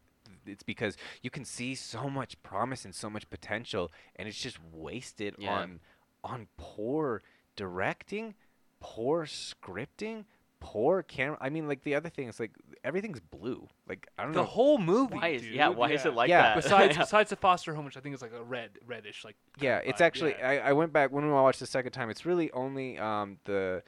[0.48, 4.58] it's because you can see so much promise and so much potential and it's just
[4.72, 5.52] wasted Yeah.
[5.52, 5.80] on
[6.24, 7.22] on poor
[7.56, 8.34] directing
[8.80, 10.24] poor scripting
[10.60, 12.50] poor camera i mean like the other thing is like
[12.82, 15.14] everything's blue like i don't The know the whole movie.
[15.14, 15.68] Why is dude, yeah?
[15.68, 16.42] Why is it like Yeah.
[16.42, 16.56] that?
[16.56, 17.02] Besides, Yeah.
[17.02, 19.36] besides the foster home, which I think is like a red, reddish, like.
[19.60, 20.34] Yeah, it's vibe, actually.
[20.38, 20.48] yeah.
[20.48, 22.10] I, I went back when I watched the second time.
[22.10, 23.82] It's really only um, the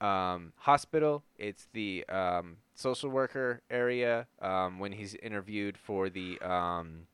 [0.00, 1.24] um, hospital.
[1.36, 7.06] It's the um, social worker area um, when he's interviewed for the um,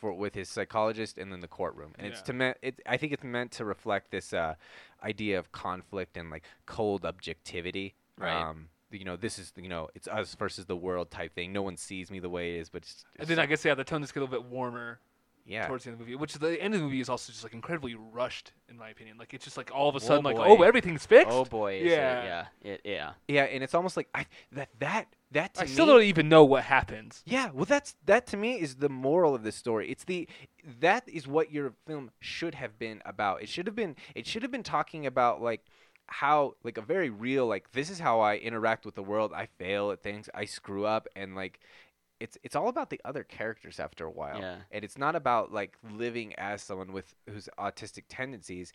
[0.00, 1.92] for with his psychologist, and then the courtroom.
[1.98, 2.80] And it's to me- it.
[2.86, 4.54] I think it's meant to reflect this uh,
[5.02, 7.94] idea of conflict and like cold objectivity.
[8.18, 8.32] Right.
[8.32, 11.52] Um, you know, this is you know, it's us versus the world type thing.
[11.52, 13.74] No one sees me the way it is, but it's, And then I guess yeah,
[13.74, 14.98] the tone just get a little bit warmer
[15.44, 15.66] yeah.
[15.66, 17.44] towards the end of the movie, which the end of the movie is also just
[17.44, 19.18] like incredibly rushed in my opinion.
[19.18, 20.46] Like it's just like all of a oh, sudden like boy.
[20.46, 21.32] oh everything's fixed.
[21.32, 22.20] oh boy, is Yeah.
[22.20, 23.12] it, yeah, it, yeah.
[23.28, 26.44] Yeah, and it's almost like I that that that to I still don't even know
[26.44, 27.22] what happens.
[27.26, 29.90] Yeah, well, that's that to me is the moral of this story.
[29.90, 30.28] It's the
[30.80, 33.42] that is what your film should have been about.
[33.42, 35.64] It should have been it should have been talking about like
[36.06, 39.32] how like a very real like this is how I interact with the world.
[39.34, 40.28] I fail at things.
[40.34, 41.60] I screw up and like
[42.22, 44.38] it's it's all about the other characters after a while.
[44.38, 44.56] Yeah.
[44.70, 48.72] and it's not about like living as someone with who's autistic tendencies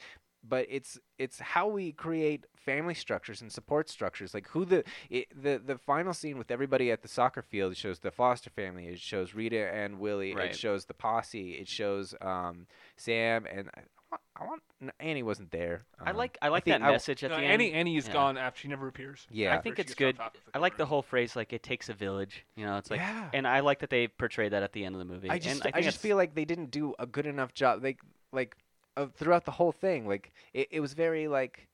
[0.47, 4.33] but it's it's how we create family structures and support structures.
[4.33, 7.99] Like who the it, the the final scene with everybody at the soccer field shows
[7.99, 8.87] the foster family.
[8.87, 10.35] It shows Rita and Willie.
[10.35, 10.51] Right.
[10.51, 11.53] it shows the posse.
[11.53, 13.69] It shows um Sam and
[14.11, 16.91] want, I want no, Annie wasn't there I Um, like I like think that I-
[16.91, 17.75] message at No, the Annie end.
[17.75, 18.13] Annie is Yeah.
[18.13, 19.27] gone after she never appears.
[19.29, 19.55] Yeah.
[19.55, 20.17] I think it's good.
[20.17, 22.45] top of the I like the whole phrase like it takes a village.
[22.55, 24.95] You know, it's like yeah and I like that they portray that at the end
[24.95, 25.29] of the movie.
[25.29, 27.83] I just and I, I, just feel like they didn't do a good enough job
[27.83, 27.99] like
[28.31, 28.55] like
[28.95, 31.67] uh, throughout the whole thing like it, it was very like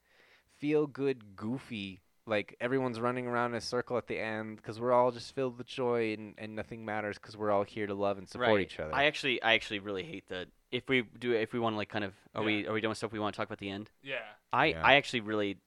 [0.60, 4.93] feel good goofy like everyone's running around in a circle at the end because we're
[4.93, 8.17] all just filled with joy and, and nothing matters because we're all here to love
[8.17, 8.61] and support right.
[8.61, 10.47] each other I actually I actually really hate that.
[10.71, 12.95] If we do if we want to like kind of are we are we doing
[12.95, 13.91] stuff we want to talk about the end?
[14.01, 14.15] Yeah.
[14.51, 14.81] I Yeah.
[14.83, 15.57] I actually really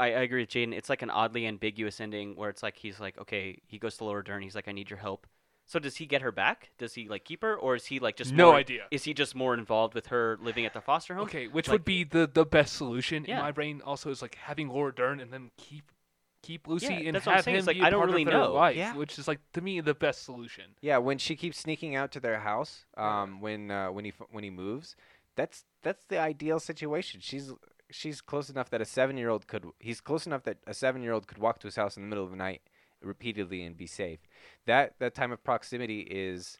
[0.00, 0.72] I, I agree with Jaden.
[0.72, 4.04] It's like an oddly ambiguous ending where it's like he's like okay he goes to
[4.04, 5.26] Laura Dern he's like I need your help.
[5.70, 6.70] So does he get her back?
[6.78, 8.86] Does he like keep her or is he like just no more, idea.
[8.90, 11.24] Is he just more involved with her living at the foster home?
[11.24, 13.36] Okay, which Like- would be the the best solution Yeah.
[13.36, 13.82] in my brain?
[13.84, 15.92] Also, is like having Laura Dern and then keep
[16.40, 17.98] keep Lucy Yeah, and that's what I'm have saying, him like, be a I don't
[18.00, 18.52] part really of their know.
[18.54, 18.94] life, Yeah.
[18.96, 20.76] which is like to me the best solution.
[20.80, 23.22] yeah when she keeps sneaking out to their house Yeah.
[23.22, 24.96] um when uh, when he when he moves
[25.36, 27.52] that's that's the ideal situation she's
[27.90, 31.02] she's close enough that a seven year old could he's close enough that a seven
[31.02, 32.62] year old could walk to his house in the middle of the night
[33.02, 34.18] repeatedly and be safe
[34.66, 36.58] that that time of proximity is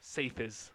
[0.00, 0.70] Safe is.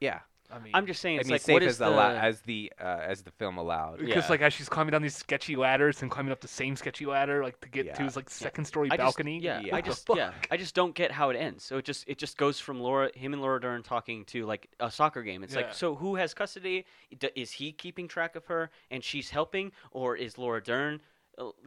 [0.00, 0.20] yeah
[0.54, 2.10] I mean, I'm just saying I it's mean, like safe what as the, the la-
[2.10, 4.00] as the uh, as the film allowed.
[4.00, 4.30] because yeah.
[4.30, 7.42] like as she's climbing down these sketchy ladders and climbing up the same sketchy ladder,
[7.42, 9.38] like to get to his like second story I just- balcony.
[9.40, 9.74] yeah, Yeah.
[9.74, 11.64] I just yeah, I just don't get how it ends.
[11.64, 14.68] So it just it just goes from Laura, him and Laura Dern talking to like
[14.78, 15.42] a soccer game.
[15.42, 15.62] It's Yeah.
[15.62, 16.84] like so who has custody?
[17.18, 21.00] D- Is he keeping track of her and she's helping, or is Laura Dern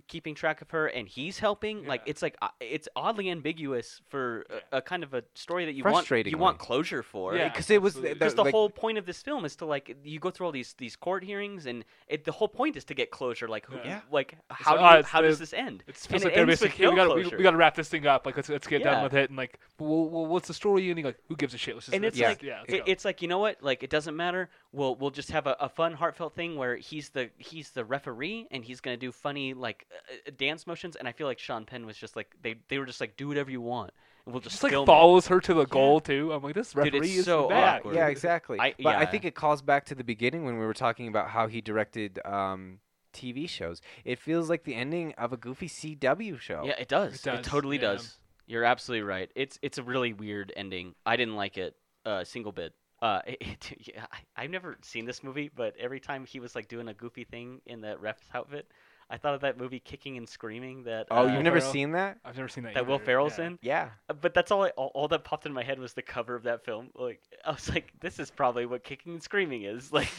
[0.07, 1.85] keeping track of her and he's helping?
[1.85, 5.73] Like it's like uh, it's oddly ambiguous for a, a kind of a story that
[5.73, 7.35] you want you want closure for.
[7.35, 7.49] Yeah.
[7.49, 8.09] because it was absolutely.
[8.13, 10.45] the, Because the like, whole point of this film is to like you go through
[10.47, 13.47] all these these court hearings and it, the whole point is to get closure.
[13.47, 14.01] Like who, Yeah.
[14.11, 15.83] like how do uh, you, it's how the- does this end?
[15.87, 17.37] It And like it ends with basically, we gotta we, closure.
[17.37, 18.25] we gotta wrap this thing up.
[18.25, 18.91] Like let's let's get Yeah.
[18.91, 19.29] done with it.
[19.29, 20.89] And like, well, well, what's the story?
[20.89, 21.75] And you're like, who gives a shit?
[21.75, 22.29] Let's just and it's Yeah.
[22.29, 25.31] like yeah, it, it's like you know what like it doesn't matter we'll we'll just
[25.31, 28.97] have a, a fun heartfelt thing where he's the he's the referee and he's gonna
[28.97, 32.15] do funny like uh, uh, dance motions and i feel like sean penn was just
[32.15, 33.91] like they they were just like do whatever you want
[34.25, 36.33] and we'll just, just like film it." follows her to the goal too.
[36.33, 37.79] I'm like, this Dude, referee it's is so bad.
[37.81, 37.95] awkward.
[37.95, 38.59] yeah, exactly.
[38.59, 41.29] I- but I think it calls back to the beginning when we were talking about
[41.29, 42.79] how he directed um,
[43.13, 43.81] TV shows.
[44.03, 46.63] It feels like the ending of a goofy CW show.
[46.65, 47.81] yeah it does It it, totally yeah.
[47.93, 51.75] does you're absolutely right it's it's a really weird ending i didn't like it
[52.05, 55.75] a uh, single bit uh, it, it- yeah, I, I've never seen this movie, but
[55.79, 58.67] every time he was like doing a goofy thing in that ref's outfit,
[59.09, 60.83] I thought of that movie Kicking and Screaming.
[60.85, 61.73] That Oh, uh, you've never Ferrell.
[61.73, 62.17] seen that?
[62.25, 62.73] I've never seen that.
[62.73, 63.05] that Will either.
[63.05, 63.45] Ferrell's Yeah.
[63.45, 63.59] in.
[63.61, 63.89] Yeah.
[64.09, 64.91] Uh, But that's all, I, all.
[64.95, 66.89] All that popped in my head was the cover of that film.
[66.95, 69.91] Like I was like, this is probably what kicking and screaming is.
[69.93, 70.09] Like,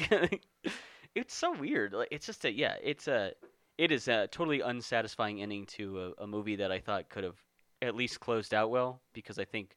[1.14, 1.92] it's so weird.
[1.94, 2.76] Like it's just a yeah.
[2.82, 3.32] It's a
[3.78, 7.36] it is a totally unsatisfying ending to a, a movie that I thought could have
[7.82, 9.76] at least closed out well because I think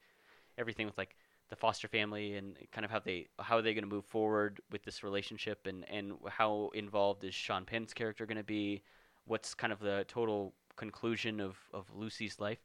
[0.57, 1.15] everything with like
[1.49, 4.61] the foster family and kind of how they how are they going to move forward
[4.71, 8.83] with this relationship and and how involved is Sean Penn's character going to be
[9.25, 12.59] what's kind of the total conclusion of of Lucy's life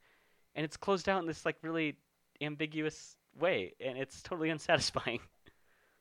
[0.54, 1.96] and it's closed out in this like really
[2.40, 5.20] ambiguous way and it's totally unsatisfying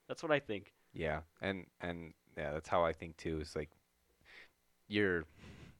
[0.07, 1.21] that's what I think Yeah.
[1.41, 3.39] And and yeah, that's how I think too.
[3.41, 3.69] Is like
[4.87, 5.25] your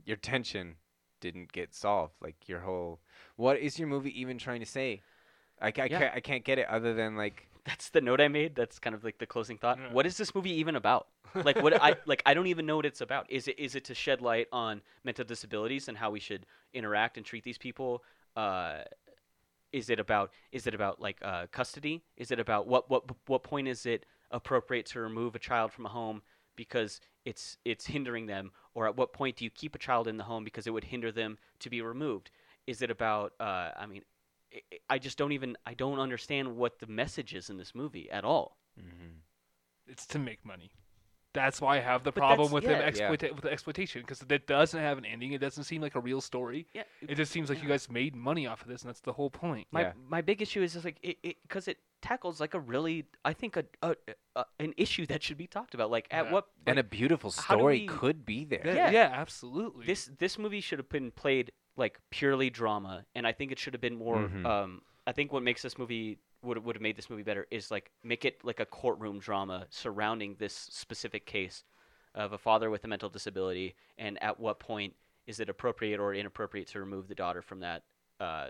[0.06, 0.76] your tension
[1.22, 2.16] didn't get solved.
[2.22, 3.00] Like your whole
[3.36, 5.02] what is your movie even trying to say?
[5.64, 6.00] I, I Yeah.
[6.00, 8.56] can't I can't get it other than like that's the note I made.
[8.56, 9.80] That's kind of like the closing thought.
[9.80, 9.94] Yeah.
[9.94, 11.08] What is this movie even about?
[11.34, 13.32] Like what I like I don't even know what it's about.
[13.32, 17.18] Is it is it to shed light on mental disabilities and how we should interact
[17.18, 18.04] and treat these people?
[18.36, 18.80] Uh,
[19.72, 22.04] is it about is it about like uh, custody?
[22.18, 25.86] Is it about what what what point is it appropriate to remove a child from
[25.86, 26.22] a home
[26.56, 30.18] because it's it's hindering them, or at what point do you keep a child in
[30.18, 32.30] the home because it would hinder them to be removed?
[32.68, 34.04] Is it about uh, I mean,
[34.56, 38.10] I- I just don't even I don't understand what the message is in this movie
[38.12, 38.58] at all.
[38.80, 39.18] Mm-hmm.
[39.88, 40.72] It's to make money.
[41.34, 42.92] That's why I have the But problem with yeah.
[42.92, 43.10] them Yeah.
[43.10, 45.32] with the exploitation because it doesn't have an ending.
[45.32, 46.68] It doesn't seem like a real story.
[46.76, 49.14] Yeah, It just seems like you guys made money off of this, and that's the
[49.14, 49.68] whole point.
[49.72, 49.94] my Yeah.
[50.08, 53.58] my big issue is just like it because it, tackles like a really I think
[53.58, 53.96] a, a,
[54.36, 55.90] a an issue that should be talked about.
[55.90, 56.32] Like at Yeah.
[56.34, 58.62] what and a beautiful story we- could be there.
[58.64, 58.92] Yeah, Yeah.
[58.92, 59.88] yeah, absolutely.
[59.88, 63.74] this this movie should have been played like purely drama, and I think it should
[63.74, 64.18] have been more.
[64.18, 64.46] Mhm.
[64.46, 67.72] Um, I think what makes this movie would would have made this movie better is
[67.72, 71.64] like make it like a courtroom drama surrounding this specific case
[72.16, 74.94] of a father with a mental disability, and at what point
[75.26, 77.84] is it appropriate or inappropriate to remove the daughter from that
[78.20, 78.50] uh,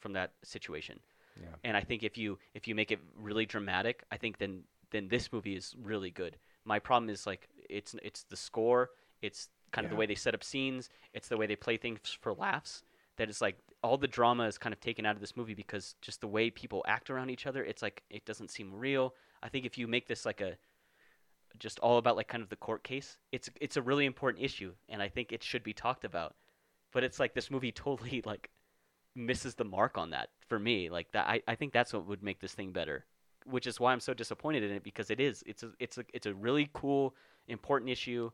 [0.00, 1.00] from that situation.
[1.40, 1.46] Yeah.
[1.64, 5.08] And I think if you if you make it really dramatic, I think then then
[5.08, 6.36] this movie is really good.
[6.64, 8.90] My problem is like it's it's the score,
[9.22, 12.16] it's kind of the way they set up scenes, it's the way they play things
[12.20, 12.82] for laughs.
[13.16, 15.94] That it's like all the drama is kind of taken out of this movie because
[16.00, 19.14] just the way people act around each other, it's like it doesn't seem real.
[19.42, 20.56] I think if you make this like a
[21.58, 24.72] just all about like kind of the court case, it's it's a really important issue,
[24.88, 26.34] and I think it should be talked about.
[26.92, 28.50] But it's like this movie totally like
[29.14, 30.90] misses the mark on that for me.
[30.90, 33.04] Like that, I, I think that's what would make this thing better,
[33.44, 36.04] which is why I'm so disappointed in it because it is it's a it's a
[36.12, 37.14] it's a really cool
[37.48, 38.30] important issue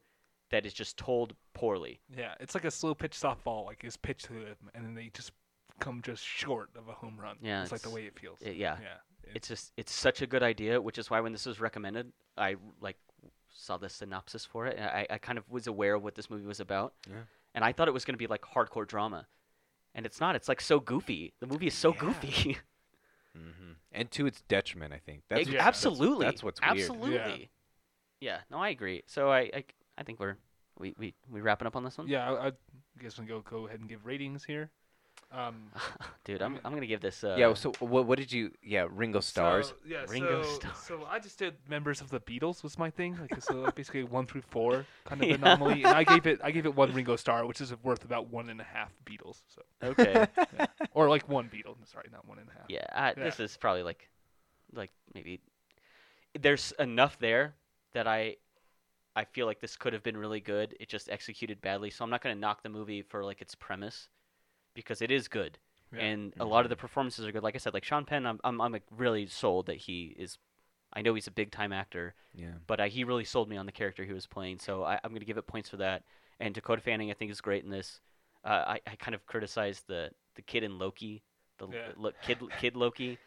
[0.51, 2.01] that is just told poorly.
[2.17, 5.11] Yeah, it's like a slow pitch softball, like is pitched to them, and then they
[5.15, 5.33] just
[5.81, 7.37] come just short of a home run.
[7.43, 8.39] Yeah, it's like the way it feels.
[8.41, 8.77] it- yeah.
[8.81, 8.97] yeah.
[9.35, 12.57] It's just it's such a good idea, which is why when this was recommended, I
[12.81, 12.97] like
[13.51, 14.77] saw the synopsis for it.
[14.77, 17.23] And I I kind of was aware of what this movie was about, Yeah.
[17.55, 19.27] and I thought it was going to be like hardcore drama,
[19.95, 20.37] and it's not.
[20.37, 21.33] It's like so goofy.
[21.41, 22.01] The movie is so Yeah.
[22.01, 22.59] goofy.
[23.35, 25.23] hmm And to its detriment, I think.
[25.29, 26.27] That's Ex- what's- absolutely.
[26.27, 26.79] That's, what's weird.
[26.79, 27.51] Absolutely.
[28.21, 28.39] Yeah.
[28.51, 29.03] No, I agree.
[29.07, 29.65] So I, I,
[29.99, 30.37] I think we're
[30.79, 32.09] we, we we wrapping up on this one.
[32.09, 32.53] Yeah, I, I
[33.01, 34.71] guess we go go ahead and give ratings here.
[35.31, 35.71] Um,
[36.25, 37.23] Dude, I'm I'm gonna give this.
[37.25, 37.55] Uh, yeah.
[37.55, 38.07] So what?
[38.07, 38.51] What did you?
[38.63, 39.69] Yeah, Ringo Stars.
[39.69, 40.73] So, yeah, Ringo so, Starr.
[40.75, 44.05] so I just did members of the Beatles was my thing, like so like basically
[44.05, 45.37] one through four kind of Yeah.
[45.37, 48.31] anomaly, and I gave it I gave it one Ringo Star, which is worth about
[48.33, 50.27] one and a half Beatles, so Okay.
[50.93, 52.67] or like one Beatle, sorry, not one and a half.
[52.69, 52.87] yeah.
[52.93, 54.09] I, This is probably like,
[54.73, 55.41] like maybe
[56.39, 57.55] there's enough there
[57.93, 58.37] that I,
[59.17, 60.75] I feel like this could have been really good.
[60.81, 61.91] It just executed badly.
[61.91, 64.09] So I'm not gonna knock the movie for like its premise,
[64.75, 65.59] because it is good.
[65.95, 66.01] Yeah.
[66.01, 67.45] and a lot of the performances are good.
[67.45, 70.39] Like I said, like Sean Penn, I'm I'm, I'm like really sold that he is.
[70.93, 72.53] I know he's a big time actor, Yeah.
[72.67, 74.59] but uh, he really sold me on the character he was playing.
[74.61, 76.05] So I, I'm going to give it points for that.
[76.39, 78.01] And Dakota Fanning, I think, is great in this.
[78.45, 81.23] Uh, I, I kind of criticized the the kid in Loki,
[81.59, 81.89] the Yeah.
[81.97, 83.19] lo- kid kid Loki,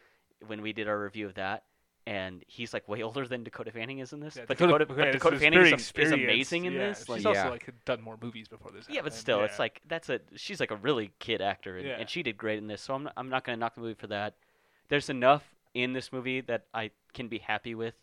[0.46, 1.64] when we did our review of that.
[2.08, 4.36] And he's like way older than Dakota Fanning is in this.
[4.36, 6.88] Yeah, but Dakota, yeah, but Dakota Fanning is, is amazing in yeah.
[6.88, 7.00] this.
[7.00, 7.28] She's Like, Yeah.
[7.28, 8.86] also like done more movies before this.
[8.88, 11.86] yeah, but happened, still, it's like that's a she's like a really kid actor, and,
[11.86, 11.96] Yeah.
[12.00, 12.80] and she did great in this.
[12.80, 14.36] So I'm not, I'm not going to knock the movie for that.
[14.88, 15.44] There's enough
[15.74, 17.94] in this movie that I can be happy with.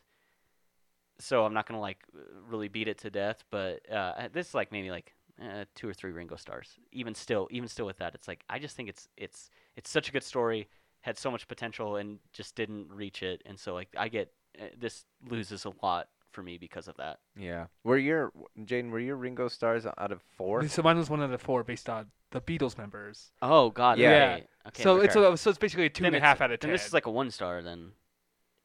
[1.17, 2.03] So I'm not going to like
[2.47, 5.93] really beat it to death, but uh, this is like maybe like uh, two or
[5.93, 6.77] three Ringo stars.
[6.91, 10.09] Even still, even still with that, it's like I just think it's it's it's such
[10.09, 10.67] a good story,
[11.05, 13.41] had so much potential, and just didn't reach it.
[13.45, 17.19] And so like I get uh, this loses a lot for me because of that.
[17.37, 17.67] Yeah.
[17.83, 18.31] Were your
[18.65, 18.89] Jane?
[18.91, 20.67] Were your Ringo Stars out of four?
[20.67, 23.31] So mine was one out of four based on the Beatles members.
[23.41, 24.09] Oh God, Yeah.
[24.37, 24.47] okay.
[24.67, 25.05] okay so okay.
[25.05, 26.69] it's a, so it's basically a two Then and a half out of ten.
[26.69, 27.91] Then this is like a one star then,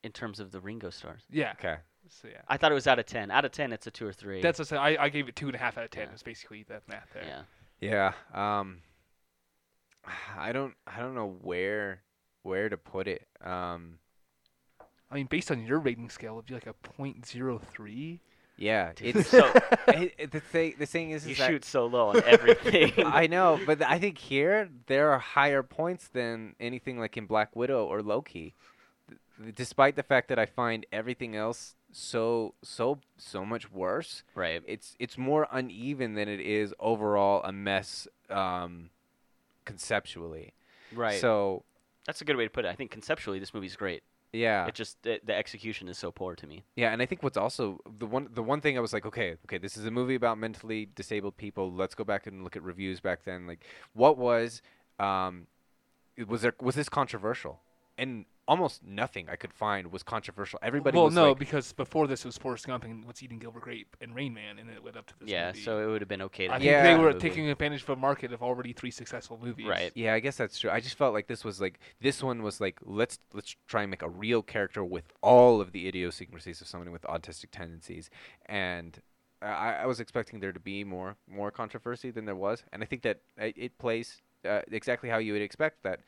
[0.02, 1.22] in terms of the Ringo stars.
[1.30, 1.52] yeah.
[1.58, 1.76] Okay.
[2.08, 2.40] So yeah.
[2.48, 3.30] I thought it was out of ten.
[3.30, 4.40] Out of ten, it's a two or three.
[4.40, 6.08] That's what I, I I gave it two and a half out of ten.
[6.08, 6.14] Yeah.
[6.14, 7.44] Is basically the math there.
[7.80, 8.12] yeah.
[8.34, 8.58] Yeah.
[8.58, 8.78] Um.
[10.36, 10.74] I don't.
[10.86, 12.02] I don't know where
[12.42, 13.26] where to put it.
[13.44, 13.98] Um.
[15.10, 18.20] I mean, based on your rating scale, it'd be like a point zero three.
[18.56, 18.92] Yeah.
[19.00, 19.50] It's so
[19.88, 20.74] it, it- the thing.
[20.78, 22.92] The thing is, you is that shoot so low on everything.
[23.06, 27.56] I know, but I think here there are higher points than anything like in Black
[27.56, 28.54] Widow or Loki.
[29.42, 34.62] Th- Despite the fact that I find everything else so so so much worse, right.
[34.66, 38.90] it's it's more uneven than it is overall a mess um,
[39.64, 40.52] conceptually.
[40.94, 41.20] Right.
[41.20, 41.64] So
[42.11, 42.69] That's a good way to put it.
[42.69, 44.03] I think conceptually this movie's great.
[44.32, 46.65] yeah, It just the, the execution is so poor to me.
[46.74, 49.37] Yeah, and I think what's also the one the one thing I was like, okay,
[49.47, 51.73] okay, this is a movie about mentally disabled people.
[51.73, 53.47] Let's go back and look at reviews back then.
[53.47, 54.61] Like, what was
[54.99, 55.47] um,
[56.27, 57.61] was there was this controversial?
[57.97, 60.59] And almost nothing I could find was controversial.
[60.60, 63.39] Everybody well, was no, like, because before this it was Forrest Gump and What's Eating
[63.39, 65.47] Gilbert Grape and Rain Man, and it led up to this yeah.
[65.47, 65.60] movie.
[65.60, 66.48] So it would have been okay.
[66.48, 66.82] To I think Yeah.
[66.82, 67.20] they were movie.
[67.20, 69.68] taking advantage of a market of already three successful movies.
[69.68, 69.93] Right.
[69.94, 70.68] yeah, I guess that's true.
[70.68, 73.90] I just felt like this was like this one was like let's let's try and
[73.90, 78.10] make a real character with all of the idiosyncrasies of someone with autistic tendencies,
[78.47, 79.01] and
[79.40, 82.86] I, I was expecting there to be more more controversy than there was, and I
[82.86, 86.01] think that it, it plays uh, exactly how you would expect that.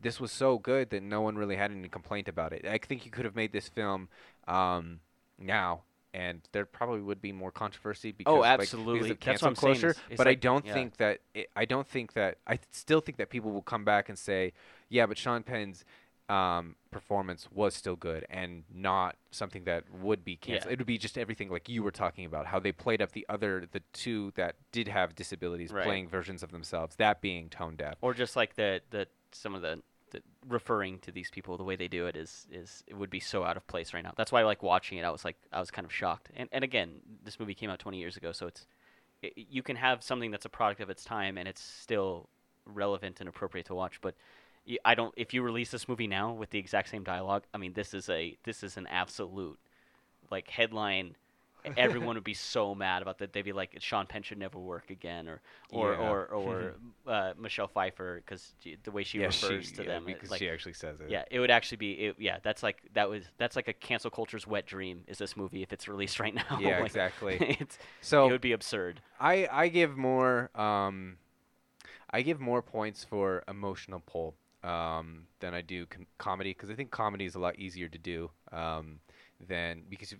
[0.00, 2.64] This was so good that no one really had any complaint about it.
[2.66, 4.08] I think you could have made this film
[4.46, 5.00] um,
[5.38, 5.82] now,
[6.14, 9.54] and there probably would be more controversy because Oh, like, because of That's cancel I'm
[9.56, 9.96] saying culture.
[10.08, 10.74] it's but I don't yeah.
[10.74, 14.08] think that it, I don't think that I still think that people will come back
[14.08, 14.52] and say,
[14.88, 15.84] yeah, but Sean Penn's
[16.28, 20.66] um, performance was still good and not something that would be canceled.
[20.66, 20.72] Yeah.
[20.74, 23.24] It would be just everything like you were talking about, how they played up the
[23.30, 25.84] other, the two that did have disabilities Right.
[25.84, 27.96] playing versions of themselves, that being tone deaf.
[28.02, 29.80] or just like the the some of the,
[30.10, 33.20] the referring to these people the way they do it is is it would be
[33.20, 34.12] so out of place right now.
[34.16, 36.30] That's why like watching it I was like I was kind of shocked.
[36.36, 38.66] And and again, this movie came out 20 years ago, so it's
[39.24, 42.28] i you can have something that's a product of its time and it's still
[42.66, 44.14] relevant and appropriate to watch, but
[44.84, 45.14] I don't.
[45.16, 48.08] If you release this movie now with the exact same dialogue, I mean, this is
[48.10, 49.58] a this is an absolute
[50.30, 51.16] like headline.
[51.76, 53.32] Everyone would be so mad about that.
[53.32, 55.40] They'd be like, "Sean Penn should never work again," or
[55.70, 55.96] or Yeah.
[55.96, 56.74] or, or
[57.06, 58.54] uh, Michelle Pfeiffer because
[58.84, 61.06] the way she yeah, refers she, to yeah, them, because like, she actually says it.
[61.10, 61.92] yeah, it would actually be.
[61.92, 65.04] It, yeah, that's like that was that's like a cancel culture's wet dream.
[65.06, 66.60] Is this movie if it's released right now?
[66.60, 67.42] Yeah, Like, exactly.
[67.60, 69.00] it's So it would be absurd.
[69.20, 71.18] I I give more um,
[72.10, 76.74] I give more points for emotional pull um, than I do com- comedy because I
[76.74, 79.00] think comedy is a lot easier to do um,
[79.40, 80.14] than because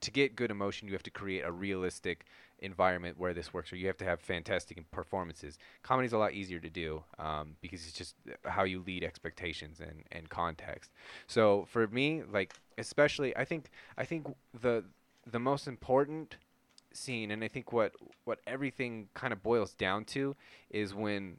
[0.00, 2.24] to get good emotion you have to create a realistic
[2.60, 5.58] environment where this works or you have to have fantastic performances.
[5.82, 8.14] Comedy is a lot easier to do um, because it's just
[8.44, 10.90] how you lead expectations and, and context.
[11.26, 14.26] So for me, like especially, I think I think
[14.60, 14.84] the
[15.30, 16.36] the most important
[16.92, 17.92] scene, and I think what
[18.24, 20.34] what everything kind of boils down to
[20.70, 21.36] is when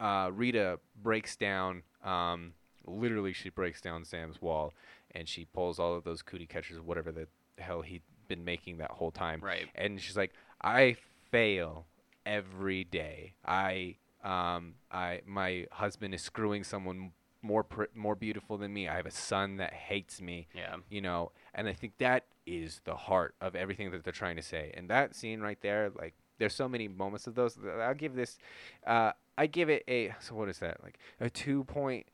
[0.00, 1.82] uh, Rita breaks down.
[2.04, 2.52] Um,
[2.86, 4.74] literally, she breaks down Sam's wall,
[5.12, 7.26] and she pulls all of those cootie catchers, whatever the
[7.62, 9.40] hell he'd been making that whole time.
[9.42, 9.66] Right.
[9.74, 10.32] And she's like,
[10.62, 10.96] I
[11.30, 11.86] fail
[12.26, 13.34] every day.
[13.44, 18.88] I um I my husband is screwing someone more pr- more beautiful than me.
[18.88, 20.76] I have a son that hates me Yeah.
[20.90, 24.42] you know and i think that is the heart of everything that they're trying to
[24.42, 28.14] say and that scene right there like there's so many moments of those i'll give
[28.16, 28.38] this
[28.86, 32.06] uh i give it a so what is that like a two point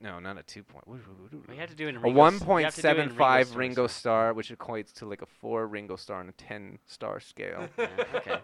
[0.00, 0.84] no not a two point
[1.48, 2.90] We had to do it in a Ringo's- one you point have to do it
[2.90, 6.20] in seven Ringo's five story, Ringo star, which equates to like a four Ringo star
[6.20, 7.68] on a ten star scale.
[7.78, 8.40] Yeah, okay.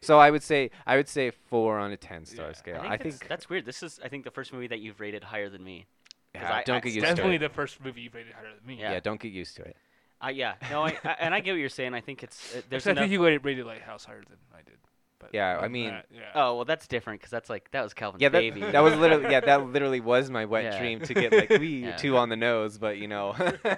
[0.00, 2.52] so I would say I would say four on a ten star Yeah.
[2.52, 2.76] scale.
[2.76, 3.64] I think, I that's, think, that's weird.
[3.66, 5.86] This is, I think, the first movie that you've rated higher than me.
[6.34, 7.14] 'cause yeah, I- don't I- get used to it.
[7.16, 8.80] Definitely the first movie you've rated higher than me.
[8.80, 8.92] Yeah.
[8.92, 9.76] Yeah, don't get used to it.
[10.24, 11.94] Uh, yeah, no, I, I, and I get what you're saying.
[11.94, 13.02] I think it's uh, there's Actually, I enough.
[13.04, 14.78] think you rated, rated Lighthouse higher than I did.
[15.20, 16.20] But Yeah, I mean- that, yeah.
[16.34, 18.60] oh well, that's different because that's like that was Calvin's Yeah, that, baby.
[18.60, 20.78] that was literally yeah that literally was my wet Yeah.
[20.78, 21.96] dream to get like we Yeah.
[21.96, 23.34] two on the nose, but you know.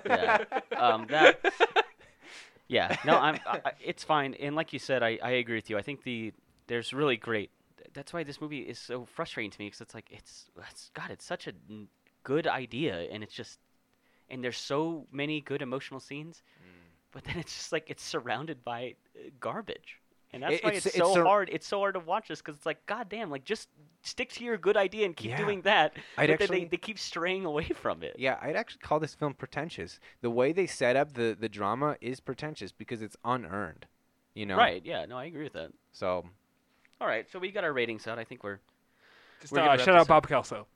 [0.07, 0.45] Yeah.
[0.77, 1.41] um, that.
[2.69, 3.37] Yeah, no, I'm.
[3.47, 5.77] I, I- it's fine, and like you said, I, I agree with you.
[5.79, 6.33] I think the
[6.69, 7.51] there's really great.
[7.95, 11.11] That's why this movie is so frustrating to me because it's like it's, it's God,
[11.11, 11.89] it's such a n-
[12.23, 13.59] good idea, and it's just,
[14.29, 16.43] and there's so many good emotional scenes,
[17.11, 20.00] but then it's just like it's surrounded by uh, garbage,
[20.33, 21.49] and that's It- why it's- it's, it's so sur- hard.
[21.53, 23.69] It's so hard to watch this because it's like, God damn, like just
[24.03, 25.37] stick to your good idea and keep Yeah.
[25.39, 25.95] doing that.
[26.17, 28.17] I'd but then actually- they, they keep straying away from it.
[28.19, 30.01] Yeah, I'd actually call this film pretentious.
[30.21, 33.87] The way they set up the the drama is pretentious because it's unearned.
[34.35, 34.57] You know.
[34.57, 34.85] Right?
[34.85, 35.05] Yeah.
[35.07, 35.73] No, I agree with that.
[35.93, 36.25] So
[37.01, 38.19] All right, so we got our ratings out.
[38.19, 38.61] I think we're
[39.41, 40.67] Just, we're uh, gonna shout out this Bob Kelso.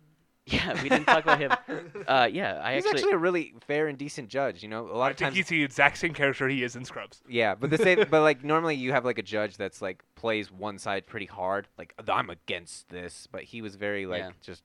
[0.52, 0.82] yeah.
[0.82, 1.52] We didn't talk about him.
[2.06, 4.62] Uh, yeah, I he's actually, actually, a really fair and decent judge.
[4.62, 5.36] You know, a lot I of think times.
[5.36, 7.22] he's the exact same character he is in Scrubs.
[7.26, 10.52] Yeah, but the same, but like normally you have like a judge that's like plays
[10.52, 14.30] one side pretty hard, like I'm against this, but he was very like Yeah.
[14.42, 14.64] just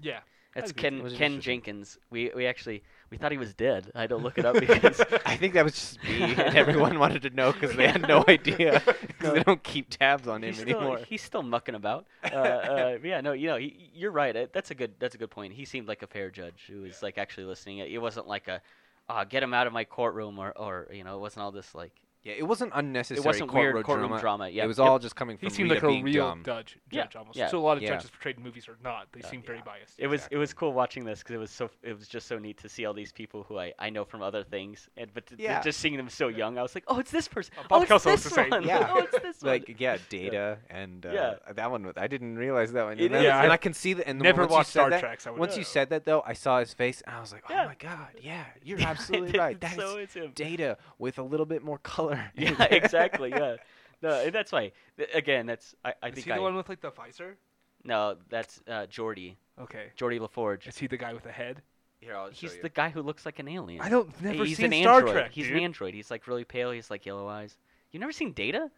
[0.00, 0.20] Yeah.
[0.54, 0.72] that's.
[0.72, 1.40] Ken Ken.
[1.42, 1.98] Jenkins.
[2.10, 2.82] We we actually
[3.12, 3.92] we thought he was dead.
[3.94, 6.98] I had to look it up because I think that was just me, and everyone
[6.98, 10.54] wanted to know because they had no idea because they don't keep tabs on him
[10.54, 11.00] he's still, anymore.
[11.06, 12.06] he's still mucking about.
[12.24, 14.34] Uh, uh, yeah, no, you know, he, you're right.
[14.34, 15.52] Uh, That's a good that's a good point.
[15.52, 17.78] He seemed like a fair judge who was like actually listening.
[17.78, 18.62] It, it wasn't like a
[19.10, 21.74] uh, get him out of my courtroom or or you know, it wasn't all this
[21.74, 21.92] like
[22.24, 23.18] Yeah, it wasn't unnecessary.
[23.20, 24.20] it wasn't courtroom weird courtroom drama.
[24.20, 24.48] drama.
[24.48, 24.86] Yeah, it was yep.
[24.86, 25.48] all just coming from.
[25.48, 26.42] He seemed Rita like a being real dumb.
[26.44, 27.36] judge, Yeah, judge almost.
[27.36, 27.48] yeah.
[27.48, 27.90] So a lot of Yeah.
[27.94, 29.08] judges portrayed in movies are not.
[29.12, 29.26] They Yeah.
[29.30, 29.98] seem very biased.
[29.98, 32.38] It was it was cool watching this because it was so it was just so
[32.38, 35.26] neat to see all these people who I, I know from other things and but
[35.26, 35.60] t- t- Yeah.
[35.62, 38.04] just seeing them so young I was like oh it's this person Uh, oh it's
[38.04, 38.50] this the same.
[38.50, 38.88] one Yeah.
[38.94, 41.34] oh it's this one Like yeah, Data and uh, Yeah.
[41.54, 41.84] that one.
[41.86, 42.98] was- I didn't realize that one.
[43.00, 43.30] It and, then- is.
[43.32, 44.06] and Yeah, I can see that.
[44.08, 45.20] And Never once you watched said Star that, Trek.
[45.26, 47.42] I would Once you said that though, I saw his face and I was like,
[47.50, 49.60] oh my god, yeah, you're absolutely right.
[49.60, 52.11] That is so it's him Data with a little bit more color.
[52.36, 53.56] yeah exactly yeah.
[54.02, 54.72] No that's why
[55.14, 57.36] again that's I, I is think he I the one with like the visor?
[57.84, 59.36] no that's uh, Geordi.
[59.60, 59.86] Okay.
[59.98, 60.66] Geordi La Forge.
[60.66, 61.62] Is he the guy with the head?
[62.00, 63.80] Here, I'll he's the guy who looks like an alien.
[63.80, 65.12] I don't never he's seen an Star android.
[65.12, 65.30] Trek.
[65.32, 65.56] he's dude.
[65.56, 65.94] an android.
[65.94, 66.72] He's like really pale.
[66.72, 67.56] He's like yellow eyes.
[67.92, 68.70] You've never seen Data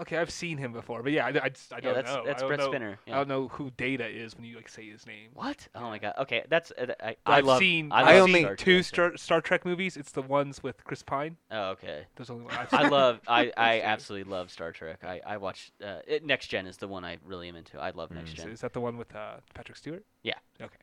[0.00, 2.22] Okay, I've seen him before, but yeah, I, I, I don't that's know.
[2.24, 4.68] that's I don't Brett know, Spinner I don't know who Data is when you like
[4.68, 5.30] say his name.
[5.34, 8.06] what oh my god okay that's uh, I, But I I've love seen I, I've
[8.06, 9.96] love I only- seen Star two Star, Star Trek movies.
[9.96, 11.36] It's the ones with Chris Pine.
[11.50, 15.00] oh okay There's only one I've I love I, I absolutely love Star Trek.
[15.04, 17.78] I I watched uh, it, Next Gen is the one I really am into.
[17.80, 18.34] I love Next Mm.
[18.34, 18.50] Is- Gen.
[18.50, 20.04] Is that the one with uh, Patrick Stewart?
[20.22, 20.76] Yeah, Okay,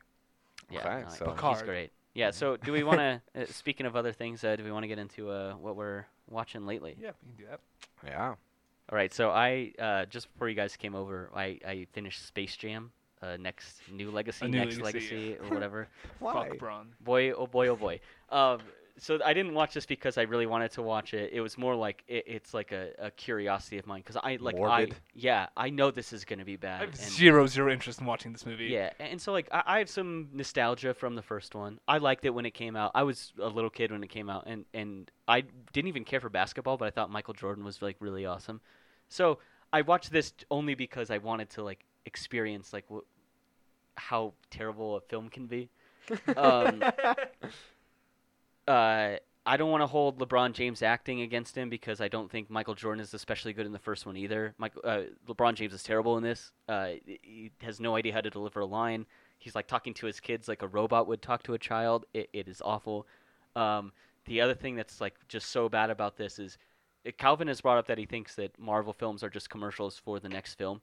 [0.70, 1.90] no, so- he's great.
[2.14, 2.30] Yeah.
[2.32, 3.20] So do we want to?
[3.36, 6.06] Uh, speaking of other things, uh, do we want to get into uh, what we're
[6.30, 6.96] watching lately?
[6.98, 7.60] Yeah, we can do that.
[8.06, 8.34] Yeah.
[8.90, 9.12] All right.
[9.12, 12.92] So I uh, just before you guys came over, I I finished Space Jam.
[13.22, 15.88] Uh, next new legacy, New next Legacy, legacy, or whatever.
[16.18, 16.48] Why?
[16.48, 16.88] Fuck Braun.
[17.00, 18.00] boy, oh boy, oh boy.
[18.30, 18.58] Um,
[18.98, 21.32] so I didn't watch this because I really wanted to watch it.
[21.32, 24.56] It was more like it, it's like a, a curiosity of mine because I like
[24.56, 24.92] Morbid?
[24.92, 26.82] I yeah I know this is gonna be bad.
[26.82, 28.66] I have and- zero zero interest in watching this movie.
[28.66, 31.78] Yeah, and so like I, I have some nostalgia from the first one.
[31.86, 32.92] I liked it when it came out.
[32.94, 35.42] I was a little kid when it came out, and and I
[35.72, 38.60] didn't even care for basketball, but I thought Michael Jordan was like really awesome.
[39.08, 39.38] So
[39.72, 43.06] I watched this only because I wanted to like experience like wh-
[43.96, 45.68] how terrible a film can be.
[46.36, 46.82] Um,
[48.68, 49.16] uh,
[49.48, 52.74] I don't want to hold LeBron James acting against him because I don't think Michael
[52.74, 54.54] Jordan is especially good in the first one either.
[54.58, 56.50] Michael, uh, LeBron James is terrible in this.
[56.68, 59.06] Uh, he has no idea how to deliver a line.
[59.38, 62.06] He's like talking to his kids like a robot would talk to a child.
[62.12, 63.06] It, it is awful.
[63.54, 63.92] Um,
[64.24, 66.58] the other thing that's like just so bad about this is
[67.12, 70.28] Calvin has brought up that he thinks that Marvel films are just commercials for the
[70.28, 70.80] next film.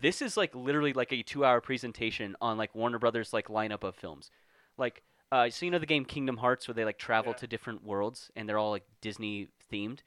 [0.00, 3.94] This is like literally like a two-hour presentation on like Warner Brothers like lineup of
[3.94, 4.30] films.
[4.78, 7.38] Like, uh, so you know the game Kingdom Hearts where they like travel Yeah.
[7.38, 9.98] to different worlds and they're all like Disney themed.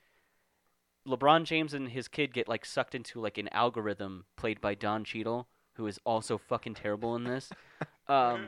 [1.07, 5.03] LeBron James and his kid get like sucked into like an algorithm played by Don
[5.03, 7.49] Cheadle, who is also fucking terrible in this.
[8.07, 8.47] Um,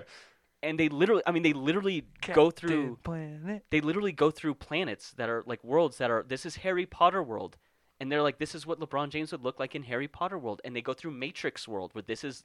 [0.64, 3.66] and they literally, I mean, they literally go through Planet.
[3.72, 7.24] they literally go through planets that are like worlds that are this is Harry Potter
[7.24, 7.58] world.
[8.00, 10.60] And they're like, this is what LeBron James would look like in Harry Potter world.
[10.66, 12.44] And they go through Matrix world, where this is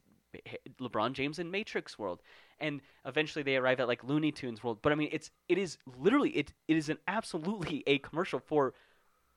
[0.80, 2.20] LeBron James in Matrix world.
[2.60, 4.78] And eventually they arrive at like Looney Tunes world.
[4.82, 8.74] But I mean, it's it is literally it it is an absolutely a commercial for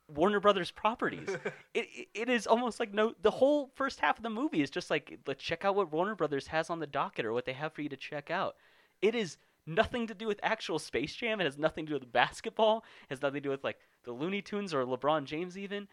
[0.08, 1.30] Warner Brothers properties.
[1.74, 4.70] it, it it is almost like no the whole first half of the movie is
[4.70, 7.54] just like let's check out what Warner Brothers has on the docket or what they
[7.54, 8.56] have for you to check out.
[9.02, 11.40] It is nothing to do with actual Space Jam.
[11.40, 12.84] It has nothing to do with basketball.
[13.04, 15.88] It has nothing to do with like the Looney Tunes or LeBron James even.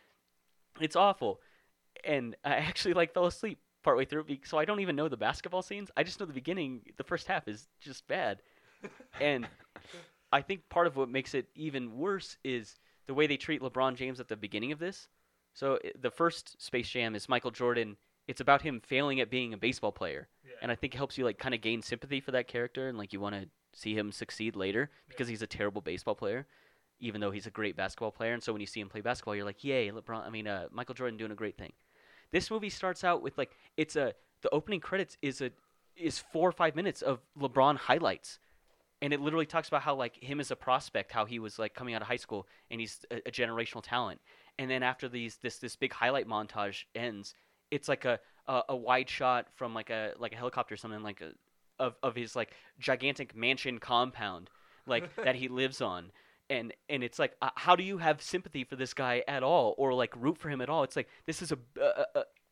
[0.81, 1.41] It's awful.
[2.05, 5.63] And I actually like fell asleep partway through so I don't even know the basketball
[5.63, 5.91] scenes.
[5.97, 6.83] I just know the beginning.
[6.97, 8.43] The first half is just bad.
[9.21, 9.47] And
[10.33, 13.95] I think part of what makes it even worse is the way they treat LeBron
[13.95, 15.09] James at the beginning of this.
[15.55, 17.97] So eh, the first Space Jam is Michael Jordan.
[18.27, 20.29] It's about him failing at being a baseball player,
[20.63, 22.99] and I think it helps you like kind of gain sympathy for that character, and
[22.99, 26.47] like you want to see him succeed later because he's a terrible baseball player,
[27.01, 28.33] even though he's a great basketball player.
[28.33, 30.27] And so when you see him play basketball, you're like, yay, LeBron.
[30.27, 31.73] I mean, uh, Michael Jordan doing a great thing.
[32.33, 35.51] This movie starts out with like it's a the opening credits is a
[35.97, 38.39] is four or five minutes of LeBron highlights
[39.03, 41.75] and it literally talks about how like him as a prospect how he was like
[41.75, 44.21] coming out of high school and he's a, a generational talent
[44.59, 47.35] and then after these this this big highlight montage ends
[47.71, 48.19] it's like a
[48.49, 51.33] a, a wide shot from like a like a helicopter or something like a
[51.79, 54.51] of, of his like gigantic mansion compound
[54.87, 56.11] like that he lives on
[56.49, 59.75] and and it's like uh, how do you have sympathy for this guy at all
[59.79, 61.59] or like root for him at all it's like this is a,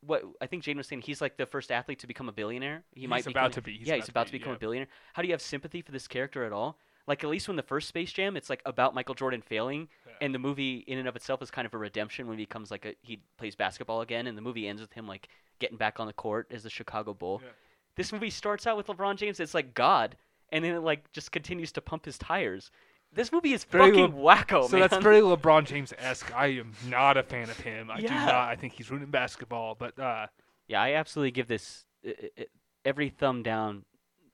[0.06, 2.84] what I think Jane was saying he's like the first athlete to become a billionaire.
[2.92, 3.78] He He's might about become- to be.
[3.78, 4.56] He's yeah, about he's to about be, to become yeah.
[4.56, 4.88] a billionaire.
[5.14, 6.78] How do you have sympathy for this character at all?
[7.06, 10.12] Like at least when the first Space Jam, it's like about Michael Jordan failing, Yeah.
[10.22, 12.70] and the movie in and of itself is kind of a redemption when he becomes
[12.70, 15.28] like a he plays basketball again, and the movie ends with him like
[15.58, 17.40] getting back on the court as the Chicago Bull.
[17.44, 17.50] Yeah.
[17.96, 20.16] This movie starts out with LeBron James It's like God,
[20.50, 22.70] and then it like just continues to pump his tires.
[23.12, 24.88] This movie is Very fucking wacko, so man.
[24.88, 26.34] that's very LeBron James esque.
[26.34, 27.88] I am not a fan of him.
[27.90, 28.34] I do not.
[28.34, 29.76] I think he's ruining basketball.
[29.76, 30.26] But uh,
[30.66, 32.10] Yeah, I absolutely give this uh,
[32.40, 32.42] uh,
[32.84, 33.84] every thumb down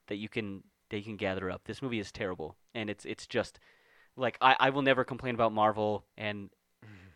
[0.07, 0.63] that you can
[0.99, 1.63] you can gather up.
[1.65, 3.59] This movie is terrible, and it's it's just
[4.17, 6.51] like I, I will never complain about Marvel and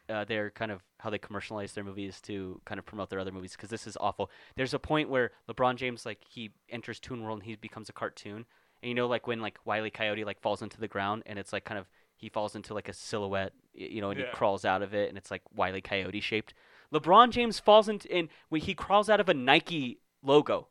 [0.09, 3.33] uh, their kind of how they commercialize their movies to kind of promote their other
[3.33, 4.31] movies because this is awful.
[4.57, 7.93] There's a point where LeBron James like he enters Toon World and he becomes a
[7.93, 8.45] cartoon,
[8.83, 9.91] and you know like when like Wile E.
[9.91, 12.89] Coyote like falls into the ground and it's like kind of he falls into like
[12.89, 14.27] a silhouette, you know, and Yeah.
[14.27, 15.81] he crawls out of it and it's like Wile E.
[15.81, 16.55] Coyote shaped.
[16.93, 20.69] LeBron James falls into and when he crawls out of a Nike logo.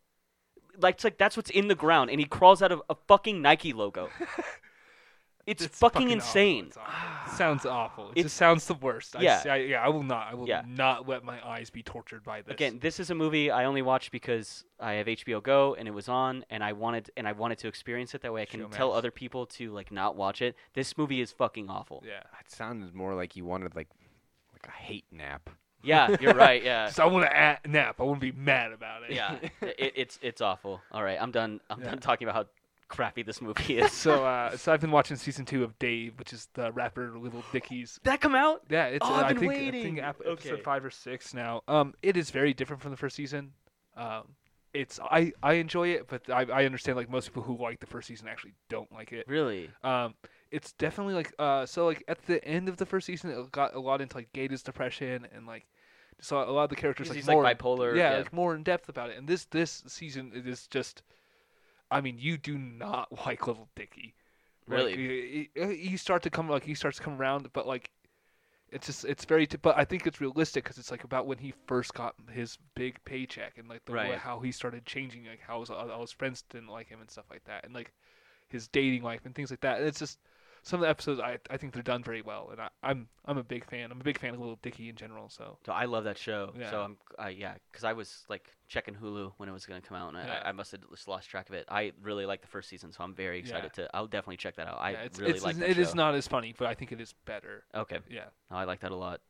[0.77, 3.41] Like it's like that's what's in the ground and he crawls out of a fucking
[3.41, 4.09] Nike logo.
[5.45, 6.13] It's, it's fucking, awful.
[6.13, 6.65] insane.
[6.67, 7.33] It's awful.
[7.33, 8.05] Sounds awful.
[8.05, 9.13] It It's- just sounds the worst.
[9.17, 9.33] I Yeah.
[9.39, 9.83] s- I, yeah.
[9.83, 10.27] I will not.
[10.31, 10.63] I will Yeah.
[10.65, 12.53] not let my eyes be tortured by this.
[12.53, 15.91] Again, this is a movie I only watched because I have HBO Go and it
[15.91, 18.61] was on and I wanted and I wanted to experience it that way I can
[18.61, 18.71] Showmax.
[18.71, 20.55] tell other people to like not watch it.
[20.75, 22.01] This movie is fucking awful.
[22.07, 22.19] Yeah.
[22.39, 23.89] It sounded more like you wanted like
[24.53, 25.49] like a hate nap.
[25.83, 26.63] Yeah, you're right.
[26.63, 26.89] Yeah.
[26.91, 27.95] So I want to nap.
[27.99, 29.11] I want to be mad about it.
[29.11, 29.37] Yeah.
[29.61, 30.81] it, it's it's awful.
[30.91, 31.59] All right, I'm done.
[31.69, 31.89] I'm Yeah.
[31.91, 32.45] done talking about how
[32.87, 33.91] crappy this movie is.
[33.91, 37.43] so, uh, so I've been watching season two of Dave, which is the rapper Little
[37.51, 37.99] Dickies.
[38.03, 38.61] that come out?
[38.69, 39.05] Yeah, it's.
[39.07, 39.83] Oh, uh, I've I been think I waiting.
[39.83, 41.61] think ep- episode five or six now.
[41.67, 43.51] Um, it is very different from the first season.
[43.97, 44.23] Um,
[44.73, 47.85] it's I I enjoy it, but I I understand like most people who like the
[47.87, 49.25] first season actually don't like it.
[49.27, 49.69] Really?
[49.83, 50.13] Um,
[50.51, 53.73] it's definitely like uh, so like at the end of the first season, it got
[53.75, 55.65] a lot into like Gata's depression and like
[56.19, 57.95] just a lot of the characters like he's more like bipolar.
[57.95, 59.17] yeah, like more in depth about it.
[59.17, 61.03] And this this season it is just,
[61.91, 64.15] I mean, you do not like Little Dicky.
[64.65, 64.95] Really?
[64.95, 67.91] he, he, he starts to come like he starts to come around, but like
[68.73, 69.45] it's just it's very.
[69.45, 72.57] T- but I think it's realistic because it's like about when he first got his
[72.75, 76.01] big paycheck and like the way, how he started changing, like how his, all all
[76.01, 77.91] his friends didn't like him and stuff like that, and like
[78.49, 79.79] his dating life and things like that.
[79.79, 80.19] And it's just
[80.63, 83.37] some of the episodes I I think they're done very well, and I, I'm I'm
[83.37, 83.91] a big fan.
[83.91, 85.29] I'm a big fan of Little Dicky in general.
[85.29, 86.51] So So I love that show.
[86.57, 86.71] Yeah.
[86.71, 89.97] So I'm, uh, yeah, because I was like checking Hulu when it was gonna come
[89.97, 90.41] out, and I- Yeah.
[90.45, 91.65] I, I must have just lost track of it.
[91.69, 93.41] I really like the first season, so I'm very Yeah.
[93.43, 93.89] excited to.
[93.95, 94.77] I'll definitely check that out.
[94.79, 95.81] I yeah, it's, really it's, like that it show.
[95.81, 97.65] is not as funny, but I think it is better.
[97.75, 98.25] Okay, Yeah.
[98.49, 99.21] no, I like that a lot.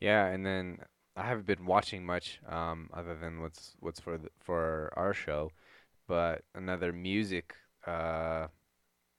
[0.00, 0.78] Yeah, and then
[1.16, 5.50] I haven't been watching much um, other than what's what's for the, for our show,
[6.06, 7.54] but another music
[7.86, 8.48] uh,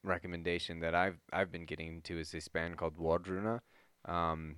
[0.08, 3.60] recommendation that I've I've been getting into is this band called Wardruna.
[4.06, 4.58] Um,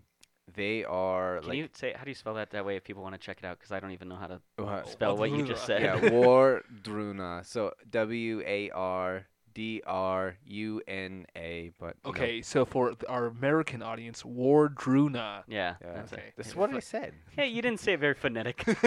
[0.56, 3.04] they are Can like you say how do you spell that that way if people
[3.04, 3.60] want to check it out?
[3.60, 5.82] Because I don't even know how to uh, spell what you just said.
[5.82, 7.46] yeah Wardruna.
[7.46, 11.72] So W A R D R U N A.
[11.80, 15.44] But you know, Okay, so for th- our American audience, Wardruna.
[15.48, 16.24] yeah, yeah, that's okay.
[16.28, 16.34] it.
[16.38, 17.14] That's what I said.
[17.38, 18.64] Yeah, you didn't say it very phonetic.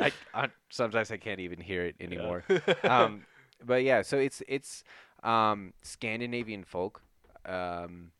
[0.00, 2.44] I, I sometimes I can't even hear it anymore.
[2.84, 3.24] um,
[3.64, 4.84] but yeah, so it's it's
[5.22, 7.02] um, Scandinavian folk
[7.46, 8.12] um,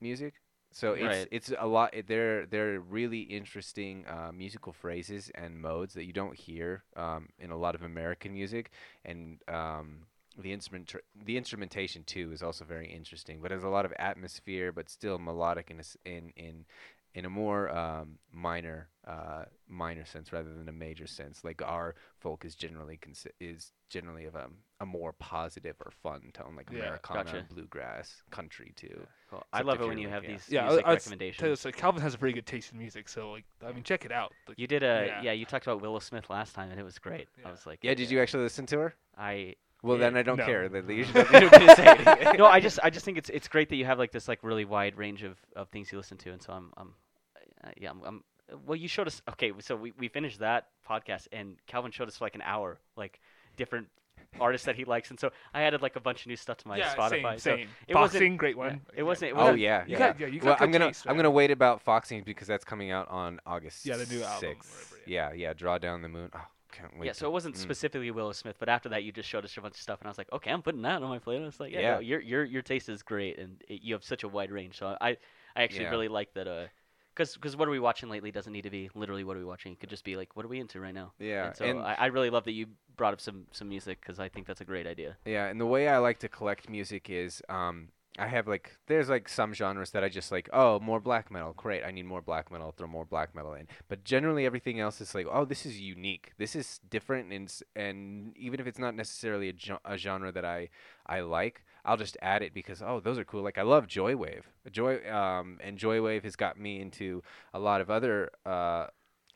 [0.00, 0.34] music.
[0.72, 1.28] So it's Right.
[1.30, 1.94] it's a lot.
[2.06, 7.50] They're they're really interesting uh, musical phrases and modes that you don't hear um, in
[7.50, 8.70] a lot of American music,
[9.04, 10.06] and um,
[10.38, 13.40] the instrument tr- the instrumentation too is also very interesting.
[13.42, 16.64] But there's a lot of atmosphere, but still melodic in a in in
[17.14, 21.42] in a more um, minor uh, minor sense rather than a major sense.
[21.42, 24.48] Like our folk is generally consi- is generally of a,
[24.80, 27.46] a more positive or fun tone, like Yeah, Americana, gotcha.
[27.52, 29.06] bluegrass, country too.
[29.30, 29.42] Cool.
[29.52, 30.30] I love it when you're like, have yeah.
[30.30, 31.40] these Yeah, music I, I recommendations.
[31.40, 33.82] tell you, so Calvin has a very good taste in music, so like, I mean,
[33.82, 34.32] check it out.
[34.46, 35.22] Like, You did a Yeah.
[35.22, 35.32] yeah.
[35.32, 37.28] You talked about Willow Smith last time, and it was great.
[37.40, 37.48] Yeah.
[37.48, 38.94] I was like, Yeah, did you actually listen to her?
[39.16, 40.44] I Well, Yeah, then I don't no.
[40.46, 40.68] care.
[40.68, 42.32] Then you don't you don't need to say anything.
[42.38, 44.40] no, I just I just think it's it's great that you have like this like
[44.42, 46.94] really wide range of, of things you listen to, and so I'm I'm
[47.64, 48.24] uh, yeah I'm, I'm
[48.66, 52.16] well you showed us okay so we we finished that podcast and Calvin showed us
[52.18, 53.20] for like an hour like
[53.56, 53.86] different
[54.38, 56.68] artists that he likes, and so I added like a bunch of new stuff to
[56.68, 57.10] my yeah, Spotify.
[57.10, 57.68] same, so same.
[57.88, 58.80] it wasn't- Foxing, great yeah, one.
[58.94, 59.98] it wasn't- it Oh wasn't- yeah, You yeah.
[59.98, 62.92] got- yeah, you well, I'm gonna taste, I'm gonna wait about Foxing because that's coming
[62.92, 63.84] out on August.
[63.86, 64.90] Yeah, the new album, 6th.
[64.92, 65.52] whatever, Yeah, yeah.
[65.52, 66.30] Draw down the moon.
[66.32, 67.06] Oh, can't wait.
[67.06, 67.58] yeah, so it wasn't mm.
[67.58, 70.06] specifically Willow Smith, but after that you just showed us a bunch of stuff, and
[70.06, 71.60] I was like, okay, I'm putting that on my playlist.
[71.60, 71.94] Like, yeah, Yeah.
[71.94, 74.78] no, your your your taste is great, and it, you have such a wide range.
[74.78, 75.16] So I
[75.56, 75.90] I actually Yeah.
[75.90, 76.48] really like that.
[76.48, 76.66] Uh,
[77.14, 79.44] because because what are we watching lately doesn't need to be literally what are we
[79.44, 79.72] watching.
[79.72, 81.12] It could just be like what are we into right now.
[81.18, 82.66] Yeah, And so and- I, I really love that you
[82.96, 85.16] brought up some some music because I think that's a great idea.
[85.24, 87.88] Yeah, and the way I like to collect music is um
[88.18, 91.54] I have like there's like some genres that I just like, oh, more black metal.
[91.56, 91.84] Great.
[91.84, 92.72] I need more black metal.
[92.76, 93.68] Throw more black metal in.
[93.88, 96.32] But generally everything else is like, oh, this is unique.
[96.36, 100.44] This is different and and even if it's not necessarily a, gen- a genre that
[100.44, 100.68] I
[101.06, 103.42] I like, I'll just add it because oh, those are cool.
[103.42, 104.42] Like I love Joywave.
[104.70, 107.22] Joy um and Joywave has got me into
[107.54, 108.86] a lot of other uh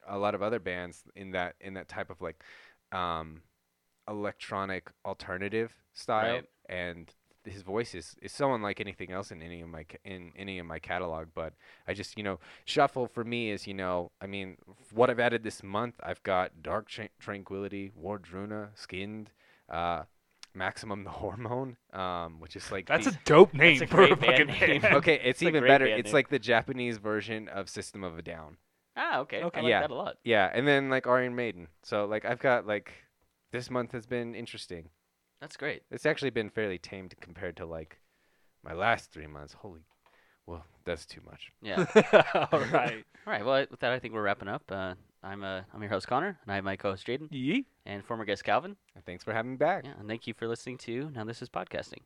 [0.07, 2.43] a lot of other bands in that in that type of like
[2.93, 3.41] um
[4.09, 6.45] electronic alternative style Right.
[6.69, 7.11] and
[7.45, 10.59] his voice is, is so unlike anything else in any of my ca- in any
[10.59, 11.53] of my catalog but
[11.87, 14.57] i just you know shuffle for me is you know i mean
[14.93, 19.31] what i've added this month i've got dark Tra- tranquility wardruna skinned
[19.69, 20.03] uh
[20.55, 24.17] maximum the hormone um which is like That's these- a dope name a for a
[24.17, 24.85] fucking band name.
[24.93, 26.15] okay it's a even better it's name.
[26.15, 28.57] like the japanese version of system of a down
[28.97, 29.43] Ah, okay.
[29.43, 29.59] Okay.
[29.59, 29.81] I like Yeah.
[29.81, 30.17] that a lot.
[30.23, 32.93] yeah and then like iron maiden so like i've got like
[33.51, 34.89] this month has been interesting
[35.45, 35.83] That's great.
[35.91, 37.99] It's actually been fairly tamed compared to like
[38.65, 39.53] my last three months.
[39.53, 39.83] Holy,
[40.47, 41.53] well, that's too much.
[41.61, 41.85] Yeah.
[42.51, 43.05] All right.
[43.27, 43.45] All right.
[43.45, 44.63] Well, with that, I think we're wrapping up.
[44.71, 47.29] Uh, I'm uh, I'm your host Connor, and I have my co-host Jaden
[47.85, 48.75] and former guest Calvin.
[48.95, 49.85] And thanks for having me back.
[49.85, 52.01] Yeah, and thank you for listening to Now This Is Podcasting.